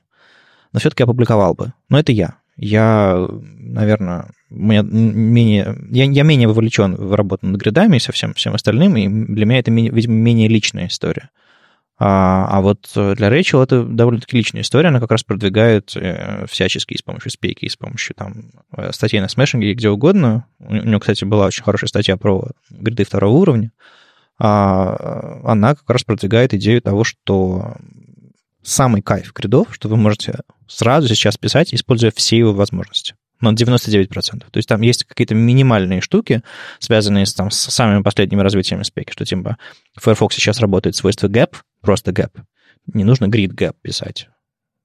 но 0.73 0.81
все-таки 0.81 1.03
опубликовал 1.03 1.55
бы. 1.55 1.73
Но 1.89 1.99
это 1.99 2.13
я. 2.13 2.37
Я, 2.57 3.27
наверное, 3.41 4.31
меня 4.51 4.83
менее, 4.83 5.79
я, 5.91 6.05
я 6.05 6.23
менее 6.23 6.49
вовлечен 6.49 6.95
в 6.95 7.15
работу 7.15 7.47
над 7.47 7.61
гридами 7.61 7.97
и 7.97 8.01
со 8.01 8.13
всем, 8.13 8.35
всем 8.35 8.55
остальным, 8.55 8.97
и 8.97 9.09
для 9.09 9.47
меня 9.47 9.61
это, 9.61 9.71
видимо, 9.71 10.15
менее 10.15 10.49
личная 10.49 10.89
история. 10.89 11.31
А, 12.03 12.47
а 12.49 12.61
вот 12.63 12.91
для 12.95 13.29
Рэйчел 13.29 13.63
это 13.63 13.85
довольно-таки 13.85 14.37
личная 14.37 14.63
история, 14.63 14.89
она 14.89 15.01
как 15.01 15.11
раз 15.11 15.23
продвигает 15.23 15.95
э, 15.97 16.47
всячески 16.49 16.97
с 16.97 17.03
помощью 17.03 17.31
спейки, 17.31 17.69
с 17.69 17.77
помощью 17.77 18.17
там 18.17 18.53
э, 18.75 18.91
статей 18.93 19.21
на 19.21 19.29
смешинге 19.29 19.71
и 19.71 19.75
где 19.75 19.91
угодно. 19.91 20.47
У 20.61 20.75
нее, 20.75 20.99
кстати, 20.99 21.27
была 21.27 21.47
очень 21.47 21.63
хорошая 21.63 21.89
статья 21.89 22.17
про 22.17 22.49
гриды 22.71 23.05
второго 23.05 23.37
уровня. 23.37 23.71
А 24.39 25.43
она 25.45 25.75
как 25.75 25.91
раз 25.91 26.03
продвигает 26.03 26.55
идею 26.55 26.81
того, 26.81 27.05
что 27.05 27.77
самый 28.63 29.03
кайф 29.03 29.33
гридов, 29.33 29.69
что 29.73 29.89
вы 29.89 29.97
можете 29.97 30.41
сразу 30.67 31.09
сейчас 31.09 31.37
писать, 31.37 31.75
используя 31.75 32.11
все 32.11 32.39
его 32.39 32.53
возможности 32.53 33.15
на 33.41 33.53
99%. 33.53 34.11
То 34.51 34.57
есть 34.57 34.69
там 34.69 34.83
есть 34.83 35.05
какие-то 35.05 35.35
минимальные 35.35 36.01
штуки, 36.01 36.43
связанные 36.79 37.27
с, 37.27 37.35
там, 37.35 37.51
с 37.51 37.57
самыми 37.57 38.03
последними 38.03 38.43
развитиями 38.43 38.83
спеки, 38.83 39.13
что 39.13 39.25
типа 39.25 39.57
Firefox 39.99 40.35
сейчас 40.35 40.61
работает 40.61 40.97
свойство 40.97 41.29
gap, 41.29 41.57
просто 41.81 42.11
gap. 42.13 42.33
Не 42.93 43.05
нужно 43.05 43.27
grid 43.27 43.55
gap 43.55 43.77
писать, 43.81 44.29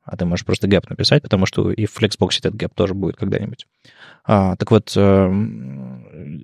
а 0.03 0.15
ты 0.17 0.25
можешь 0.25 0.45
просто 0.45 0.67
gap 0.67 0.85
написать, 0.89 1.23
потому 1.23 1.45
что 1.45 1.71
и 1.71 1.85
в 1.85 1.97
Flexbox 1.97 2.39
этот 2.39 2.55
gap 2.55 2.71
тоже 2.75 2.93
будет 2.93 3.17
когда-нибудь. 3.17 3.65
А, 4.23 4.55
так 4.55 4.71
вот, 4.71 4.93
э, 4.95 5.31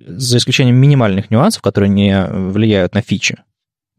за 0.08 0.38
исключением 0.38 0.76
минимальных 0.76 1.30
нюансов, 1.30 1.62
которые 1.62 1.90
не 1.90 2.26
влияют 2.26 2.94
на 2.94 3.02
фичи, 3.02 3.38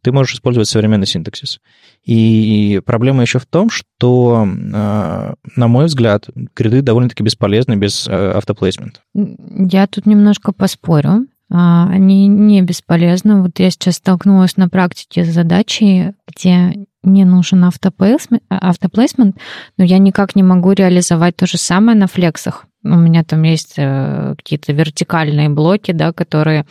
ты 0.04 0.12
можешь 0.12 0.36
использовать 0.36 0.68
современный 0.68 1.08
синтаксис. 1.08 1.60
И 2.04 2.82
проблема 2.86 3.22
еще 3.22 3.39
в 3.39 3.45
том, 3.45 3.70
что, 3.70 4.45
э, 4.45 5.34
на 5.56 5.68
мой 5.68 5.86
взгляд, 5.86 6.28
гриды 6.56 6.82
довольно-таки 6.82 7.24
бесполезны 7.24 7.76
без 7.76 8.08
э, 8.08 8.32
автоплейсмента. 8.32 8.99
Я 9.14 9.88
тут 9.88 10.06
немножко 10.06 10.51
поспорю. 10.51 11.28
а, 11.49 11.88
они 11.89 12.28
не 12.28 12.62
бесполезны. 12.62 13.41
Вот 13.41 13.60
я 13.60 13.70
сейчас 13.72 13.95
столкнулась 13.95 14.58
на 14.58 14.70
практике 14.70 15.24
с 15.24 15.34
задачей, 15.34 16.14
где 16.28 16.88
не 17.04 17.26
нужен 17.26 17.64
автоплейсмент, 17.64 19.38
но 19.78 19.84
я 19.84 19.97
никак 19.97 20.36
не 20.36 20.43
могу 20.43 20.72
реализовать 20.72 21.36
то 21.36 21.45
же 21.45 21.58
самое 21.58 21.97
на 21.97 22.08
флексах. 22.08 22.66
У 22.84 22.95
меня 22.95 23.23
там 23.23 23.43
есть 23.43 23.75
э, 23.77 24.36
какие-то 24.38 24.73
вертикальные 24.73 25.49
блоки, 25.49 25.91
да, 25.91 26.11
которые 26.11 26.65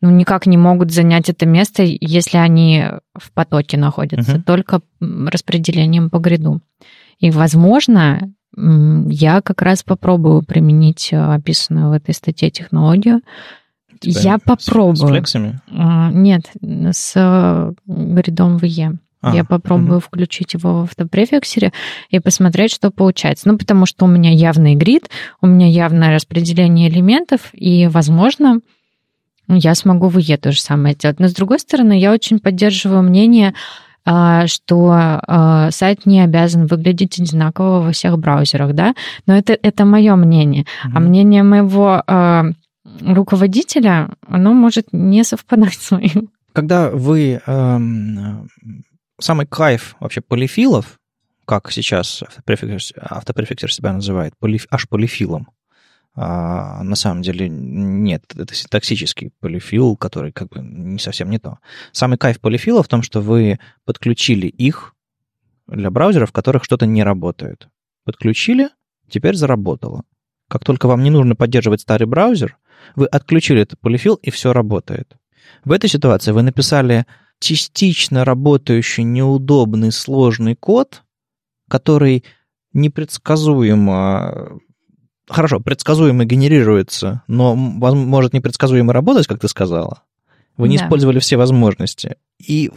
ну, 0.00 0.10
никак 0.10 0.46
не 0.46 0.58
могут 0.58 0.92
занять 0.92 1.30
это 1.30 1.46
место, 1.46 1.82
если 1.82 2.36
они 2.36 2.84
в 3.14 3.32
потоке 3.32 3.78
находятся, 3.78 4.36
uh-huh. 4.36 4.42
только 4.42 4.80
распределением 5.00 6.10
по 6.10 6.18
гриду. 6.18 6.60
И, 7.18 7.30
возможно, 7.30 8.30
я 8.56 9.40
как 9.40 9.62
раз 9.62 9.82
попробую 9.82 10.42
применить 10.42 11.08
э, 11.12 11.16
описанную 11.16 11.88
в 11.88 11.92
этой 11.92 12.14
статье 12.14 12.50
технологию. 12.50 13.22
Я 14.02 14.38
попробую. 14.38 14.96
С 14.96 15.00
флексами? 15.00 15.60
А, 15.70 16.10
нет, 16.10 16.52
с 16.62 17.12
э, 17.16 17.72
гридом 17.86 18.58
VE. 18.58 18.98
А, 19.24 19.34
я 19.34 19.44
попробую 19.44 19.98
угу. 19.98 20.04
включить 20.06 20.54
его 20.54 20.80
в 20.80 20.82
автопрефиксере 20.84 21.72
и 22.10 22.20
посмотреть, 22.20 22.72
что 22.72 22.90
получается. 22.90 23.48
Ну, 23.48 23.58
потому 23.58 23.86
что 23.86 24.04
у 24.04 24.08
меня 24.08 24.30
явный 24.30 24.74
грид, 24.74 25.08
у 25.40 25.46
меня 25.46 25.68
явное 25.68 26.14
распределение 26.14 26.88
элементов, 26.88 27.50
и, 27.52 27.86
возможно, 27.86 28.60
я 29.48 29.74
смогу 29.74 30.08
в 30.08 30.18
IE 30.18 30.36
то 30.36 30.52
же 30.52 30.60
самое 30.60 30.94
сделать. 30.94 31.20
Но, 31.20 31.28
с 31.28 31.34
другой 31.34 31.58
стороны, 31.58 31.98
я 31.98 32.12
очень 32.12 32.38
поддерживаю 32.38 33.02
мнение, 33.02 33.54
а, 34.06 34.46
что 34.46 34.90
а, 34.92 35.70
сайт 35.70 36.04
не 36.06 36.20
обязан 36.20 36.66
выглядеть 36.66 37.18
одинаково 37.18 37.80
во 37.80 37.92
всех 37.92 38.18
браузерах, 38.18 38.74
да, 38.74 38.94
но 39.26 39.34
это, 39.36 39.58
это 39.60 39.84
мое 39.84 40.14
мнение. 40.16 40.62
Mm-hmm. 40.64 40.90
А 40.94 41.00
мнение 41.00 41.42
моего 41.42 42.02
а, 42.06 42.44
руководителя, 43.00 44.10
оно 44.28 44.52
может 44.52 44.88
не 44.92 45.24
совпадать 45.24 45.74
с 45.74 45.90
моим. 45.90 46.30
Когда 46.52 46.90
вы... 46.90 47.40
Эм, 47.46 48.48
самый 49.18 49.46
кайф 49.46 49.96
вообще 50.00 50.20
полифилов, 50.20 50.98
как 51.44 51.70
сейчас 51.70 52.22
автопрефиксер, 52.22 52.96
автопрефиксер 53.00 53.72
себя 53.72 53.92
называет, 53.92 54.34
полиф, 54.38 54.66
аж 54.70 54.88
полифилом, 54.88 55.48
а, 56.16 56.82
на 56.84 56.94
самом 56.94 57.22
деле 57.22 57.48
нет, 57.48 58.24
это 58.36 58.54
токсический 58.68 59.32
полифил, 59.40 59.96
который 59.96 60.32
как 60.32 60.48
бы 60.48 60.60
не 60.60 60.98
совсем 60.98 61.28
не 61.28 61.38
то. 61.38 61.58
Самый 61.92 62.18
кайф 62.18 62.40
полифила 62.40 62.82
в 62.82 62.88
том, 62.88 63.02
что 63.02 63.20
вы 63.20 63.58
подключили 63.84 64.46
их 64.46 64.94
для 65.66 65.90
браузеров, 65.90 66.30
в 66.30 66.32
которых 66.32 66.64
что-то 66.64 66.86
не 66.86 67.02
работает. 67.02 67.68
Подключили, 68.04 68.68
теперь 69.08 69.34
заработало. 69.34 70.04
Как 70.48 70.64
только 70.64 70.86
вам 70.86 71.02
не 71.02 71.10
нужно 71.10 71.34
поддерживать 71.34 71.80
старый 71.80 72.06
браузер, 72.06 72.58
вы 72.94 73.06
отключили 73.06 73.62
этот 73.62 73.80
полифил, 73.80 74.14
и 74.16 74.30
все 74.30 74.52
работает. 74.52 75.16
В 75.64 75.72
этой 75.72 75.88
ситуации 75.88 76.32
вы 76.32 76.42
написали 76.42 77.06
частично 77.44 78.24
работающий 78.24 79.04
неудобный 79.04 79.92
сложный 79.92 80.56
код, 80.56 81.02
который 81.68 82.24
непредсказуемо 82.72 84.58
хорошо, 85.28 85.60
предсказуемо 85.60 86.24
генерируется, 86.24 87.22
но 87.28 87.54
может 87.54 88.32
непредсказуемо 88.32 88.92
работать, 88.92 89.26
как 89.26 89.40
ты 89.40 89.48
сказала. 89.48 90.02
Вы 90.56 90.68
не 90.68 90.78
да. 90.78 90.84
использовали 90.84 91.18
все 91.18 91.36
возможности. 91.36 92.16
И 92.38 92.70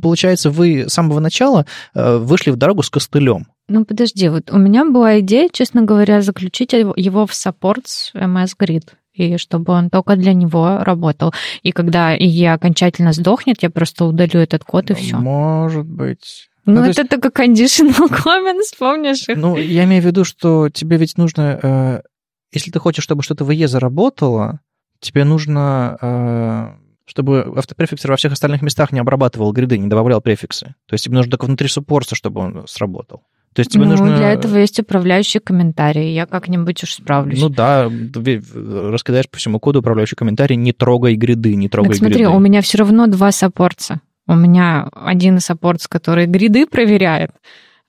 получается, 0.00 0.50
вы 0.50 0.88
с 0.88 0.92
самого 0.92 1.20
начала 1.20 1.66
э, 1.94 2.16
вышли 2.16 2.50
в 2.50 2.56
дорогу 2.56 2.82
с 2.82 2.90
костылем. 2.90 3.46
Ну, 3.68 3.84
подожди, 3.84 4.28
вот 4.28 4.50
у 4.50 4.58
меня 4.58 4.84
была 4.84 5.20
идея, 5.20 5.48
честно 5.52 5.82
говоря, 5.82 6.22
заключить 6.22 6.72
его 6.72 7.26
в 7.26 7.32
supports 7.32 8.12
MS 8.14 8.52
Grid 8.58 8.88
и 9.16 9.38
чтобы 9.38 9.72
он 9.72 9.90
только 9.90 10.16
для 10.16 10.32
него 10.32 10.78
работал. 10.80 11.32
И 11.62 11.72
когда 11.72 12.12
я 12.12 12.54
окончательно 12.54 13.12
сдохнет, 13.12 13.62
я 13.62 13.70
просто 13.70 14.04
удалю 14.04 14.40
этот 14.40 14.64
код 14.64 14.90
и 14.90 14.94
все. 14.94 15.16
Может 15.16 15.86
быть. 15.86 16.48
Ну, 16.66 16.74
ну 16.74 16.80
это 16.82 17.02
есть... 17.02 17.10
только 17.10 17.28
conditional 17.28 18.08
comments, 18.24 18.76
помнишь 18.78 19.28
их? 19.28 19.36
Ну, 19.36 19.56
я 19.56 19.84
имею 19.84 20.02
в 20.02 20.06
виду, 20.06 20.24
что 20.24 20.68
тебе 20.68 20.96
ведь 20.96 21.16
нужно, 21.16 21.58
э, 21.62 22.00
если 22.52 22.70
ты 22.70 22.78
хочешь, 22.80 23.04
чтобы 23.04 23.22
что-то 23.22 23.44
в 23.44 23.50
IE 23.50 23.68
заработало, 23.68 24.60
тебе 25.00 25.24
нужно, 25.24 25.96
э, 26.00 26.68
чтобы 27.06 27.52
автопрефиксер 27.56 28.10
во 28.10 28.16
всех 28.16 28.32
остальных 28.32 28.62
местах 28.62 28.90
не 28.90 28.98
обрабатывал 28.98 29.52
гриды, 29.52 29.78
не 29.78 29.86
добавлял 29.86 30.20
префиксы. 30.20 30.74
То 30.86 30.94
есть 30.94 31.04
тебе 31.04 31.16
нужно 31.16 31.30
только 31.30 31.46
внутри 31.46 31.68
суппорта, 31.68 32.16
чтобы 32.16 32.40
он 32.40 32.66
сработал. 32.66 33.22
То 33.56 33.60
есть 33.60 33.70
тебе 33.70 33.84
ну, 33.84 33.92
нужно... 33.92 34.14
для 34.18 34.32
этого 34.32 34.58
есть 34.58 34.78
управляющие 34.80 35.40
комментарии. 35.40 36.10
Я 36.10 36.26
как-нибудь 36.26 36.82
уж 36.82 36.92
справлюсь. 36.92 37.40
Ну 37.40 37.48
да, 37.48 37.84
раскидаешь 37.88 39.30
по 39.30 39.38
всему 39.38 39.58
коду 39.58 39.78
управляющий 39.78 40.14
комментарий, 40.14 40.56
не 40.56 40.74
трогай 40.74 41.14
гриды, 41.14 41.54
не 41.54 41.70
трогай 41.70 41.92
так 41.92 41.98
смотри, 41.98 42.16
гриды. 42.16 42.28
у 42.28 42.38
меня 42.38 42.60
все 42.60 42.76
равно 42.76 43.06
два 43.06 43.32
support 43.32 43.86
а. 43.86 44.02
У 44.26 44.34
меня 44.34 44.90
один 44.92 45.40
support, 45.40 45.86
который 45.88 46.26
гриды 46.26 46.66
проверяет, 46.66 47.30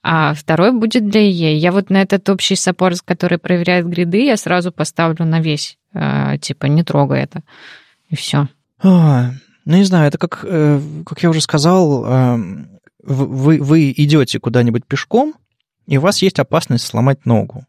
а 0.02 0.34
второй 0.34 0.72
будет 0.72 1.10
для 1.10 1.20
IE. 1.20 1.58
Я 1.58 1.74
вот 1.74 1.90
на 1.90 2.02
этот 2.02 2.30
общий 2.30 2.56
support, 2.56 3.02
который 3.04 3.38
проверяет 3.38 3.90
гриды, 3.90 4.24
я 4.24 4.38
сразу 4.38 4.72
поставлю 4.72 5.26
на 5.26 5.42
весь. 5.42 5.78
Э, 5.94 6.38
типа, 6.40 6.68
не 6.68 6.84
трогай 6.84 7.24
это. 7.24 7.44
И 8.10 8.16
все. 8.16 8.48
А, 8.82 9.32
ну, 9.66 9.76
не 9.76 9.84
знаю, 9.84 10.08
это 10.08 10.18
как, 10.18 10.46
э, 10.48 10.80
как 11.06 11.24
я 11.24 11.30
уже 11.30 11.42
сказал, 11.42 12.06
э, 12.06 12.38
вы, 13.04 13.58
вы 13.62 13.92
идете 13.98 14.40
куда-нибудь 14.40 14.86
пешком, 14.86 15.34
и 15.88 15.98
у 15.98 16.02
вас 16.02 16.22
есть 16.22 16.40
опасность 16.40 16.86
сломать 16.86 17.26
ногу. 17.26 17.66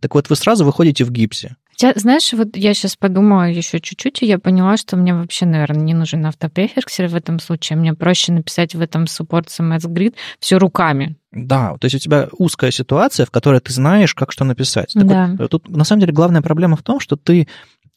Так 0.00 0.14
вот, 0.14 0.30
вы 0.30 0.36
сразу 0.36 0.64
выходите 0.64 1.04
в 1.04 1.10
гипсе. 1.10 1.56
Хотя, 1.70 1.92
знаешь, 1.98 2.32
вот 2.32 2.56
я 2.56 2.72
сейчас 2.72 2.96
подумала 2.96 3.50
еще 3.50 3.80
чуть-чуть, 3.80 4.22
и 4.22 4.26
я 4.26 4.38
поняла, 4.38 4.78
что 4.78 4.96
мне 4.96 5.14
вообще, 5.14 5.44
наверное, 5.44 5.82
не 5.82 5.92
нужен 5.92 6.24
автопрефиксер 6.24 7.08
в 7.08 7.14
этом 7.14 7.38
случае. 7.38 7.76
Мне 7.76 7.92
проще 7.92 8.32
написать 8.32 8.74
в 8.74 8.80
этом 8.80 9.04
support 9.04 9.48
CMS 9.48 9.86
grid 9.86 10.14
все 10.40 10.56
руками. 10.56 11.16
Да, 11.32 11.76
то 11.78 11.84
есть 11.84 11.96
у 11.96 11.98
тебя 11.98 12.28
узкая 12.32 12.70
ситуация, 12.70 13.26
в 13.26 13.30
которой 13.30 13.60
ты 13.60 13.74
знаешь, 13.74 14.14
как 14.14 14.32
что 14.32 14.44
написать. 14.44 14.94
Так 14.94 15.06
да. 15.06 15.36
вот, 15.38 15.50
тут 15.50 15.68
на 15.68 15.84
самом 15.84 16.00
деле 16.00 16.14
главная 16.14 16.40
проблема 16.40 16.76
в 16.76 16.82
том, 16.82 16.98
что 16.98 17.16
ты 17.16 17.46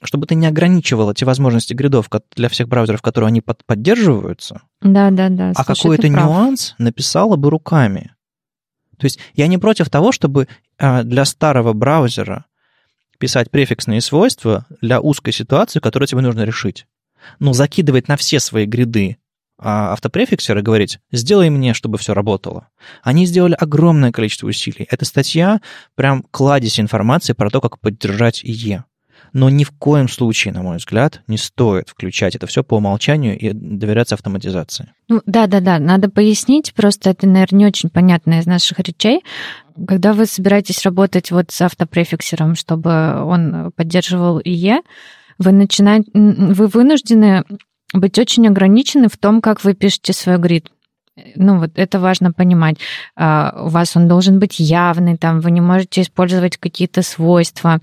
чтобы 0.02 0.28
ты 0.28 0.36
не 0.36 0.48
ограничивала 0.48 1.14
те 1.14 1.26
возможности 1.26 1.74
гридов 1.74 2.10
для 2.36 2.48
всех 2.48 2.70
браузеров, 2.70 3.02
которые 3.02 3.28
они 3.28 3.42
под, 3.42 3.66
поддерживаются. 3.66 4.62
Да, 4.82 5.12
да, 5.12 5.30
да. 5.30 5.52
А 5.56 5.66
какой-то 5.66 6.08
нюанс 6.08 6.76
написала 6.78 7.36
бы 7.36 7.50
руками. 7.50 8.14
То 9.00 9.06
есть 9.06 9.20
я 9.34 9.48
не 9.48 9.58
против 9.58 9.90
того, 9.90 10.12
чтобы 10.12 10.48
а, 10.78 11.04
для 11.04 11.26
старого 11.26 11.74
браузера 11.74 12.46
писать 13.18 13.50
префиксные 13.50 14.02
свойства 14.02 14.66
для 14.82 15.02
узкой 15.02 15.32
ситуации, 15.32 15.80
которую 15.80 16.08
тебе 16.08 16.22
нужно 16.22 16.44
решить. 16.44 16.86
Но 17.40 17.54
закидывать 17.54 18.08
на 18.08 18.18
все 18.18 18.40
свои 18.40 18.66
гриды 18.66 19.18
а, 19.58 19.94
автопрефиксеры 19.94 20.62
говорить, 20.62 21.00
сделай 21.12 21.50
мне, 21.50 21.74
чтобы 21.74 21.98
все 21.98 22.14
работало. 22.14 22.70
Они 23.04 23.26
сделали 23.26 23.56
огромное 23.60 24.12
количество 24.12 24.48
усилий. 24.48 24.88
Эта 24.90 25.06
статья 25.06 25.60
прям 25.96 26.24
кладезь 26.32 26.80
информации 26.80 27.34
про 27.34 27.50
то, 27.50 27.60
как 27.62 27.80
поддержать 27.80 28.44
IE 28.44 28.84
но 29.34 29.50
ни 29.50 29.64
в 29.64 29.72
коем 29.72 30.08
случае, 30.08 30.54
на 30.54 30.62
мой 30.62 30.78
взгляд, 30.78 31.22
не 31.28 31.38
стоит 31.38 31.90
включать 31.90 32.36
это 32.36 32.48
все 32.48 32.64
по 32.64 32.76
умолчанию 32.76 33.38
и 33.38 33.52
доверяться 33.54 34.16
автоматизации. 34.16 34.92
Ну, 35.08 35.22
да, 35.26 35.48
да, 35.48 35.60
да, 35.60 35.80
надо 35.80 36.10
пояснить, 36.10 36.74
просто 36.74 37.12
это, 37.12 37.28
наверное, 37.28 37.60
не 37.60 37.66
очень 37.66 37.90
понятно 37.90 38.40
из 38.40 38.46
наших 38.46 38.80
речей. 38.80 39.24
Когда 39.88 40.14
вы 40.14 40.26
собираетесь 40.26 40.84
работать 40.84 41.32
вот 41.32 41.52
с 41.52 41.62
автопрефиксером, 41.62 42.56
чтобы 42.56 43.24
он 43.24 43.72
поддерживал 43.76 44.40
ИЕ, 44.40 44.82
вы 45.38 45.52
начинаете, 45.52 46.10
вы 46.14 46.68
вынуждены 46.68 47.44
быть 47.94 48.20
очень 48.20 48.48
ограничены 48.48 49.08
в 49.10 49.18
том, 49.18 49.42
как 49.42 49.64
вы 49.64 49.74
пишете 49.74 50.14
свой 50.14 50.38
грид. 50.38 50.70
Ну, 51.36 51.60
вот 51.60 51.72
это 51.76 52.00
важно 52.00 52.32
понимать. 52.32 52.78
А, 53.16 53.64
у 53.66 53.70
вас 53.70 53.96
он 53.96 54.08
должен 54.08 54.40
быть 54.40 54.60
явный, 54.60 55.18
там 55.18 55.42
вы 55.42 55.52
не 55.52 55.62
можете 55.62 56.02
использовать 56.02 56.58
какие-то 56.58 57.02
свойства. 57.02 57.80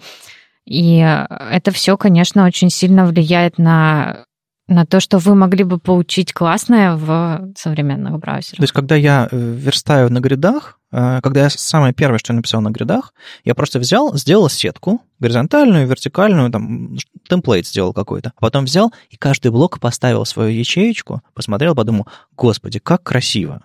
И 0.66 0.96
это 0.98 1.70
все, 1.70 1.96
конечно, 1.96 2.44
очень 2.44 2.70
сильно 2.70 3.06
влияет 3.06 3.58
на 3.58 4.26
на 4.68 4.84
то, 4.84 4.98
что 5.00 5.18
вы 5.18 5.34
могли 5.34 5.64
бы 5.64 5.78
получить 5.78 6.32
классное 6.32 6.96
в 6.96 7.52
современных 7.56 8.18
браузерах. 8.18 8.56
То 8.56 8.62
есть, 8.62 8.72
когда 8.72 8.96
я 8.96 9.28
э, 9.30 9.36
верстаю 9.36 10.10
на 10.10 10.18
гридах, 10.18 10.80
э, 10.90 11.20
когда 11.22 11.44
я 11.44 11.50
самое 11.50 11.94
первое, 11.94 12.18
что 12.18 12.32
я 12.32 12.36
написал 12.36 12.60
на 12.60 12.70
гридах, 12.70 13.14
я 13.44 13.54
просто 13.54 13.78
взял, 13.78 14.16
сделал 14.16 14.48
сетку, 14.48 15.02
горизонтальную, 15.20 15.86
вертикальную, 15.86 16.50
там, 16.50 16.96
темплейт 17.28 17.66
сделал 17.66 17.92
какой-то. 17.92 18.32
Потом 18.40 18.64
взял 18.64 18.92
и 19.08 19.16
каждый 19.16 19.52
блок 19.52 19.78
поставил 19.78 20.24
свою 20.24 20.50
ячеечку, 20.50 21.22
посмотрел, 21.32 21.76
подумал, 21.76 22.08
господи, 22.32 22.80
как 22.80 23.04
красиво. 23.04 23.62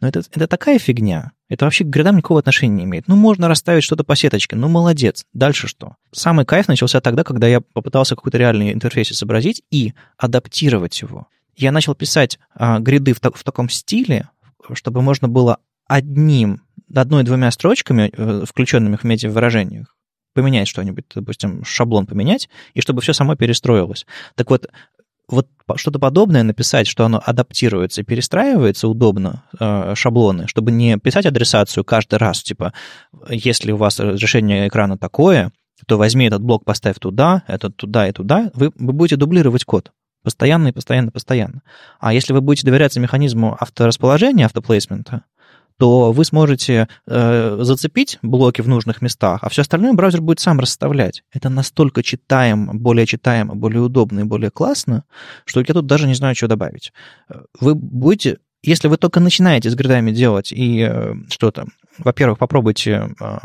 Но 0.00 0.08
это, 0.08 0.20
это 0.32 0.46
такая 0.46 0.78
фигня. 0.78 1.32
Это 1.48 1.64
вообще 1.64 1.84
к 1.84 1.88
гридам 1.88 2.16
никакого 2.16 2.40
отношения 2.40 2.74
не 2.74 2.84
имеет. 2.84 3.08
Ну, 3.08 3.16
можно 3.16 3.48
расставить 3.48 3.84
что-то 3.84 4.04
по 4.04 4.16
сеточке, 4.16 4.56
ну, 4.56 4.68
молодец. 4.68 5.26
Дальше 5.32 5.68
что? 5.68 5.96
Самый 6.12 6.46
кайф 6.46 6.68
начался 6.68 7.00
тогда, 7.00 7.24
когда 7.24 7.46
я 7.46 7.60
попытался 7.60 8.16
какой-то 8.16 8.38
реальный 8.38 8.72
интерфейс 8.72 9.12
изобразить 9.12 9.62
и 9.70 9.94
адаптировать 10.16 11.00
его. 11.02 11.26
Я 11.56 11.72
начал 11.72 11.94
писать 11.94 12.38
а, 12.54 12.78
гриды 12.78 13.12
в, 13.12 13.20
в 13.20 13.44
таком 13.44 13.68
стиле, 13.68 14.28
чтобы 14.72 15.02
можно 15.02 15.28
было 15.28 15.58
одним, 15.86 16.62
одной-двумя 16.94 17.50
строчками, 17.50 18.10
э, 18.12 18.44
включенными 18.46 18.96
в 18.96 19.04
медиа-выражениях, 19.04 19.96
поменять 20.34 20.68
что-нибудь, 20.68 21.06
допустим, 21.14 21.64
шаблон 21.64 22.06
поменять, 22.06 22.48
и 22.74 22.80
чтобы 22.80 23.00
все 23.02 23.12
само 23.12 23.34
перестроилось. 23.34 24.06
Так 24.36 24.50
вот, 24.50 24.68
что-то 25.76 25.98
подобное 25.98 26.42
написать, 26.42 26.86
что 26.86 27.04
оно 27.04 27.22
адаптируется 27.24 28.00
и 28.00 28.04
перестраивается 28.04 28.88
удобно, 28.88 29.44
э, 29.58 29.94
шаблоны, 29.94 30.46
чтобы 30.48 30.72
не 30.72 30.96
писать 30.98 31.26
адресацию 31.26 31.84
каждый 31.84 32.18
раз, 32.18 32.42
типа, 32.42 32.72
если 33.28 33.72
у 33.72 33.76
вас 33.76 34.00
разрешение 34.00 34.68
экрана 34.68 34.98
такое, 34.98 35.52
то 35.86 35.98
возьми 35.98 36.26
этот 36.26 36.42
блок, 36.42 36.64
поставь 36.64 36.98
туда, 36.98 37.42
этот 37.46 37.76
туда 37.76 38.08
и 38.08 38.12
туда, 38.12 38.50
вы, 38.54 38.70
вы 38.74 38.92
будете 38.92 39.16
дублировать 39.16 39.64
код. 39.64 39.92
Постоянно 40.22 40.68
и 40.68 40.72
постоянно, 40.72 41.10
постоянно. 41.10 41.62
А 41.98 42.12
если 42.12 42.34
вы 42.34 42.42
будете 42.42 42.66
доверяться 42.66 43.00
механизму 43.00 43.56
авторасположения, 43.58 44.44
автоплейсмента, 44.44 45.24
то 45.80 46.12
вы 46.12 46.26
сможете 46.26 46.88
э, 47.06 47.58
зацепить 47.62 48.18
блоки 48.20 48.60
в 48.60 48.68
нужных 48.68 49.00
местах, 49.00 49.38
а 49.42 49.48
все 49.48 49.62
остальное 49.62 49.94
браузер 49.94 50.20
будет 50.20 50.38
сам 50.38 50.60
расставлять. 50.60 51.22
Это 51.32 51.48
настолько 51.48 52.02
читаемо, 52.02 52.74
более 52.74 53.06
читаемо, 53.06 53.54
более 53.54 53.80
удобно 53.80 54.20
и 54.20 54.24
более 54.24 54.50
классно, 54.50 55.04
что 55.46 55.60
я 55.60 55.64
тут 55.64 55.86
даже 55.86 56.06
не 56.06 56.12
знаю, 56.12 56.34
что 56.34 56.48
добавить. 56.48 56.92
Вы 57.58 57.74
будете, 57.74 58.40
если 58.62 58.88
вы 58.88 58.98
только 58.98 59.20
начинаете 59.20 59.70
с 59.70 59.74
гридами 59.74 60.10
делать 60.10 60.52
и 60.52 60.86
э, 60.86 61.14
что-то, 61.30 61.64
во-первых, 61.96 62.38
попробуйте 62.38 63.14
э, 63.18 63.38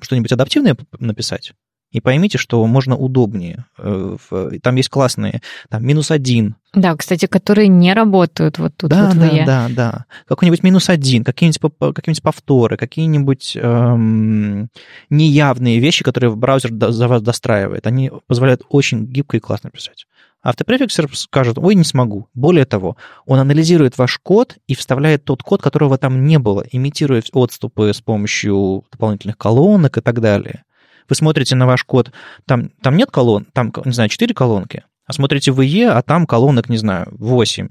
что-нибудь 0.00 0.32
адаптивное 0.32 0.76
написать, 0.98 1.52
и 1.96 2.00
поймите, 2.00 2.36
что 2.36 2.64
можно 2.66 2.94
удобнее. 2.94 3.64
Э, 3.78 4.16
там 4.62 4.76
есть 4.76 4.90
классные, 4.90 5.40
там 5.70 5.84
минус 5.86 6.10
один. 6.10 6.56
Да, 6.74 6.94
кстати, 6.94 7.24
которые 7.24 7.68
не 7.68 7.94
работают 7.94 8.58
вот 8.58 8.76
тут 8.76 8.90
да, 8.90 9.08
вот 9.08 9.18
да, 9.18 9.44
да, 9.46 9.66
да. 9.70 10.04
Какой-нибудь 10.28 10.62
минус 10.62 10.90
один, 10.90 11.24
какие-нибудь, 11.24 11.72
какие-нибудь 11.94 12.22
повторы, 12.22 12.76
какие-нибудь 12.76 13.56
эм, 13.56 14.68
неявные 15.08 15.78
вещи, 15.78 16.04
которые 16.04 16.36
браузер 16.36 16.70
за 16.92 17.08
вас 17.08 17.22
достраивает. 17.22 17.86
Они 17.86 18.10
позволяют 18.26 18.62
очень 18.68 19.06
гибко 19.06 19.38
и 19.38 19.40
классно 19.40 19.70
писать. 19.70 20.06
Автопрефиксер 20.42 21.08
скажет, 21.16 21.58
ой, 21.58 21.74
не 21.74 21.82
смогу. 21.82 22.28
Более 22.34 22.66
того, 22.66 22.96
он 23.24 23.40
анализирует 23.40 23.98
ваш 23.98 24.18
код 24.18 24.58
и 24.68 24.74
вставляет 24.74 25.24
тот 25.24 25.42
код, 25.42 25.62
которого 25.62 25.96
там 25.96 26.24
не 26.26 26.38
было, 26.38 26.62
имитирует 26.70 27.30
отступы 27.32 27.92
с 27.92 28.02
помощью 28.02 28.84
дополнительных 28.92 29.38
колонок 29.38 29.96
и 29.98 30.00
так 30.02 30.20
далее. 30.20 30.64
Вы 31.08 31.14
смотрите 31.14 31.54
на 31.54 31.66
ваш 31.66 31.84
код, 31.84 32.12
там, 32.44 32.70
там 32.82 32.96
нет 32.96 33.10
колонн, 33.10 33.46
там, 33.52 33.72
не 33.84 33.92
знаю, 33.92 34.08
4 34.08 34.34
колонки, 34.34 34.84
а 35.04 35.12
смотрите 35.12 35.52
в 35.52 35.60
IE, 35.60 35.86
а 35.86 36.02
там 36.02 36.26
колонок, 36.26 36.68
не 36.68 36.76
знаю, 36.76 37.08
8. 37.12 37.68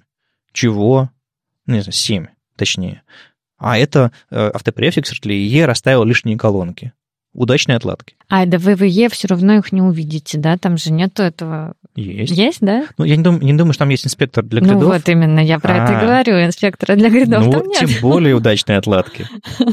Чего? 0.54 1.10
Ну, 1.66 1.76
не 1.76 1.82
знаю, 1.82 1.94
7, 1.94 2.28
точнее. 2.56 3.02
А 3.58 3.78
это 3.78 4.12
э, 4.30 4.50
автопрефиксер 4.54 5.20
для 5.22 5.36
IE 5.36 5.66
расставил 5.66 6.04
лишние 6.04 6.38
колонки. 6.38 6.94
Удачной 7.36 7.76
отладки. 7.76 8.16
А, 8.30 8.46
IE 8.46 9.10
все 9.12 9.28
равно 9.28 9.58
их 9.58 9.72
не 9.74 9.82
увидите, 9.82 10.38
да? 10.38 10.58
Там 10.58 10.78
же 10.78 10.92
нету 10.92 11.22
этого... 11.22 11.74
Есть. 11.96 12.32
Есть, 12.32 12.60
да? 12.62 12.86
Ну, 12.98 13.04
я 13.04 13.18
не 13.18 13.24
думаю, 13.24 13.44
не 13.44 13.54
думаю, 13.54 13.74
что 13.74 13.80
там 13.80 13.90
есть 13.90 14.06
инспектор 14.06 14.44
для 14.44 14.62
гридов. 14.62 14.82
Ну, 14.82 14.88
вот 14.88 15.08
именно, 15.10 15.40
я 15.40 15.60
про 15.60 15.74
а, 15.74 15.84
это 15.84 15.94
и 15.94 16.06
говорю, 16.06 16.46
инспектора 16.46 16.96
для 16.96 17.10
гридов 17.10 17.46
ну, 17.46 17.52
там 17.52 17.68
нет. 17.68 17.80
тем 17.80 17.90
более 18.02 18.36
удачной 18.36 18.78
отладки. 18.78 19.28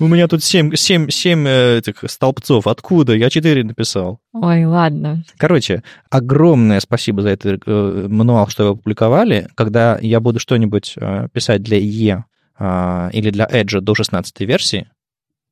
У 0.00 0.06
меня 0.06 0.28
тут 0.28 0.44
семь, 0.44 0.76
семь, 0.76 1.10
семь 1.10 1.44
э, 1.48 1.78
этих 1.78 2.04
столбцов. 2.06 2.68
Откуда? 2.68 3.14
Я 3.14 3.30
четыре 3.30 3.64
написал. 3.64 4.20
Ой, 4.32 4.64
ладно. 4.64 5.24
Короче, 5.38 5.82
огромное 6.08 6.78
спасибо 6.78 7.22
за 7.22 7.30
этот 7.30 7.62
э, 7.66 8.06
мануал, 8.08 8.46
что 8.46 8.64
вы 8.64 8.70
опубликовали. 8.70 9.48
Когда 9.56 9.98
я 10.00 10.20
буду 10.20 10.38
что-нибудь 10.38 10.94
э, 10.96 11.28
писать 11.32 11.62
для 11.62 11.78
E 11.78 12.24
или 12.60 13.30
для 13.30 13.46
Edge 13.46 13.80
до 13.80 13.94
16 13.94 14.40
версии, 14.40 14.88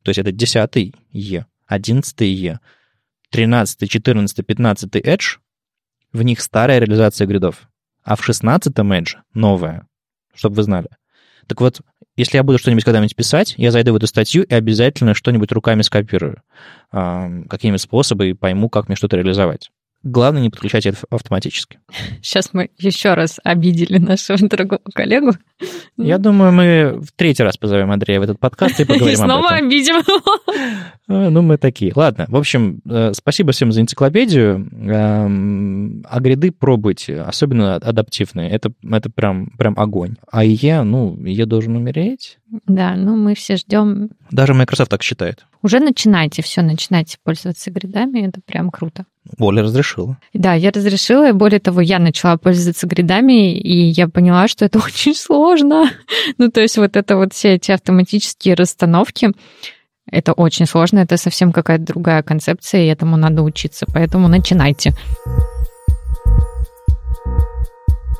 то 0.02 0.10
есть 0.10 0.18
это 0.18 0.32
10 0.32 0.76
E, 1.12 1.44
11 1.66 2.22
E, 2.22 2.58
13, 3.30 3.90
14, 3.90 4.46
15 4.46 4.96
Edge, 4.96 5.38
в 6.12 6.22
них 6.22 6.40
старая 6.40 6.78
реализация 6.78 7.26
гридов, 7.26 7.68
а 8.02 8.16
в 8.16 8.24
16 8.24 8.72
Edge 8.72 9.16
новая, 9.34 9.86
чтобы 10.34 10.56
вы 10.56 10.62
знали. 10.62 10.88
Так 11.46 11.60
вот, 11.60 11.80
если 12.16 12.38
я 12.38 12.42
буду 12.42 12.58
что-нибудь 12.58 12.84
когда-нибудь 12.84 13.14
писать, 13.14 13.54
я 13.56 13.70
зайду 13.70 13.92
в 13.92 13.96
эту 13.96 14.06
статью 14.06 14.42
и 14.42 14.54
обязательно 14.54 15.14
что-нибудь 15.14 15.52
руками 15.52 15.82
скопирую. 15.82 16.42
Какими 16.90 17.76
способы 17.76 18.30
и 18.30 18.34
пойму, 18.34 18.68
как 18.68 18.88
мне 18.88 18.96
что-то 18.96 19.16
реализовать. 19.16 19.70
Главное, 20.06 20.40
не 20.40 20.50
подключать 20.50 20.86
это 20.86 20.98
автоматически. 21.10 21.80
Сейчас 22.22 22.50
мы 22.52 22.70
еще 22.78 23.14
раз 23.14 23.40
обидели 23.42 23.98
нашего 23.98 24.38
дорогого 24.48 24.80
коллегу. 24.94 25.32
Я 25.96 26.18
думаю, 26.18 26.52
мы 26.52 27.00
в 27.00 27.10
третий 27.16 27.42
раз 27.42 27.56
позовем 27.56 27.90
Андрея 27.90 28.20
в 28.20 28.22
этот 28.22 28.38
подкаст 28.38 28.78
и 28.78 28.84
поговорим 28.86 29.14
и 29.14 29.16
снова 29.16 29.48
об 29.48 29.54
этом. 29.54 29.66
обидим 29.66 29.96
а, 31.08 31.30
Ну, 31.30 31.42
мы 31.42 31.58
такие. 31.58 31.92
Ладно, 31.96 32.26
в 32.28 32.36
общем, 32.36 32.82
э, 32.88 33.14
спасибо 33.14 33.50
всем 33.50 33.72
за 33.72 33.80
энциклопедию. 33.80 34.68
Эм, 34.72 36.04
а 36.08 36.20
гряды 36.20 36.52
пробуйте, 36.52 37.22
особенно 37.22 37.74
адаптивные. 37.74 38.48
Это, 38.50 38.72
это 38.88 39.10
прям, 39.10 39.48
прям 39.58 39.74
огонь. 39.76 40.14
А 40.30 40.44
ИЕ, 40.44 40.82
ну, 40.82 41.16
ИЕ 41.16 41.46
должен 41.46 41.74
умереть. 41.74 42.38
Да, 42.66 42.94
ну 42.94 43.16
мы 43.16 43.34
все 43.34 43.56
ждем. 43.56 44.10
Даже 44.30 44.54
Microsoft 44.54 44.90
так 44.90 45.02
считает. 45.02 45.46
Уже 45.62 45.80
начинайте, 45.80 46.42
все, 46.42 46.62
начинайте 46.62 47.16
пользоваться 47.22 47.70
гридами, 47.70 48.26
это 48.26 48.40
прям 48.44 48.70
круто. 48.70 49.04
Оля 49.38 49.62
разрешила. 49.62 50.16
Да, 50.32 50.54
я 50.54 50.70
разрешила, 50.70 51.28
и 51.28 51.32
более 51.32 51.60
того, 51.60 51.80
я 51.80 51.98
начала 51.98 52.36
пользоваться 52.36 52.86
гридами, 52.86 53.58
и 53.58 53.88
я 53.88 54.08
поняла, 54.08 54.48
что 54.48 54.64
это 54.64 54.78
очень 54.84 55.14
сложно. 55.14 55.90
ну, 56.38 56.50
то 56.50 56.60
есть 56.60 56.76
вот 56.76 56.96
это 56.96 57.16
вот 57.16 57.32
все 57.32 57.54
эти 57.54 57.72
автоматические 57.72 58.54
расстановки, 58.54 59.32
это 60.10 60.32
очень 60.32 60.66
сложно, 60.66 61.00
это 61.00 61.16
совсем 61.16 61.52
какая-то 61.52 61.84
другая 61.84 62.22
концепция, 62.22 62.82
и 62.82 62.86
этому 62.86 63.16
надо 63.16 63.42
учиться, 63.42 63.86
поэтому 63.92 64.28
начинайте. 64.28 64.92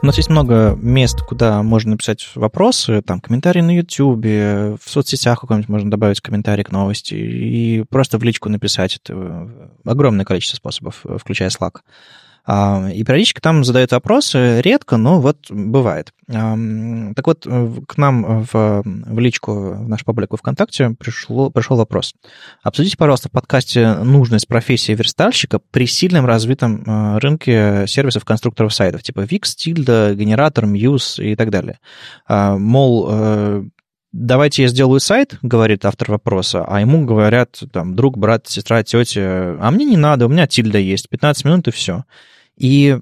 У 0.03 0.07
нас 0.07 0.19
есть 0.19 0.29
много 0.29 0.79
мест, 0.81 1.21
куда 1.23 1.63
можно 1.63 1.93
написать 1.93 2.29
вопросы, 2.35 3.03
там, 3.03 3.21
комментарии 3.21 3.61
на 3.61 3.75
YouTube, 3.75 4.25
в 4.25 4.89
соцсетях 4.89 5.41
какой-нибудь 5.41 5.69
можно 5.69 5.91
добавить 5.91 6.21
комментарий 6.21 6.65
к 6.65 6.71
новости 6.71 7.15
и 7.15 7.85
просто 7.89 8.19
в 8.19 8.23
личку 8.23 8.49
написать. 8.49 9.01
Это 9.03 9.51
огромное 9.85 10.25
количество 10.25 10.57
способов, 10.57 11.05
включая 11.19 11.49
Slack. 11.49 11.81
И 12.49 13.03
периодически 13.05 13.41
там 13.41 13.65
задают 13.65 13.91
вопросы, 13.91 14.61
редко, 14.61 14.97
но 14.97 15.21
вот 15.21 15.51
бывает. 15.51 16.13
Так 16.29 17.27
вот, 17.27 17.45
к 17.45 17.97
нам 17.97 18.45
в, 18.45 18.83
в 18.85 19.19
личку, 19.19 19.53
в 19.53 19.89
нашу 19.89 20.05
паблику 20.05 20.37
ВКонтакте 20.37 20.91
пришло, 20.91 21.51
пришел 21.51 21.77
вопрос. 21.77 22.15
Обсудите, 22.63 22.97
пожалуйста, 22.97 23.29
в 23.29 23.33
подкасте 23.33 23.95
нужность 23.95 24.47
профессии 24.47 24.93
верстальщика 24.93 25.59
при 25.59 25.87
сильном 25.87 26.25
развитом 26.25 26.85
рынке 27.19 27.85
сервисов 27.89 28.25
конструкторов 28.25 28.73
сайтов, 28.73 29.03
типа 29.03 29.21
Wix, 29.21 29.57
Tilda, 29.57 30.15
Генератор, 30.15 30.67
Muse 30.67 31.25
и 31.25 31.37
так 31.37 31.51
далее. 31.51 31.79
А, 32.27 32.57
мол, 32.57 33.09
э, 33.11 33.65
давайте 34.13 34.63
я 34.63 34.69
сделаю 34.69 35.01
сайт, 35.01 35.39
говорит 35.43 35.85
автор 35.85 36.11
вопроса, 36.13 36.65
а 36.67 36.81
ему 36.81 37.05
говорят, 37.05 37.63
там, 37.73 37.95
друг, 37.95 38.19
брат, 38.19 38.47
сестра, 38.47 38.83
тетя, 38.83 39.57
а 39.61 39.71
мне 39.71 39.85
не 39.85 39.97
надо, 39.97 40.27
у 40.27 40.29
меня 40.29 40.47
тильда 40.47 40.79
есть, 40.79 41.09
15 41.09 41.45
минут 41.45 41.69
и 41.69 41.71
все. 41.71 42.05
И 42.57 42.99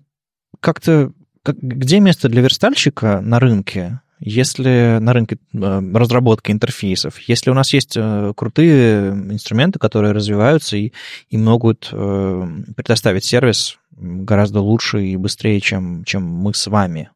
как-то 0.61 1.13
как, 1.43 1.59
где 1.59 2.01
место 2.01 2.29
для 2.29 2.43
верстальщика 2.43 3.21
на 3.21 3.39
рынке, 3.39 4.01
если 4.19 4.99
на 5.01 5.13
рынке 5.13 5.39
э, 5.53 5.83
разработки 5.95 6.51
интерфейсов, 6.51 7.19
если 7.19 7.51
у 7.51 7.55
нас 7.55 7.73
есть 7.75 7.97
э, 7.97 8.33
крутые 8.35 9.11
инструменты, 9.11 9.79
которые 9.79 10.13
развиваются 10.13 10.79
и, 10.79 10.93
и 11.29 11.37
могут 11.37 11.91
э, 11.93 12.49
предоставить 12.75 13.25
сервис 13.25 13.79
гораздо 13.91 14.61
лучше 14.61 15.05
и 15.05 15.17
быстрее, 15.17 15.61
чем, 15.61 16.05
чем 16.05 16.23
мы 16.23 16.55
с 16.55 16.67
вами. 16.67 17.11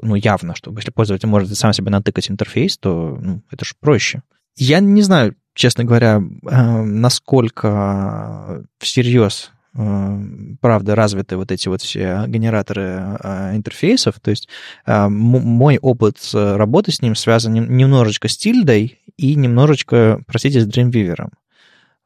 Ну, 0.00 0.14
явно, 0.14 0.54
что 0.54 0.72
если 0.74 0.90
пользователь 0.90 1.28
может 1.28 1.54
сам 1.56 1.72
себе 1.72 1.90
натыкать 1.90 2.30
интерфейс, 2.30 2.78
то 2.78 3.18
ну, 3.20 3.42
это 3.50 3.64
же 3.64 3.74
проще. 3.78 4.22
Я 4.56 4.80
не 4.80 5.02
знаю, 5.02 5.36
честно 5.54 5.84
говоря, 5.84 6.22
насколько 6.42 8.64
всерьез 8.78 9.52
правда, 9.72 10.94
развиты 10.94 11.36
вот 11.36 11.52
эти 11.52 11.68
вот 11.68 11.80
все 11.80 12.24
генераторы 12.26 13.18
э, 13.22 13.56
интерфейсов. 13.56 14.18
То 14.20 14.30
есть 14.30 14.48
э, 14.86 15.08
мой 15.08 15.78
опыт 15.78 16.18
работы 16.32 16.92
с 16.92 17.02
ним 17.02 17.14
связан 17.14 17.54
немножечко 17.54 18.28
с 18.28 18.36
тильдой 18.36 18.98
и 19.16 19.34
немножечко, 19.34 20.22
простите, 20.26 20.60
с 20.60 20.68
Dreamweaver. 20.68 21.28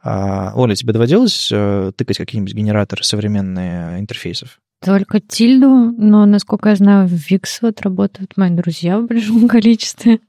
А, 0.06 0.52
Оля, 0.54 0.74
тебе 0.74 0.92
доводилось 0.92 1.48
тыкать 1.48 2.18
какие-нибудь 2.18 2.54
генераторы 2.54 3.02
современные 3.04 3.98
интерфейсов? 4.00 4.60
Только 4.84 5.18
тильду, 5.18 5.94
но, 5.96 6.26
насколько 6.26 6.68
я 6.68 6.76
знаю, 6.76 7.08
Wix 7.08 7.60
вот 7.62 7.80
работают 7.80 8.36
мои 8.36 8.50
друзья 8.50 8.98
в 8.98 9.06
большом 9.06 9.48
количестве. 9.48 10.20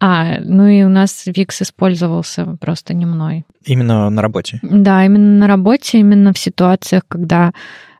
А, 0.00 0.38
ну 0.40 0.66
и 0.66 0.82
у 0.84 0.88
нас 0.88 1.24
Викс 1.26 1.62
использовался 1.62 2.56
просто 2.60 2.94
не 2.94 3.04
мной. 3.04 3.44
Именно 3.64 4.08
на 4.10 4.22
работе? 4.22 4.60
Да, 4.62 5.04
именно 5.04 5.38
на 5.40 5.46
работе, 5.48 5.98
именно 5.98 6.32
в 6.32 6.38
ситуациях, 6.38 7.02
когда 7.08 7.52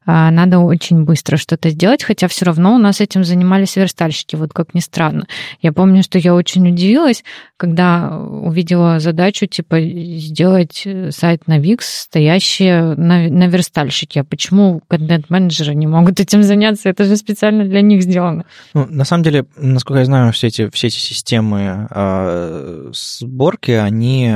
надо 0.08 0.60
очень 0.60 1.04
быстро 1.04 1.36
что-то 1.36 1.68
сделать, 1.70 2.02
хотя 2.02 2.28
все 2.28 2.46
равно 2.46 2.74
у 2.74 2.78
нас 2.78 3.00
этим 3.00 3.24
занимались 3.24 3.76
верстальщики, 3.76 4.36
вот 4.36 4.52
как 4.52 4.74
ни 4.74 4.80
странно. 4.80 5.26
Я 5.60 5.72
помню, 5.72 6.02
что 6.02 6.18
я 6.18 6.34
очень 6.34 6.66
удивилась, 6.66 7.24
когда 7.58 8.18
увидела 8.18 9.00
задачу, 9.00 9.46
типа, 9.46 9.80
сделать 9.80 10.86
сайт 11.10 11.46
на 11.46 11.58
Wix, 11.58 11.80
стоящий 11.82 12.70
на, 12.70 13.28
на 13.28 13.48
верстальщике. 13.48 14.20
А 14.20 14.24
почему 14.24 14.80
контент-менеджеры 14.88 15.74
не 15.74 15.86
могут 15.86 16.20
этим 16.20 16.42
заняться? 16.42 16.88
Это 16.88 17.04
же 17.04 17.16
специально 17.16 17.64
для 17.64 17.82
них 17.82 18.02
сделано. 18.02 18.44
Ну, 18.72 18.86
на 18.88 19.04
самом 19.04 19.24
деле, 19.24 19.44
насколько 19.56 19.98
я 19.98 20.06
знаю, 20.06 20.32
все 20.32 20.46
эти, 20.46 20.70
все 20.70 20.86
эти 20.86 20.98
системы 20.98 21.86
э, 21.90 22.90
сборки, 22.94 23.72
они 23.72 24.34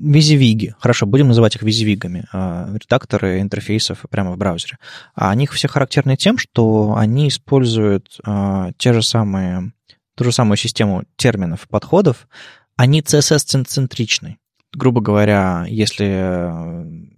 визивиги, 0.00 0.74
хорошо, 0.78 1.06
будем 1.06 1.28
называть 1.28 1.56
их 1.56 1.62
визивигами, 1.62 2.26
а, 2.32 2.68
редакторы 2.74 3.40
интерфейсов 3.40 4.04
прямо 4.10 4.32
в 4.32 4.38
браузере. 4.38 4.78
А 5.14 5.30
они 5.30 5.46
все 5.46 5.68
характерны 5.68 6.16
тем, 6.16 6.38
что 6.38 6.94
они 6.96 7.28
используют 7.28 8.18
а, 8.24 8.70
те 8.78 8.92
же 8.92 9.02
самые, 9.02 9.72
ту 10.16 10.24
же 10.24 10.32
самую 10.32 10.56
систему 10.56 11.04
терминов 11.16 11.68
подходов, 11.68 12.28
они 12.76 13.00
CSS-центричны. 13.02 14.38
Грубо 14.72 15.00
говоря, 15.00 15.64
если 15.68 17.08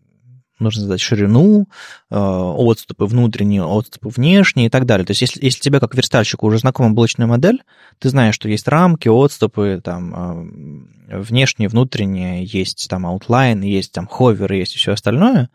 нужно 0.61 0.83
задать 0.83 1.01
ширину, 1.01 1.69
э, 2.11 2.17
отступы 2.17 3.07
внутренние, 3.07 3.65
отступы 3.65 4.09
внешние 4.09 4.67
и 4.67 4.71
так 4.71 4.87
далее. 4.87 5.07
То 5.07 5.13
есть 5.13 5.23
если, 5.23 5.45
если 5.45 5.61
тебе 5.61 5.81
как 5.81 5.95
верстальщику 5.95 6.47
уже 6.47 6.59
знакома 6.59 6.91
блочная 6.91 7.27
модель, 7.27 7.63
ты 7.99 8.09
знаешь, 8.09 8.35
что 8.35 8.49
есть 8.49 8.69
рамки, 8.69 9.09
отступы, 9.09 9.81
там, 9.83 10.87
э, 11.09 11.19
внешние, 11.19 11.69
внутренние, 11.69 12.45
есть 12.45 12.89
там 12.89 13.07
outline, 13.07 13.63
есть 13.63 13.93
там 13.93 14.07
hover 14.07 14.43
ы, 14.43 14.57
есть 14.57 14.75
все 14.75 14.93
остальное, 14.93 15.51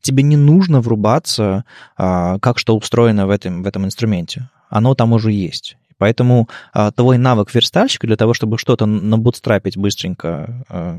тебе 0.00 0.22
не 0.22 0.36
нужно 0.36 0.80
врубаться, 0.80 1.64
э, 1.98 2.38
как 2.40 2.58
что 2.58 2.76
устроено 2.76 3.26
в 3.26 3.30
этом, 3.30 3.62
в 3.62 3.66
этом 3.66 3.84
инструменте. 3.84 4.48
Оно 4.68 4.94
там 4.94 5.12
уже 5.12 5.32
есть. 5.32 5.76
Поэтому 6.00 6.48
а, 6.72 6.90
твой 6.92 7.18
навык 7.18 7.54
верстальщика 7.54 8.06
для 8.06 8.16
того, 8.16 8.32
чтобы 8.32 8.56
что-то 8.56 8.86
набутстрапить 8.86 9.76
быстренько, 9.76 10.64
а, 10.70 10.98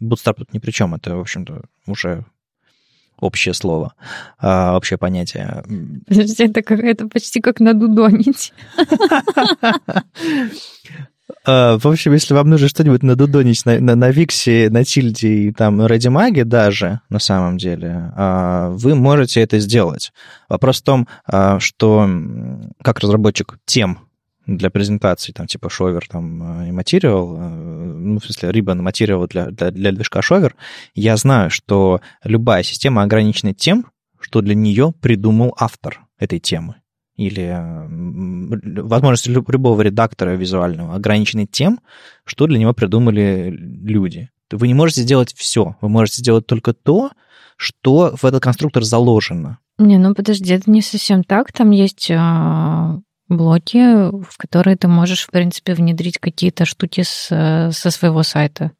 бутстрап 0.00 0.38
тут 0.38 0.52
ни 0.52 0.58
при 0.58 0.72
чем, 0.72 0.96
это, 0.96 1.16
в 1.16 1.20
общем-то, 1.20 1.62
уже 1.86 2.24
общее 3.22 3.54
слово, 3.54 3.94
а, 4.38 4.76
общее 4.76 4.98
понятие. 4.98 5.62
Подожди, 6.06 6.44
это, 6.44 6.62
как, 6.62 6.80
это 6.80 7.08
почти 7.08 7.40
как 7.40 7.60
надудонить. 7.60 8.52
А, 11.44 11.78
в 11.78 11.86
общем, 11.86 12.12
если 12.12 12.34
вам 12.34 12.50
нужно 12.50 12.68
что-нибудь 12.68 13.02
надудонить 13.02 13.64
на, 13.64 13.80
на, 13.80 13.96
на 13.96 14.10
Виксе, 14.10 14.68
на 14.70 14.84
Тильде 14.84 15.28
и 15.28 15.52
там 15.52 15.84
Радимаге 15.84 16.44
даже, 16.44 17.00
на 17.08 17.18
самом 17.18 17.58
деле, 17.58 18.12
а, 18.14 18.68
вы 18.70 18.94
можете 18.94 19.40
это 19.40 19.58
сделать. 19.58 20.12
Вопрос 20.48 20.80
в 20.80 20.84
том, 20.84 21.08
что 21.58 22.08
как 22.82 22.98
разработчик 23.00 23.58
тем 23.64 23.98
для 24.46 24.70
презентации, 24.70 25.32
там, 25.32 25.46
типа 25.46 25.70
шовер 25.70 26.06
там, 26.08 26.64
и 26.64 26.72
материал, 26.72 27.36
ну, 27.36 28.18
в 28.18 28.24
смысле, 28.24 28.50
Ribbon 28.50 28.82
материал 28.82 29.26
для, 29.26 29.46
для, 29.46 29.70
для 29.70 29.92
движка 29.92 30.22
шовер, 30.22 30.56
я 30.94 31.16
знаю, 31.16 31.50
что 31.50 32.00
любая 32.24 32.62
система 32.62 33.02
ограничена 33.02 33.54
тем, 33.54 33.86
что 34.20 34.40
для 34.40 34.54
нее 34.54 34.92
придумал 35.00 35.54
автор 35.58 36.00
этой 36.18 36.38
темы. 36.38 36.76
Или 37.16 37.54
возможности 38.80 39.28
любого 39.28 39.80
редактора 39.82 40.30
визуального 40.30 40.94
ограничены 40.94 41.46
тем, 41.46 41.80
что 42.24 42.46
для 42.46 42.58
него 42.58 42.72
придумали 42.72 43.50
люди. 43.50 44.30
Вы 44.50 44.68
не 44.68 44.74
можете 44.74 45.02
сделать 45.02 45.34
все. 45.34 45.76
Вы 45.80 45.88
можете 45.88 46.18
сделать 46.18 46.46
только 46.46 46.72
то, 46.72 47.10
что 47.56 48.16
в 48.16 48.24
этот 48.24 48.42
конструктор 48.42 48.82
заложено. 48.82 49.58
Не, 49.78 49.98
ну 49.98 50.14
подожди, 50.14 50.52
это 50.52 50.70
не 50.70 50.82
совсем 50.82 51.22
так. 51.22 51.52
Там 51.52 51.70
есть 51.70 52.10
а, 52.10 52.98
блоки, 53.36 54.10
в 54.10 54.36
которые 54.38 54.76
ты 54.76 54.88
можешь, 54.88 55.22
в 55.22 55.30
принципе, 55.30 55.74
внедрить 55.74 56.18
какие-то 56.18 56.64
штуки 56.64 57.02
с, 57.02 57.26
со 57.72 57.90
своего 57.90 58.22
сайта. 58.22 58.72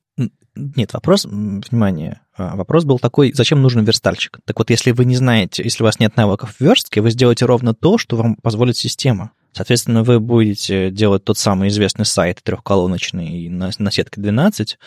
Нет, 0.55 0.93
вопрос, 0.93 1.25
внимание, 1.25 2.21
а, 2.37 2.57
вопрос 2.57 2.85
был 2.85 2.99
такой, 2.99 3.33
зачем 3.33 3.63
нужен 3.63 3.85
верстальщик? 3.85 4.39
Так 4.45 4.59
вот, 4.59 4.69
если 4.71 4.91
вы 4.91 5.05
не 5.07 5.17
знаете, 5.17 5.63
если 5.63 5.83
у 5.83 5.87
вас 5.87 5.99
нет 5.99 6.17
навыков 6.17 6.57
в 6.57 6.61
верстке, 6.61 7.01
вы 7.01 7.11
сделаете 7.11 7.47
ровно 7.47 7.75
то, 7.75 7.97
что 7.97 8.17
вам 8.17 8.37
позволит 8.37 8.77
система. 8.77 9.33
Соответственно, 9.53 10.03
вы 10.03 10.19
будете 10.19 10.91
делать 10.91 11.25
тот 11.25 11.37
самый 11.37 11.69
известный 11.69 12.07
сайт 12.07 12.41
трехколоночный 12.43 13.49
на, 13.51 13.71
на 13.79 13.91
сетке 13.91 14.21
12, 14.21 14.79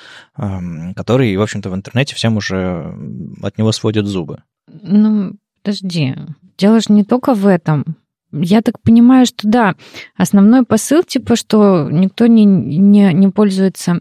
который, 0.95 1.35
в 1.35 1.41
общем-то, 1.41 1.69
в 1.69 1.75
интернете 1.75 2.15
всем 2.15 2.37
уже 2.37 2.95
от 3.43 3.57
него 3.59 3.71
сводят 3.71 4.07
зубы. 4.07 4.41
Ну, 4.67 5.33
подожди. 5.61 6.15
Дело 6.57 6.79
же 6.79 6.87
не 6.89 7.03
только 7.03 7.35
в 7.35 7.45
этом 7.45 7.95
я 8.41 8.61
так 8.61 8.81
понимаю, 8.81 9.25
что 9.25 9.47
да, 9.47 9.75
основной 10.15 10.65
посыл, 10.65 11.03
типа, 11.03 11.35
что 11.35 11.89
никто 11.91 12.27
не, 12.27 12.45
не, 12.45 13.13
не 13.13 13.27
пользуется 13.29 13.99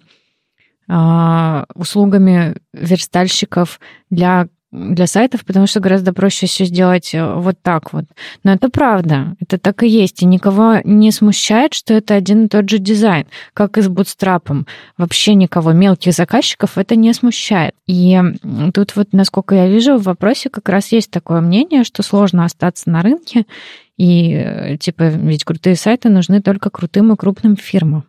а, 0.88 1.66
услугами 1.74 2.56
верстальщиков 2.72 3.80
для 4.10 4.48
для 4.74 5.06
сайтов, 5.06 5.44
потому 5.44 5.66
что 5.66 5.80
гораздо 5.80 6.12
проще 6.12 6.46
все 6.46 6.64
сделать 6.64 7.14
э, 7.14 7.34
вот 7.34 7.56
так 7.62 7.92
вот. 7.92 8.06
Но 8.42 8.52
это 8.52 8.68
правда, 8.68 9.36
это 9.40 9.56
так 9.56 9.84
и 9.84 9.88
есть. 9.88 10.22
И 10.22 10.26
никого 10.26 10.78
не 10.82 11.12
смущает, 11.12 11.74
что 11.74 11.94
это 11.94 12.14
один 12.14 12.46
и 12.46 12.48
тот 12.48 12.68
же 12.68 12.78
дизайн, 12.78 13.26
как 13.54 13.78
и 13.78 13.82
с 13.82 13.88
бутстрапом. 13.88 14.66
Вообще 14.98 15.34
никого, 15.34 15.72
мелких 15.72 16.12
заказчиков, 16.12 16.76
это 16.76 16.96
не 16.96 17.12
смущает. 17.12 17.74
И 17.86 18.20
тут 18.74 18.96
вот, 18.96 19.12
насколько 19.12 19.54
я 19.54 19.68
вижу, 19.68 19.96
в 19.96 20.02
вопросе 20.02 20.50
как 20.50 20.68
раз 20.68 20.90
есть 20.90 21.10
такое 21.10 21.40
мнение, 21.40 21.84
что 21.84 22.02
сложно 22.02 22.44
остаться 22.44 22.90
на 22.90 23.00
рынке, 23.02 23.46
и 23.96 24.76
типа, 24.80 25.04
ведь 25.04 25.44
крутые 25.44 25.76
сайты 25.76 26.08
нужны 26.08 26.42
только 26.42 26.70
крутым 26.70 27.12
и 27.12 27.16
крупным 27.16 27.56
фирмам. 27.56 28.04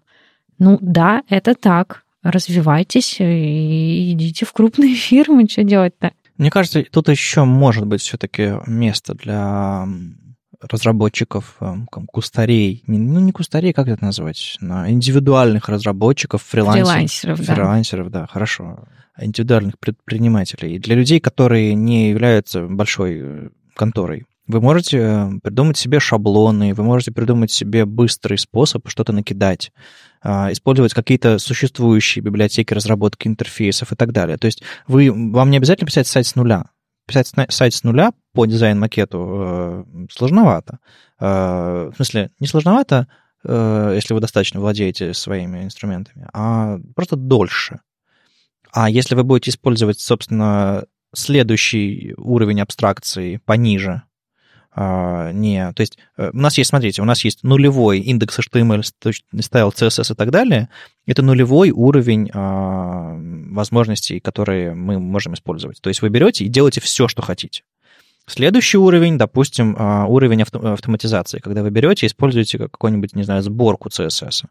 Ну 0.57 0.77
да, 0.81 1.23
это 1.29 1.53
так. 1.55 2.03
Развивайтесь 2.23 3.17
и 3.19 4.13
идите 4.13 4.45
в 4.45 4.53
крупные 4.53 4.95
фирмы. 4.95 5.47
Что 5.47 5.63
делать-то? 5.63 6.11
Мне 6.37 6.49
кажется, 6.49 6.83
тут 6.91 7.07
еще 7.09 7.45
может 7.45 7.85
быть 7.85 8.01
все-таки 8.01 8.55
место 8.65 9.13
для 9.13 9.87
разработчиков, 10.59 11.55
эм, 11.59 11.87
кустарей, 11.87 12.83
ну 12.87 13.19
не 13.19 13.31
кустарей, 13.31 13.73
как 13.73 13.87
это 13.87 14.03
назвать, 14.03 14.57
индивидуальных 14.61 15.69
разработчиков, 15.69 16.41
фрилансеров. 16.43 16.87
Фрилансеров, 16.87 17.45
да. 17.45 17.55
Фрилансеров, 17.55 18.09
да, 18.09 18.27
хорошо. 18.27 18.87
Индивидуальных 19.19 19.79
предпринимателей. 19.79 20.79
Для 20.79 20.95
людей, 20.95 21.19
которые 21.19 21.73
не 21.73 22.09
являются 22.09 22.65
большой 22.67 23.19
э, 23.21 23.49
конторой. 23.73 24.25
Вы 24.47 24.61
можете 24.61 24.97
э, 24.99 25.29
придумать 25.41 25.77
себе 25.77 25.99
шаблоны, 25.99 26.73
вы 26.73 26.83
можете 26.83 27.11
придумать 27.11 27.51
себе 27.51 27.85
быстрый 27.85 28.37
способ 28.37 28.87
что-то 28.87 29.11
накидать, 29.11 29.71
а, 30.21 30.51
использовать 30.51 30.93
какие-то 30.93 31.39
существующие 31.39 32.23
библиотеки 32.23 32.73
разработки 32.73 33.27
интерфейсов 33.27 33.91
и 33.91 33.95
так 33.95 34.11
далее. 34.11 34.37
То 34.37 34.45
есть 34.45 34.61
вы, 34.87 35.11
вам 35.11 35.49
не 35.49 35.57
обязательно 35.57 35.87
писать 35.87 36.07
сайт 36.07 36.27
с 36.27 36.35
нуля. 36.35 36.65
Писать 37.07 37.31
сайт 37.49 37.73
с 37.73 37.83
нуля 37.83 38.11
по 38.33 38.45
дизайн-макету 38.45 39.25
э, 39.27 39.83
сложновато. 40.11 40.79
Э, 41.19 41.89
в 41.91 41.95
смысле, 41.95 42.31
не 42.39 42.47
сложновато, 42.47 43.07
если 43.47 44.15
вы 44.15 44.21
достаточно 44.21 44.59
владеете 44.59 45.13
своими 45.13 45.63
инструментами, 45.63 46.27
а 46.33 46.79
просто 46.95 47.15
дольше. 47.15 47.81
А 48.71 48.89
если 48.89 49.13
вы 49.13 49.23
будете 49.23 49.51
использовать, 49.51 49.99
собственно, 49.99 50.85
следующий 51.13 52.15
уровень 52.17 52.61
абстракции 52.61 53.39
пониже, 53.45 54.01
не... 54.75 55.71
То 55.73 55.81
есть 55.81 55.97
э, 56.17 56.31
у 56.33 56.37
нас 56.37 56.57
есть, 56.57 56.69
смотрите, 56.69 57.01
у 57.01 57.05
нас 57.05 57.23
есть 57.23 57.43
нулевой 57.43 57.99
индекс 57.99 58.39
HTML, 58.39 58.83
стайл 59.41 59.69
CSS 59.69 60.13
и 60.13 60.15
так 60.15 60.31
далее. 60.31 60.69
Это 61.05 61.21
нулевой 61.21 61.71
уровень 61.71 62.29
а, 62.33 63.15
возможностей, 63.51 64.19
которые 64.19 64.73
мы 64.73 64.99
можем 64.99 65.33
использовать. 65.33 65.79
То 65.81 65.89
есть 65.89 66.01
вы 66.01 66.09
берете 66.09 66.45
и 66.45 66.49
делаете 66.49 66.81
все, 66.81 67.07
что 67.07 67.21
хотите. 67.21 67.63
Следующий 68.27 68.77
уровень, 68.77 69.17
допустим, 69.17 69.75
а, 69.77 70.07
уровень 70.07 70.41
автоматизации, 70.41 71.39
когда 71.39 71.61
вы 71.61 71.69
берете 71.69 72.05
и 72.05 72.09
используете 72.09 72.57
какую-нибудь, 72.57 73.15
не 73.15 73.23
знаю, 73.23 73.43
сборку 73.43 73.89
CSS. 73.89 74.45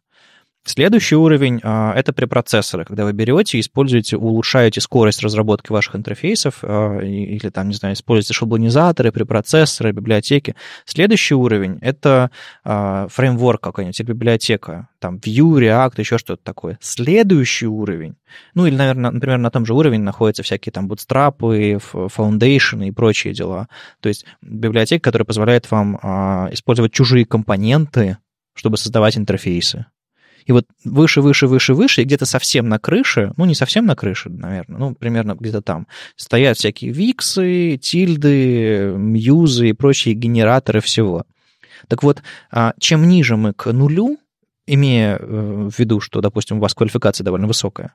Следующий 0.66 1.14
уровень 1.14 1.60
а,— 1.62 1.92
это 1.96 2.14
препроцессоры, 2.14 2.86
когда 2.86 3.04
вы 3.04 3.12
берете 3.12 3.60
используете, 3.60 4.16
улучшаете 4.16 4.80
скорость 4.80 5.22
разработки 5.22 5.70
ваших 5.70 5.94
интерфейсов 5.94 6.60
а, 6.62 7.00
или, 7.00 7.50
там, 7.50 7.68
не 7.68 7.74
знаю, 7.74 7.94
используете 7.94 8.32
шаблонизаторы, 8.32 9.12
препроцессоры, 9.12 9.92
библиотеки. 9.92 10.56
Следующий 10.86 11.34
уровень— 11.34 11.78
это 11.82 12.30
а, 12.64 13.08
фреймворк 13.08 13.60
какой-нибудь, 13.60 14.00
библиотека, 14.04 14.88
там, 15.00 15.16
Vue, 15.16 15.60
React, 15.60 15.94
еще 15.98 16.16
что-то 16.16 16.42
такое. 16.42 16.78
Следующий 16.80 17.66
уровень, 17.66 18.16
ну 18.54 18.64
или, 18.64 18.74
наверное, 18.74 19.10
например, 19.10 19.36
на 19.36 19.50
том 19.50 19.66
же 19.66 19.74
уровне 19.74 19.98
находятся 19.98 20.42
всякие 20.42 20.72
там 20.72 20.90
bootstrap, 20.90 21.36
foundation 21.36 22.86
и 22.86 22.90
прочие 22.90 23.34
дела. 23.34 23.68
То 24.00 24.08
есть 24.08 24.24
библиотека, 24.40 25.02
которая 25.02 25.26
позволяет 25.26 25.70
вам 25.70 25.96
использовать 26.52 26.92
чужие 26.92 27.26
компоненты, 27.26 28.16
чтобы 28.54 28.78
создавать 28.78 29.18
интерфейсы 29.18 29.84
И 30.46 30.52
вот 30.52 30.66
выше, 30.84 31.22
выше, 31.22 31.46
выше, 31.46 31.74
выше, 31.74 32.02
и 32.02 32.04
где-то 32.04 32.26
совсем 32.26 32.68
на 32.68 32.78
крыше, 32.78 33.32
ну, 33.36 33.46
не 33.46 33.54
совсем 33.54 33.86
на 33.86 33.96
крыше, 33.96 34.28
наверное, 34.28 34.78
ну, 34.78 34.94
примерно 34.94 35.34
где-то 35.38 35.62
там, 35.62 35.86
стоят 36.16 36.58
всякие 36.58 36.92
виксы, 36.92 37.78
тильды, 37.80 38.92
мьюзы 38.96 39.70
и 39.70 39.72
прочие 39.72 40.14
генераторы 40.14 40.80
всего. 40.80 41.24
Так 41.88 42.02
вот, 42.02 42.22
а, 42.50 42.74
чем 42.78 43.08
ниже 43.08 43.36
мы 43.36 43.52
к 43.54 43.72
нулю, 43.72 44.18
имея 44.66 45.18
э, 45.18 45.68
в 45.70 45.78
виду, 45.78 46.00
что, 46.00 46.20
допустим, 46.20 46.58
у 46.58 46.60
вас 46.60 46.74
квалификация 46.74 47.24
довольно 47.24 47.46
высокая, 47.46 47.94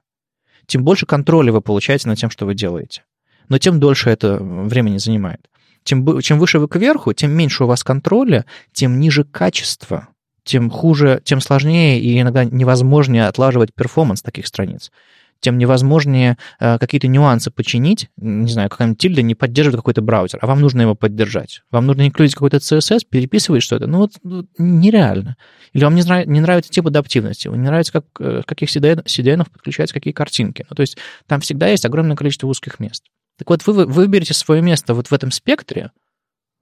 тем 0.66 0.84
больше 0.84 1.06
контроля 1.06 1.52
вы 1.52 1.62
получаете 1.62 2.08
над 2.08 2.18
тем, 2.20 2.30
что 2.30 2.46
вы 2.46 2.54
делаете. 2.54 3.04
Но 3.48 3.58
тем 3.58 3.80
дольше 3.80 4.12
это 4.12 4.38
времени 4.40 4.98
занимает. 4.98 5.50
Тем, 5.84 6.22
чем 6.22 6.38
выше 6.38 6.60
вы 6.60 6.68
кверху, 6.68 7.14
тем 7.14 7.32
меньше 7.32 7.64
у 7.64 7.68
вас 7.68 7.84
контроля, 7.84 8.46
тем 8.74 9.00
ниже 9.00 9.24
качество, 9.24 10.10
тем 10.50 10.70
хуже, 10.70 11.22
тем 11.24 11.42
сложнее 11.42 12.00
и 12.00 12.20
иногда 12.20 12.44
невозможнее 12.44 13.28
отлаживать 13.28 13.74
перформанс 13.74 14.22
таких 14.22 14.48
страниц 14.48 14.92
тем 15.40 15.58
невозможнее 15.58 16.38
э, 16.60 16.78
какие-то 16.78 17.08
нюансы 17.08 17.50
починить. 17.52 18.10
Не 18.18 18.52
знаю, 18.52 18.70
какая-нибудь 18.70 19.00
тильда 19.00 19.22
не 19.22 19.36
поддерживает 19.36 19.78
какой-то 19.78 20.02
браузер, 20.02 20.40
а 20.42 20.48
вам 20.48 20.60
нужно 20.60 20.82
его 20.82 20.96
поддержать. 20.96 21.62
Вам 21.72 21.86
нужно 21.86 22.08
инклюдить 22.08 22.34
какой-то 22.34 22.58
CSS, 22.58 23.02
переписывать 23.10 23.64
что-то. 23.64 23.88
Ну 23.88 24.00
вот 24.00 24.12
ну, 24.24 24.46
нереально. 24.58 25.38
Или 25.74 25.84
вам 25.84 25.96
не, 25.96 26.04
нрав, 26.04 26.26
не 26.26 26.42
нравится 26.42 26.72
тип 26.72 26.88
адаптивности, 26.88 27.48
вам 27.48 27.62
не 27.62 27.68
нравится, 27.68 27.94
как, 27.94 28.06
э, 28.20 28.42
каких 28.46 28.70
CDN, 28.70 29.04
CDN 29.06 29.50
подключаются 29.50 29.94
какие 29.94 30.14
картинки. 30.14 30.66
Ну, 30.70 30.76
то 30.76 30.82
есть 30.82 30.98
там 31.26 31.40
всегда 31.42 31.68
есть 31.68 31.86
огромное 31.86 32.18
количество 32.18 32.48
узких 32.48 32.80
мест. 32.80 33.06
Так 33.38 33.50
вот, 33.50 33.66
вы, 33.66 33.74
вы 33.74 33.86
выберете 33.86 34.34
свое 34.34 34.62
место 34.62 34.94
вот 34.94 35.08
в 35.08 35.14
этом 35.14 35.32
спектре 35.32 35.92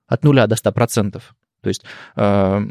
от 0.07 0.23
нуля 0.23 0.45
до 0.45 0.55
100%. 0.55 1.21
То 1.61 1.67
есть 1.67 1.83
э, 2.15 2.61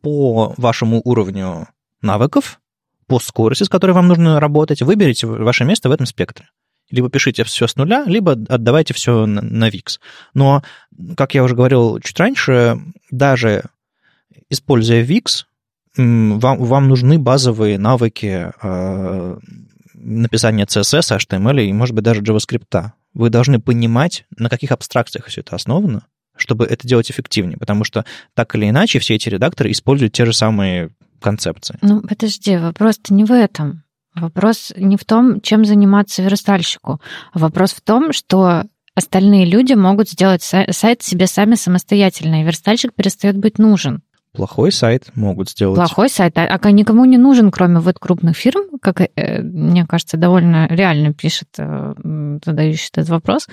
по 0.00 0.54
вашему 0.56 1.00
уровню 1.04 1.68
навыков, 2.00 2.60
по 3.06 3.18
скорости, 3.18 3.64
с 3.64 3.68
которой 3.68 3.92
вам 3.92 4.08
нужно 4.08 4.40
работать, 4.40 4.82
выберите 4.82 5.26
ваше 5.26 5.64
место 5.64 5.88
в 5.88 5.92
этом 5.92 6.06
спектре. 6.06 6.48
Либо 6.90 7.08
пишите 7.08 7.44
все 7.44 7.66
с 7.66 7.76
нуля, 7.76 8.04
либо 8.06 8.32
отдавайте 8.32 8.92
все 8.94 9.26
на, 9.26 9.68
VIX. 9.68 9.98
Но, 10.34 10.62
как 11.16 11.34
я 11.34 11.42
уже 11.42 11.54
говорил 11.54 12.00
чуть 12.00 12.18
раньше, 12.18 12.78
даже 13.10 13.64
используя 14.50 15.04
VIX, 15.04 15.44
вам, 15.96 16.58
вам 16.58 16.88
нужны 16.88 17.18
базовые 17.18 17.78
навыки 17.78 18.52
э, 18.62 19.38
написания 19.94 20.64
CSS, 20.64 21.18
HTML 21.18 21.64
и, 21.64 21.72
может 21.72 21.94
быть, 21.94 22.04
даже 22.04 22.22
JavaScript. 22.22 22.90
Вы 23.14 23.30
должны 23.30 23.60
понимать, 23.60 24.24
на 24.36 24.48
каких 24.48 24.72
абстракциях 24.72 25.26
все 25.26 25.42
это 25.42 25.56
основано, 25.56 26.06
чтобы 26.42 26.66
это 26.66 26.86
делать 26.86 27.10
эффективнее, 27.10 27.56
потому 27.56 27.84
что 27.84 28.04
так 28.34 28.54
или 28.54 28.68
иначе 28.68 28.98
все 28.98 29.14
эти 29.14 29.28
редакторы 29.28 29.70
используют 29.70 30.12
те 30.12 30.26
же 30.26 30.32
самые 30.32 30.90
концепции. 31.20 31.78
Ну, 31.80 32.02
подожди, 32.02 32.56
вопрос-то 32.56 33.14
не 33.14 33.24
в 33.24 33.32
этом. 33.32 33.84
Вопрос 34.14 34.72
не 34.76 34.96
в 34.96 35.04
том, 35.04 35.40
чем 35.40 35.64
заниматься 35.64 36.22
верстальщику. 36.22 37.00
Вопрос 37.32 37.72
в 37.72 37.80
том, 37.80 38.12
что 38.12 38.64
остальные 38.94 39.46
люди 39.46 39.72
могут 39.72 40.10
сделать 40.10 40.42
сайт 40.42 41.02
себе 41.02 41.26
сами 41.26 41.54
самостоятельно, 41.54 42.42
и 42.42 42.44
верстальщик 42.44 42.92
перестает 42.94 43.38
быть 43.38 43.58
нужен. 43.58 44.02
Плохой 44.32 44.72
сайт 44.72 45.10
могут 45.14 45.50
сделать. 45.50 45.76
Плохой 45.76 46.08
сайт, 46.08 46.38
а, 46.38 46.58
а 46.60 46.70
никому 46.70 47.04
не 47.04 47.18
нужен, 47.18 47.50
кроме 47.50 47.80
вот 47.80 47.98
крупных 47.98 48.34
фирм, 48.34 48.62
как, 48.80 49.02
э, 49.02 49.42
мне 49.42 49.86
кажется, 49.86 50.16
довольно 50.16 50.66
реально 50.68 51.12
пишет 51.12 51.48
э, 51.58 52.38
задающий 52.42 52.88
этот 52.92 53.10
вопрос 53.10 53.46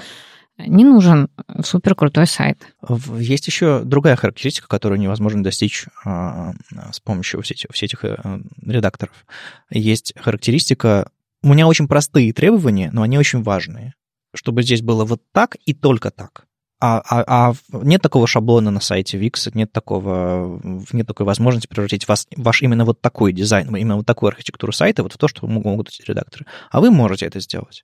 не 0.66 0.84
нужен 0.84 1.30
супер 1.64 1.96
крутой 1.96 2.28
сайт. 2.28 2.76
Есть 3.18 3.48
еще 3.48 3.82
другая 3.84 4.16
характеристика, 4.16 4.68
которую 4.68 5.00
невозможно 5.00 5.44
достичь 5.44 5.86
а, 6.06 6.54
с 6.92 7.00
помощью 7.00 7.42
всех 7.42 7.58
этих, 7.58 7.84
этих 7.84 8.06
э, 8.06 8.42
редакторов. 8.66 9.26
Есть 9.70 10.14
характеристика... 10.18 11.10
У 11.42 11.54
меня 11.54 11.68
очень 11.68 11.88
простые 11.88 12.34
требования, 12.34 12.90
но 12.92 13.02
они 13.02 13.18
очень 13.18 13.42
важные. 13.42 13.94
Чтобы 14.36 14.64
здесь 14.64 14.82
было 14.82 15.06
вот 15.06 15.22
так 15.32 15.56
и 15.66 15.74
только 15.74 16.12
так. 16.12 16.46
А, 16.82 17.02
а, 17.10 17.24
а 17.28 17.54
нет 17.74 18.02
такого 18.02 18.26
шаблона 18.26 18.72
на 18.72 18.80
сайте 18.80 19.18
Wix, 19.18 19.52
нет 19.54 19.72
такого, 19.74 20.62
нет 20.94 21.08
такой 21.08 21.26
возможности 21.26 21.68
превратить 21.68 22.08
вас, 22.08 22.26
ваш 22.38 22.62
именно 22.62 22.86
вот 22.86 23.02
такой 23.02 23.34
дизайн, 23.34 23.76
именно 23.76 23.98
вот 23.98 24.06
такую 24.06 24.30
архитектуру 24.30 24.72
сайта 24.72 25.04
вот 25.04 25.14
в 25.14 25.18
то, 25.18 25.28
что 25.28 25.46
могут 25.46 25.90
эти 25.90 26.02
редакторы. 26.04 26.46
А 26.72 26.80
вы 26.80 26.90
можете 26.90 27.26
это 27.26 27.42
сделать. 27.42 27.84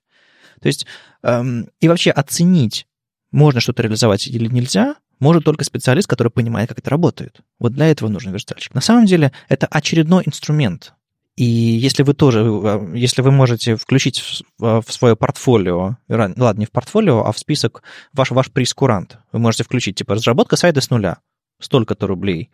То 0.60 0.68
есть 0.68 0.86
эм, 1.22 1.68
и 1.80 1.88
вообще 1.88 2.10
оценить, 2.10 2.86
можно 3.30 3.60
что-то 3.60 3.82
реализовать 3.82 4.26
или 4.26 4.48
нельзя, 4.48 4.96
может 5.18 5.44
только 5.44 5.64
специалист, 5.64 6.08
который 6.08 6.28
понимает, 6.28 6.68
как 6.68 6.78
это 6.78 6.90
работает. 6.90 7.40
Вот 7.58 7.72
для 7.72 7.86
этого 7.86 8.08
нужен 8.08 8.32
верстальщик. 8.32 8.74
На 8.74 8.80
самом 8.80 9.06
деле 9.06 9.32
это 9.48 9.66
очередной 9.66 10.22
инструмент. 10.26 10.94
И 11.36 11.44
если 11.44 12.02
вы 12.02 12.14
тоже, 12.14 12.40
э, 12.40 12.92
если 12.94 13.20
вы 13.20 13.30
можете 13.30 13.76
включить 13.76 14.22
в 14.58 14.84
свое 14.88 15.16
портфолио, 15.16 15.98
ладно, 16.08 16.58
не 16.58 16.64
в 16.64 16.70
портфолио, 16.70 17.24
а 17.24 17.32
в 17.32 17.38
список 17.38 17.82
ваш, 18.14 18.30
ваш 18.30 18.50
прескурант, 18.50 19.18
вы 19.32 19.38
можете 19.38 19.64
включить, 19.64 19.96
типа, 19.96 20.14
разработка 20.14 20.56
сайта 20.56 20.80
с 20.80 20.88
нуля, 20.88 21.18
столько-то 21.58 22.06
рублей. 22.06 22.50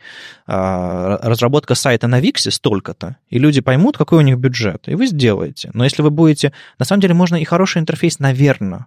А, 0.46 1.18
разработка 1.22 1.74
сайта 1.74 2.06
на 2.06 2.20
Виксе 2.20 2.50
столько-то, 2.50 3.16
и 3.28 3.38
люди 3.38 3.60
поймут, 3.60 3.96
какой 3.96 4.18
у 4.18 4.22
них 4.22 4.38
бюджет, 4.38 4.88
и 4.88 4.94
вы 4.94 5.06
сделаете. 5.06 5.70
Но 5.74 5.84
если 5.84 6.02
вы 6.02 6.10
будете... 6.10 6.52
На 6.78 6.84
самом 6.84 7.00
деле 7.00 7.14
можно 7.14 7.36
и 7.36 7.44
хороший 7.44 7.80
интерфейс, 7.80 8.18
наверное, 8.18 8.86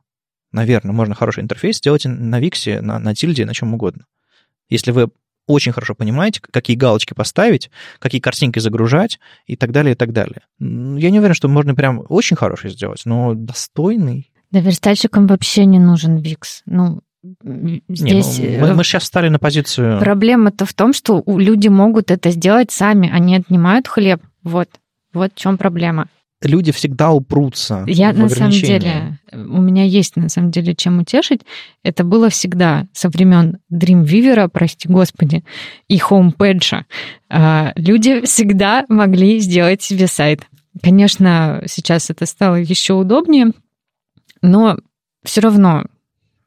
наверное, 0.51 0.93
можно 0.93 1.15
хороший 1.15 1.43
интерфейс 1.43 1.77
сделать 1.77 2.05
на 2.05 2.39
Виксе, 2.39 2.81
на, 2.81 2.99
на 2.99 3.13
Тильде, 3.13 3.45
на 3.45 3.53
чем 3.53 3.73
угодно. 3.73 4.05
Если 4.69 4.91
вы 4.91 5.09
очень 5.47 5.73
хорошо 5.73 5.93
понимаете, 5.93 6.41
какие 6.41 6.75
галочки 6.75 7.13
поставить, 7.13 7.69
какие 7.99 8.19
картинки 8.21 8.59
загружать 8.59 9.19
и 9.45 9.55
так 9.55 9.71
далее, 9.71 9.93
и 9.93 9.95
так 9.95 10.11
далее. 10.11 10.41
Я 10.59 11.11
не 11.11 11.19
уверен, 11.19 11.35
что 11.35 11.47
можно 11.47 11.75
прям 11.75 12.03
очень 12.09 12.35
хороший 12.35 12.71
сделать, 12.71 13.03
но 13.05 13.33
достойный. 13.35 14.31
Да, 14.51 14.59
верстальщикам 14.59 15.27
вообще 15.27 15.65
не 15.65 15.79
нужен 15.79 16.17
Викс. 16.17 16.63
Ну, 16.65 17.01
Здесь 17.87 18.39
Не, 18.39 18.57
ну, 18.57 18.67
мы, 18.67 18.73
мы 18.75 18.83
сейчас 18.83 19.03
встали 19.03 19.29
на 19.29 19.39
позицию... 19.39 19.99
Проблема-то 19.99 20.65
в 20.65 20.73
том, 20.73 20.93
что 20.93 21.23
люди 21.25 21.67
могут 21.67 22.11
это 22.11 22.31
сделать 22.31 22.71
сами, 22.71 23.09
они 23.11 23.35
отнимают 23.35 23.87
хлеб. 23.87 24.21
Вот, 24.43 24.69
вот 25.13 25.31
в 25.33 25.37
чем 25.37 25.57
проблема. 25.57 26.07
Люди 26.43 26.71
всегда 26.71 27.11
упрутся. 27.11 27.83
Я 27.87 28.13
на 28.13 28.29
самом 28.29 28.51
деле, 28.51 29.17
у 29.31 29.61
меня 29.61 29.83
есть 29.83 30.15
на 30.15 30.29
самом 30.29 30.51
деле 30.51 30.75
чем 30.75 30.99
утешить. 30.99 31.41
Это 31.81 32.03
было 32.03 32.29
всегда 32.29 32.85
со 32.93 33.09
времен 33.09 33.57
Dreamweaver, 33.73 34.49
прости 34.49 34.87
господи, 34.87 35.43
и 35.87 35.97
Homepage. 35.97 36.83
А, 37.29 37.71
люди 37.75 38.21
всегда 38.25 38.85
могли 38.89 39.39
сделать 39.39 39.81
себе 39.81 40.07
сайт. 40.07 40.41
Конечно, 40.83 41.63
сейчас 41.67 42.09
это 42.09 42.25
стало 42.25 42.55
еще 42.55 42.93
удобнее, 42.93 43.51
но 44.41 44.77
все 45.23 45.41
равно 45.41 45.85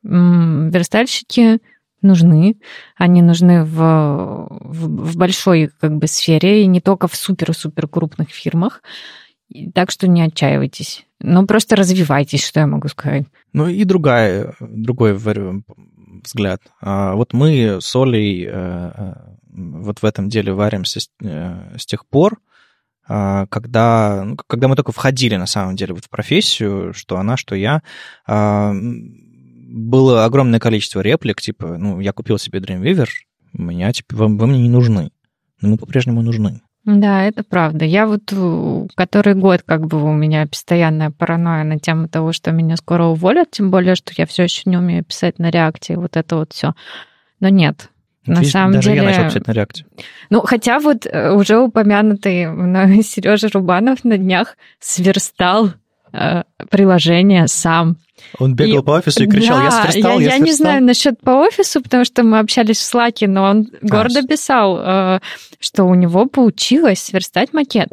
верстальщики 0.08 1.60
нужны. 2.02 2.56
Они 2.96 3.22
нужны 3.22 3.64
в, 3.64 4.48
в, 4.50 5.10
в 5.10 5.16
большой 5.16 5.70
как 5.80 5.96
бы 5.96 6.06
сфере, 6.06 6.62
и 6.62 6.66
не 6.66 6.80
только 6.80 7.08
в 7.08 7.14
супер-супер 7.14 7.88
крупных 7.88 8.30
фирмах. 8.30 8.82
Так 9.74 9.90
что 9.90 10.06
не 10.08 10.22
отчаивайтесь. 10.22 11.06
Ну, 11.20 11.46
просто 11.46 11.74
развивайтесь, 11.74 12.44
что 12.44 12.60
я 12.60 12.66
могу 12.66 12.88
сказать. 12.88 13.24
Ну 13.52 13.66
и 13.66 13.84
другая, 13.84 14.54
другой 14.60 15.14
взгляд. 15.14 16.60
А 16.80 17.14
вот 17.14 17.32
мы 17.32 17.78
с 17.80 17.96
Олей 17.96 18.46
э, 18.46 18.50
э, 18.52 19.14
вот 19.50 20.00
в 20.00 20.04
этом 20.04 20.28
деле 20.28 20.52
варимся 20.52 21.00
с, 21.00 21.10
э, 21.22 21.76
тех 21.78 22.06
пор, 22.06 22.38
а, 23.08 23.46
когда, 23.46 24.22
ну, 24.24 24.36
когда 24.36 24.68
мы 24.68 24.76
только 24.76 24.92
входили 24.92 25.36
на 25.36 25.46
самом 25.46 25.76
деле 25.76 25.94
вот 25.94 26.04
в 26.04 26.10
профессию, 26.10 26.92
что 26.92 27.16
она, 27.16 27.38
что 27.38 27.54
я, 27.54 27.82
а, 28.26 28.74
было 29.78 30.24
огромное 30.24 30.60
количество 30.60 31.00
реплик, 31.00 31.40
типа, 31.40 31.76
ну, 31.78 32.00
я 32.00 32.12
купил 32.12 32.38
себе 32.38 32.58
Dreamweaver, 32.58 33.06
меня, 33.52 33.92
типа, 33.92 34.16
вы, 34.16 34.36
вы 34.36 34.46
мне 34.46 34.62
не 34.62 34.68
нужны. 34.68 35.10
Но 35.60 35.70
мы 35.70 35.76
по-прежнему 35.76 36.22
нужны. 36.22 36.60
Да, 36.84 37.24
это 37.24 37.42
правда. 37.42 37.84
Я 37.84 38.06
вот 38.06 38.32
э, 38.32 38.86
который 38.94 39.34
год 39.34 39.62
как 39.66 39.86
бы 39.86 40.02
у 40.02 40.12
меня 40.14 40.46
постоянная 40.46 41.10
паранойя 41.10 41.64
на 41.64 41.78
тему 41.78 42.08
того, 42.08 42.32
что 42.32 42.50
меня 42.50 42.76
скоро 42.76 43.04
уволят, 43.04 43.50
тем 43.50 43.70
более, 43.70 43.94
что 43.94 44.12
я 44.16 44.26
все 44.26 44.44
еще 44.44 44.62
не 44.64 44.76
умею 44.76 45.04
писать 45.04 45.38
на 45.38 45.50
реакции, 45.50 45.96
вот 45.96 46.16
это 46.16 46.36
вот 46.36 46.52
все. 46.52 46.74
Но 47.40 47.48
нет, 47.48 47.90
на 48.24 48.38
Видишь, 48.38 48.52
самом 48.52 48.72
даже 48.72 48.90
деле... 48.90 49.02
я 49.02 49.08
начал 49.08 49.24
писать 49.24 49.46
на 49.46 49.52
реакте. 49.52 49.86
Ну, 50.30 50.40
хотя 50.42 50.78
вот 50.78 51.06
э, 51.06 51.32
уже 51.32 51.58
упомянутый 51.58 52.44
Сережа 53.02 53.48
Рубанов 53.52 54.04
на 54.04 54.16
днях 54.16 54.56
сверстал 54.80 55.72
э, 56.12 56.44
приложение 56.70 57.48
сам. 57.48 57.96
Он 58.38 58.54
бегал 58.54 58.82
и, 58.82 58.84
по 58.84 58.90
офису 58.92 59.24
и 59.24 59.26
кричал, 59.26 59.58
да, 59.58 59.64
я 59.64 59.70
сверстал, 59.70 60.18
я, 60.18 60.26
я, 60.26 60.34
я 60.34 60.38
не 60.38 60.52
знаю 60.52 60.82
насчет 60.82 61.20
по 61.20 61.30
офису, 61.30 61.80
потому 61.82 62.04
что 62.04 62.22
мы 62.22 62.38
общались 62.38 62.78
в 62.78 62.82
Слаке, 62.82 63.28
но 63.28 63.44
он 63.44 63.68
а, 63.72 63.86
гордо 63.86 64.22
писал, 64.22 64.78
э, 64.78 65.20
что 65.60 65.84
у 65.84 65.94
него 65.94 66.26
получилось 66.26 67.00
сверстать 67.00 67.52
макет. 67.52 67.88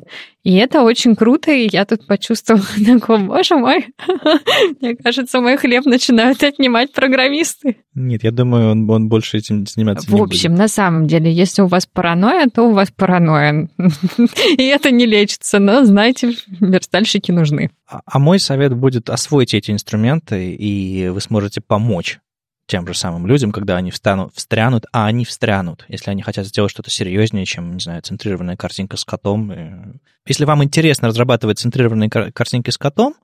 И 0.46 0.54
это 0.58 0.84
очень 0.84 1.16
круто, 1.16 1.52
и 1.52 1.68
я 1.72 1.86
тут 1.86 2.06
почувствовала 2.06 2.64
такого, 2.86 3.18
боже 3.18 3.56
мой, 3.56 3.88
мне 4.80 4.96
кажется, 4.96 5.42
мой 5.42 5.58
хлеб 5.58 5.86
начинают 5.86 6.44
отнимать 6.44 6.94
программисты. 6.94 7.78
Нет, 7.96 8.24
я 8.24 8.32
думаю, 8.32 8.70
он, 8.70 8.88
он 8.88 9.10
больше 9.10 9.38
этим 9.38 9.66
заниматься 9.66 10.08
В 10.08 10.14
не 10.14 10.22
общем, 10.22 10.52
будет. 10.52 10.60
на 10.60 10.68
самом 10.68 11.08
деле, 11.08 11.32
если 11.32 11.64
у 11.64 11.68
вас 11.68 11.88
паранойя, 11.88 12.48
то 12.54 12.62
у 12.64 12.74
вас 12.74 12.92
паранойя. 12.96 13.70
и 14.58 14.64
это 14.66 14.92
не 14.92 15.08
лечится, 15.08 15.58
но, 15.58 15.84
знаете, 15.84 16.36
верстальщики 16.60 17.32
нужны. 17.32 17.72
А, 17.88 18.02
а 18.06 18.20
мой 18.20 18.40
совет 18.40 18.76
будет 18.76 19.10
освойте 19.10 19.58
эти 19.58 19.72
инструменты, 19.72 20.15
и 20.32 21.10
вы 21.10 21.22
сможете 21.22 21.62
помочь 21.62 22.20
тем 22.68 22.88
же 22.88 22.94
самым 22.96 23.28
людям, 23.28 23.52
когда 23.52 23.78
они 23.78 23.92
встанут, 23.92 24.34
встрянут, 24.34 24.86
а 24.92 25.06
они 25.06 25.24
встрянут, 25.24 25.86
если 25.88 26.10
они 26.10 26.24
хотят 26.24 26.48
сделать 26.48 26.72
что-то 26.72 26.90
серьезнее, 26.90 27.46
чем, 27.46 27.74
не 27.76 27.80
знаю, 27.80 28.02
центрированная 28.02 28.58
картинка 28.58 28.98
с 28.98 29.06
котом. 29.06 30.00
Если 30.26 30.46
вам 30.46 30.64
интересно 30.64 31.10
разрабатывать 31.10 31.60
центрированные 31.60 32.10
картинки 32.10 32.72
с 32.72 32.78
котом, 32.78 33.16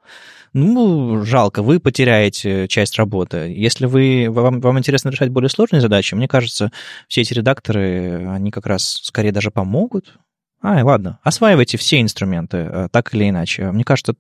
ну, 0.54 1.24
жалко, 1.24 1.64
вы 1.64 1.80
потеряете 1.80 2.68
часть 2.68 2.98
работы. 2.98 3.54
Если 3.56 3.86
вы, 3.86 4.28
вам, 4.30 4.60
вам 4.60 4.78
интересно 4.78 5.10
решать 5.10 5.30
более 5.30 5.50
сложные 5.50 5.82
задачи, 5.82 6.14
мне 6.14 6.28
кажется, 6.28 6.72
все 7.08 7.22
эти 7.22 7.34
редакторы, 7.34 8.28
они 8.30 8.52
как 8.52 8.66
раз 8.66 9.00
скорее 9.02 9.32
даже 9.32 9.50
помогут, 9.50 10.20
Ай, 10.64 10.84
ладно, 10.84 11.20
осваивайте 11.24 11.78
все 11.78 12.02
инструменты, 12.02 12.58
э, 12.58 12.88
так 12.92 13.14
или 13.16 13.30
иначе. 13.30 13.72
Мне 13.72 13.84
кажется, 13.84 14.14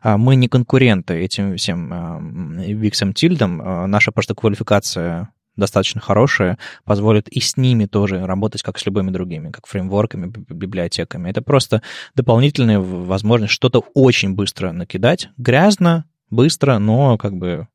а, 0.00 0.16
мы 0.16 0.36
не 0.36 0.48
конкуренты 0.48 1.14
этим 1.14 1.56
всем 1.56 2.60
Виксом 2.60 3.12
Тильдом. 3.12 3.60
Э, 3.60 3.86
наша 3.86 4.12
просто 4.12 4.34
квалификация 4.34 5.30
достаточно 5.56 6.00
хорошая, 6.00 6.56
позволит 6.84 7.28
и 7.28 7.40
с 7.40 7.56
ними 7.56 7.86
тоже 7.86 8.24
работать, 8.24 8.62
как 8.62 8.78
с 8.78 8.86
любыми 8.86 9.10
другими, 9.10 9.50
как 9.50 9.66
фреймворками, 9.66 10.26
библиотеками. 10.26 11.28
Это 11.28 11.42
просто 11.42 11.82
дополнительная 12.14 12.78
возможность 12.78 13.52
что-то 13.52 13.80
очень 13.92 14.34
быстро 14.34 14.70
накидать. 14.70 15.30
Грязно, 15.36 16.04
быстро, 16.30 16.78
но 16.78 17.18
как 17.18 17.34
бы 17.34 17.66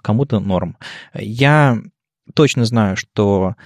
кому-то 0.00 0.38
норм. 0.38 0.76
Я 1.12 1.78
точно 2.34 2.64
знаю, 2.64 2.96
что 2.96 3.56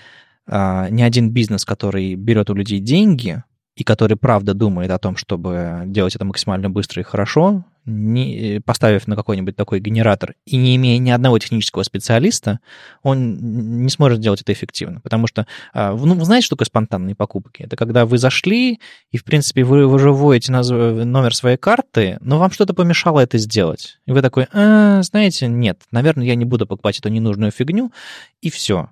а, 0.47 0.89
ни 0.89 1.03
один 1.03 1.31
бизнес, 1.31 1.65
который 1.65 2.15
берет 2.15 2.49
у 2.49 2.55
людей 2.55 2.81
деньги, 2.81 3.43
и 3.79 3.85
который 3.85 4.17
правда 4.17 4.55
думает 4.55 4.91
о 4.91 4.99
том, 4.99 5.17
чтобы 5.17 5.83
делать 5.87 6.17
это 6.17 6.25
максимально 6.25 6.69
быстро 6.69 7.01
и 7.01 7.05
хорошо, 7.05 7.65
не, 7.87 8.61
поставив 8.65 9.07
на 9.07 9.15
какой-нибудь 9.15 9.55
такой 9.55 9.79
генератор 9.79 10.35
и 10.47 10.57
не 10.57 10.75
имея 10.75 10.99
ни 10.99 11.11
одного 11.11 11.39
технического 11.39 11.85
специалиста, 11.85 12.59
он 13.05 13.85
не 13.85 13.89
сможет 13.89 14.19
делать 14.19 14.43
это 14.43 14.53
эффективно. 14.53 15.01
Потому 15.01 15.29
что, 15.29 15.47
а, 15.73 15.95
ну, 15.95 16.15
вы 16.15 16.25
знаете, 16.25 16.47
что 16.47 16.57
такое 16.57 16.67
спонтанные 16.67 17.15
покупки? 17.15 17.63
Это 17.63 17.77
когда 17.77 18.05
вы 18.05 18.19
зашли, 18.19 18.81
и, 19.13 19.17
в 19.17 19.23
принципе, 19.23 19.63
вы 19.63 19.87
уже 19.87 20.11
вводите 20.11 20.51
номер 20.51 21.33
своей 21.33 21.57
карты, 21.57 22.19
но 22.21 22.41
вам 22.41 22.51
что-то 22.51 22.75
помешало 22.75 23.21
это 23.21 23.39
сделать. 23.39 24.01
И 24.07 24.11
вы 24.11 24.23
такой, 24.23 24.49
а, 24.53 25.03
знаете, 25.03 25.47
нет, 25.47 25.83
наверное, 25.93 26.27
я 26.27 26.35
не 26.35 26.45
буду 26.45 26.67
покупать 26.67 26.99
эту 26.99 27.11
ненужную 27.11 27.53
фигню, 27.53 27.93
и 28.43 28.51
все. 28.51 28.91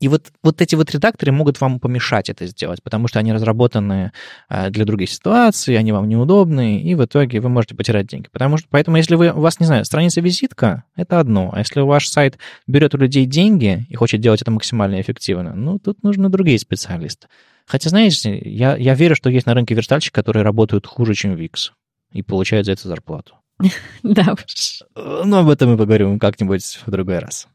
И 0.00 0.08
вот, 0.08 0.32
вот 0.42 0.62
эти 0.62 0.74
вот 0.74 0.90
редакторы 0.90 1.30
могут 1.30 1.60
вам 1.60 1.78
помешать 1.78 2.30
это 2.30 2.46
сделать, 2.46 2.82
потому 2.82 3.06
что 3.06 3.18
они 3.18 3.34
разработаны 3.34 4.12
э, 4.48 4.70
для 4.70 4.86
других 4.86 5.10
ситуаций, 5.10 5.76
они 5.76 5.92
вам 5.92 6.08
неудобны, 6.08 6.80
и 6.80 6.94
в 6.94 7.04
итоге 7.04 7.40
вы 7.40 7.50
можете 7.50 7.74
потерять 7.74 8.06
деньги. 8.06 8.28
Потому 8.32 8.56
что, 8.56 8.66
поэтому, 8.70 8.96
если 8.96 9.14
вы, 9.14 9.30
у 9.30 9.40
вас, 9.40 9.60
не 9.60 9.66
знаю, 9.66 9.84
страница-визитка, 9.84 10.84
это 10.96 11.20
одно. 11.20 11.50
А 11.52 11.58
если 11.58 11.80
ваш 11.80 12.08
сайт 12.08 12.38
берет 12.66 12.94
у 12.94 12.98
людей 12.98 13.26
деньги 13.26 13.86
и 13.90 13.94
хочет 13.94 14.22
делать 14.22 14.40
это 14.40 14.50
максимально 14.50 15.00
эффективно, 15.00 15.54
ну, 15.54 15.78
тут 15.78 16.02
нужны 16.02 16.30
другие 16.30 16.58
специалисты. 16.58 17.28
Хотя, 17.66 17.90
знаете, 17.90 18.38
я, 18.42 18.76
я 18.76 18.94
верю, 18.94 19.14
что 19.14 19.28
есть 19.28 19.46
на 19.46 19.52
рынке 19.52 19.74
верстальщики, 19.74 20.14
которые 20.14 20.44
работают 20.44 20.86
хуже, 20.86 21.14
чем 21.14 21.34
Wix, 21.34 21.72
и 22.12 22.22
получают 22.22 22.66
за 22.66 22.72
это 22.72 22.88
зарплату. 22.88 23.36
Да 24.02 24.32
уж. 24.32 24.82
Но 24.96 25.40
об 25.40 25.50
этом 25.50 25.70
мы 25.70 25.76
поговорим 25.76 26.18
как-нибудь 26.18 26.80
в 26.86 26.90
другой 26.90 27.18
раз. 27.18 27.46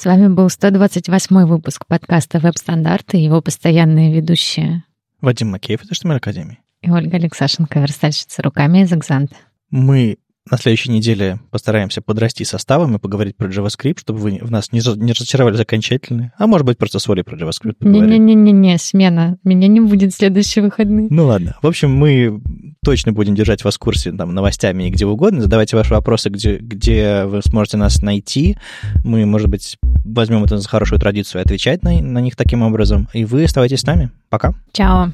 С 0.00 0.06
вами 0.06 0.28
был 0.28 0.48
128 0.48 1.44
выпуск 1.44 1.84
подкаста 1.86 2.38
«Веб-стандарты» 2.38 3.18
и 3.18 3.22
его 3.22 3.42
постоянные 3.42 4.14
ведущие 4.14 4.82
Вадим 5.20 5.50
Макеев 5.50 5.82
из 5.82 5.90
HTML 5.90 6.16
Академии 6.16 6.58
и 6.80 6.90
Ольга 6.90 7.18
Алексашенко, 7.18 7.80
верстальщица 7.80 8.40
руками 8.40 8.78
из 8.78 8.90
«Экзант». 8.94 9.32
Мы 9.68 10.16
на 10.50 10.58
следующей 10.58 10.90
неделе 10.90 11.38
постараемся 11.50 12.02
подрасти 12.02 12.44
составом 12.44 12.96
и 12.96 12.98
поговорить 12.98 13.36
про 13.36 13.48
JavaScript, 13.48 14.00
чтобы 14.00 14.18
вы 14.18 14.38
в 14.42 14.50
нас 14.50 14.72
не, 14.72 14.80
не 14.96 15.12
разочаровались 15.12 15.60
окончательно. 15.60 16.32
А 16.38 16.46
может 16.46 16.66
быть, 16.66 16.78
просто 16.78 16.98
с 16.98 17.08
Олей 17.08 17.22
про 17.22 17.36
JavaScript 17.36 17.74
поговорим. 17.74 18.26
Не-не-не, 18.26 18.78
смена. 18.78 19.38
Меня 19.44 19.68
не 19.68 19.80
будет 19.80 20.12
в 20.12 20.16
следующие 20.16 20.64
выходные. 20.64 21.08
Ну 21.10 21.26
ладно. 21.26 21.56
В 21.62 21.66
общем, 21.66 21.94
мы 21.94 22.40
точно 22.84 23.12
будем 23.12 23.34
держать 23.34 23.64
вас 23.64 23.76
в 23.76 23.78
курсе 23.78 24.12
там, 24.12 24.34
новостями 24.34 24.88
и 24.88 24.90
где 24.90 25.06
угодно. 25.06 25.42
Задавайте 25.42 25.76
ваши 25.76 25.92
вопросы, 25.92 26.30
где, 26.30 26.56
где 26.56 27.24
вы 27.24 27.42
сможете 27.42 27.76
нас 27.76 28.02
найти. 28.02 28.56
Мы, 29.04 29.26
может 29.26 29.48
быть, 29.48 29.78
возьмем 30.04 30.44
это 30.44 30.58
за 30.58 30.68
хорошую 30.68 30.98
традицию 30.98 31.40
и 31.40 31.44
отвечать 31.44 31.82
на, 31.82 32.00
на 32.00 32.18
них 32.18 32.36
таким 32.36 32.62
образом. 32.62 33.08
И 33.12 33.24
вы 33.24 33.44
оставайтесь 33.44 33.80
с 33.80 33.86
нами. 33.86 34.10
Пока. 34.28 34.54
Чао. 34.72 35.12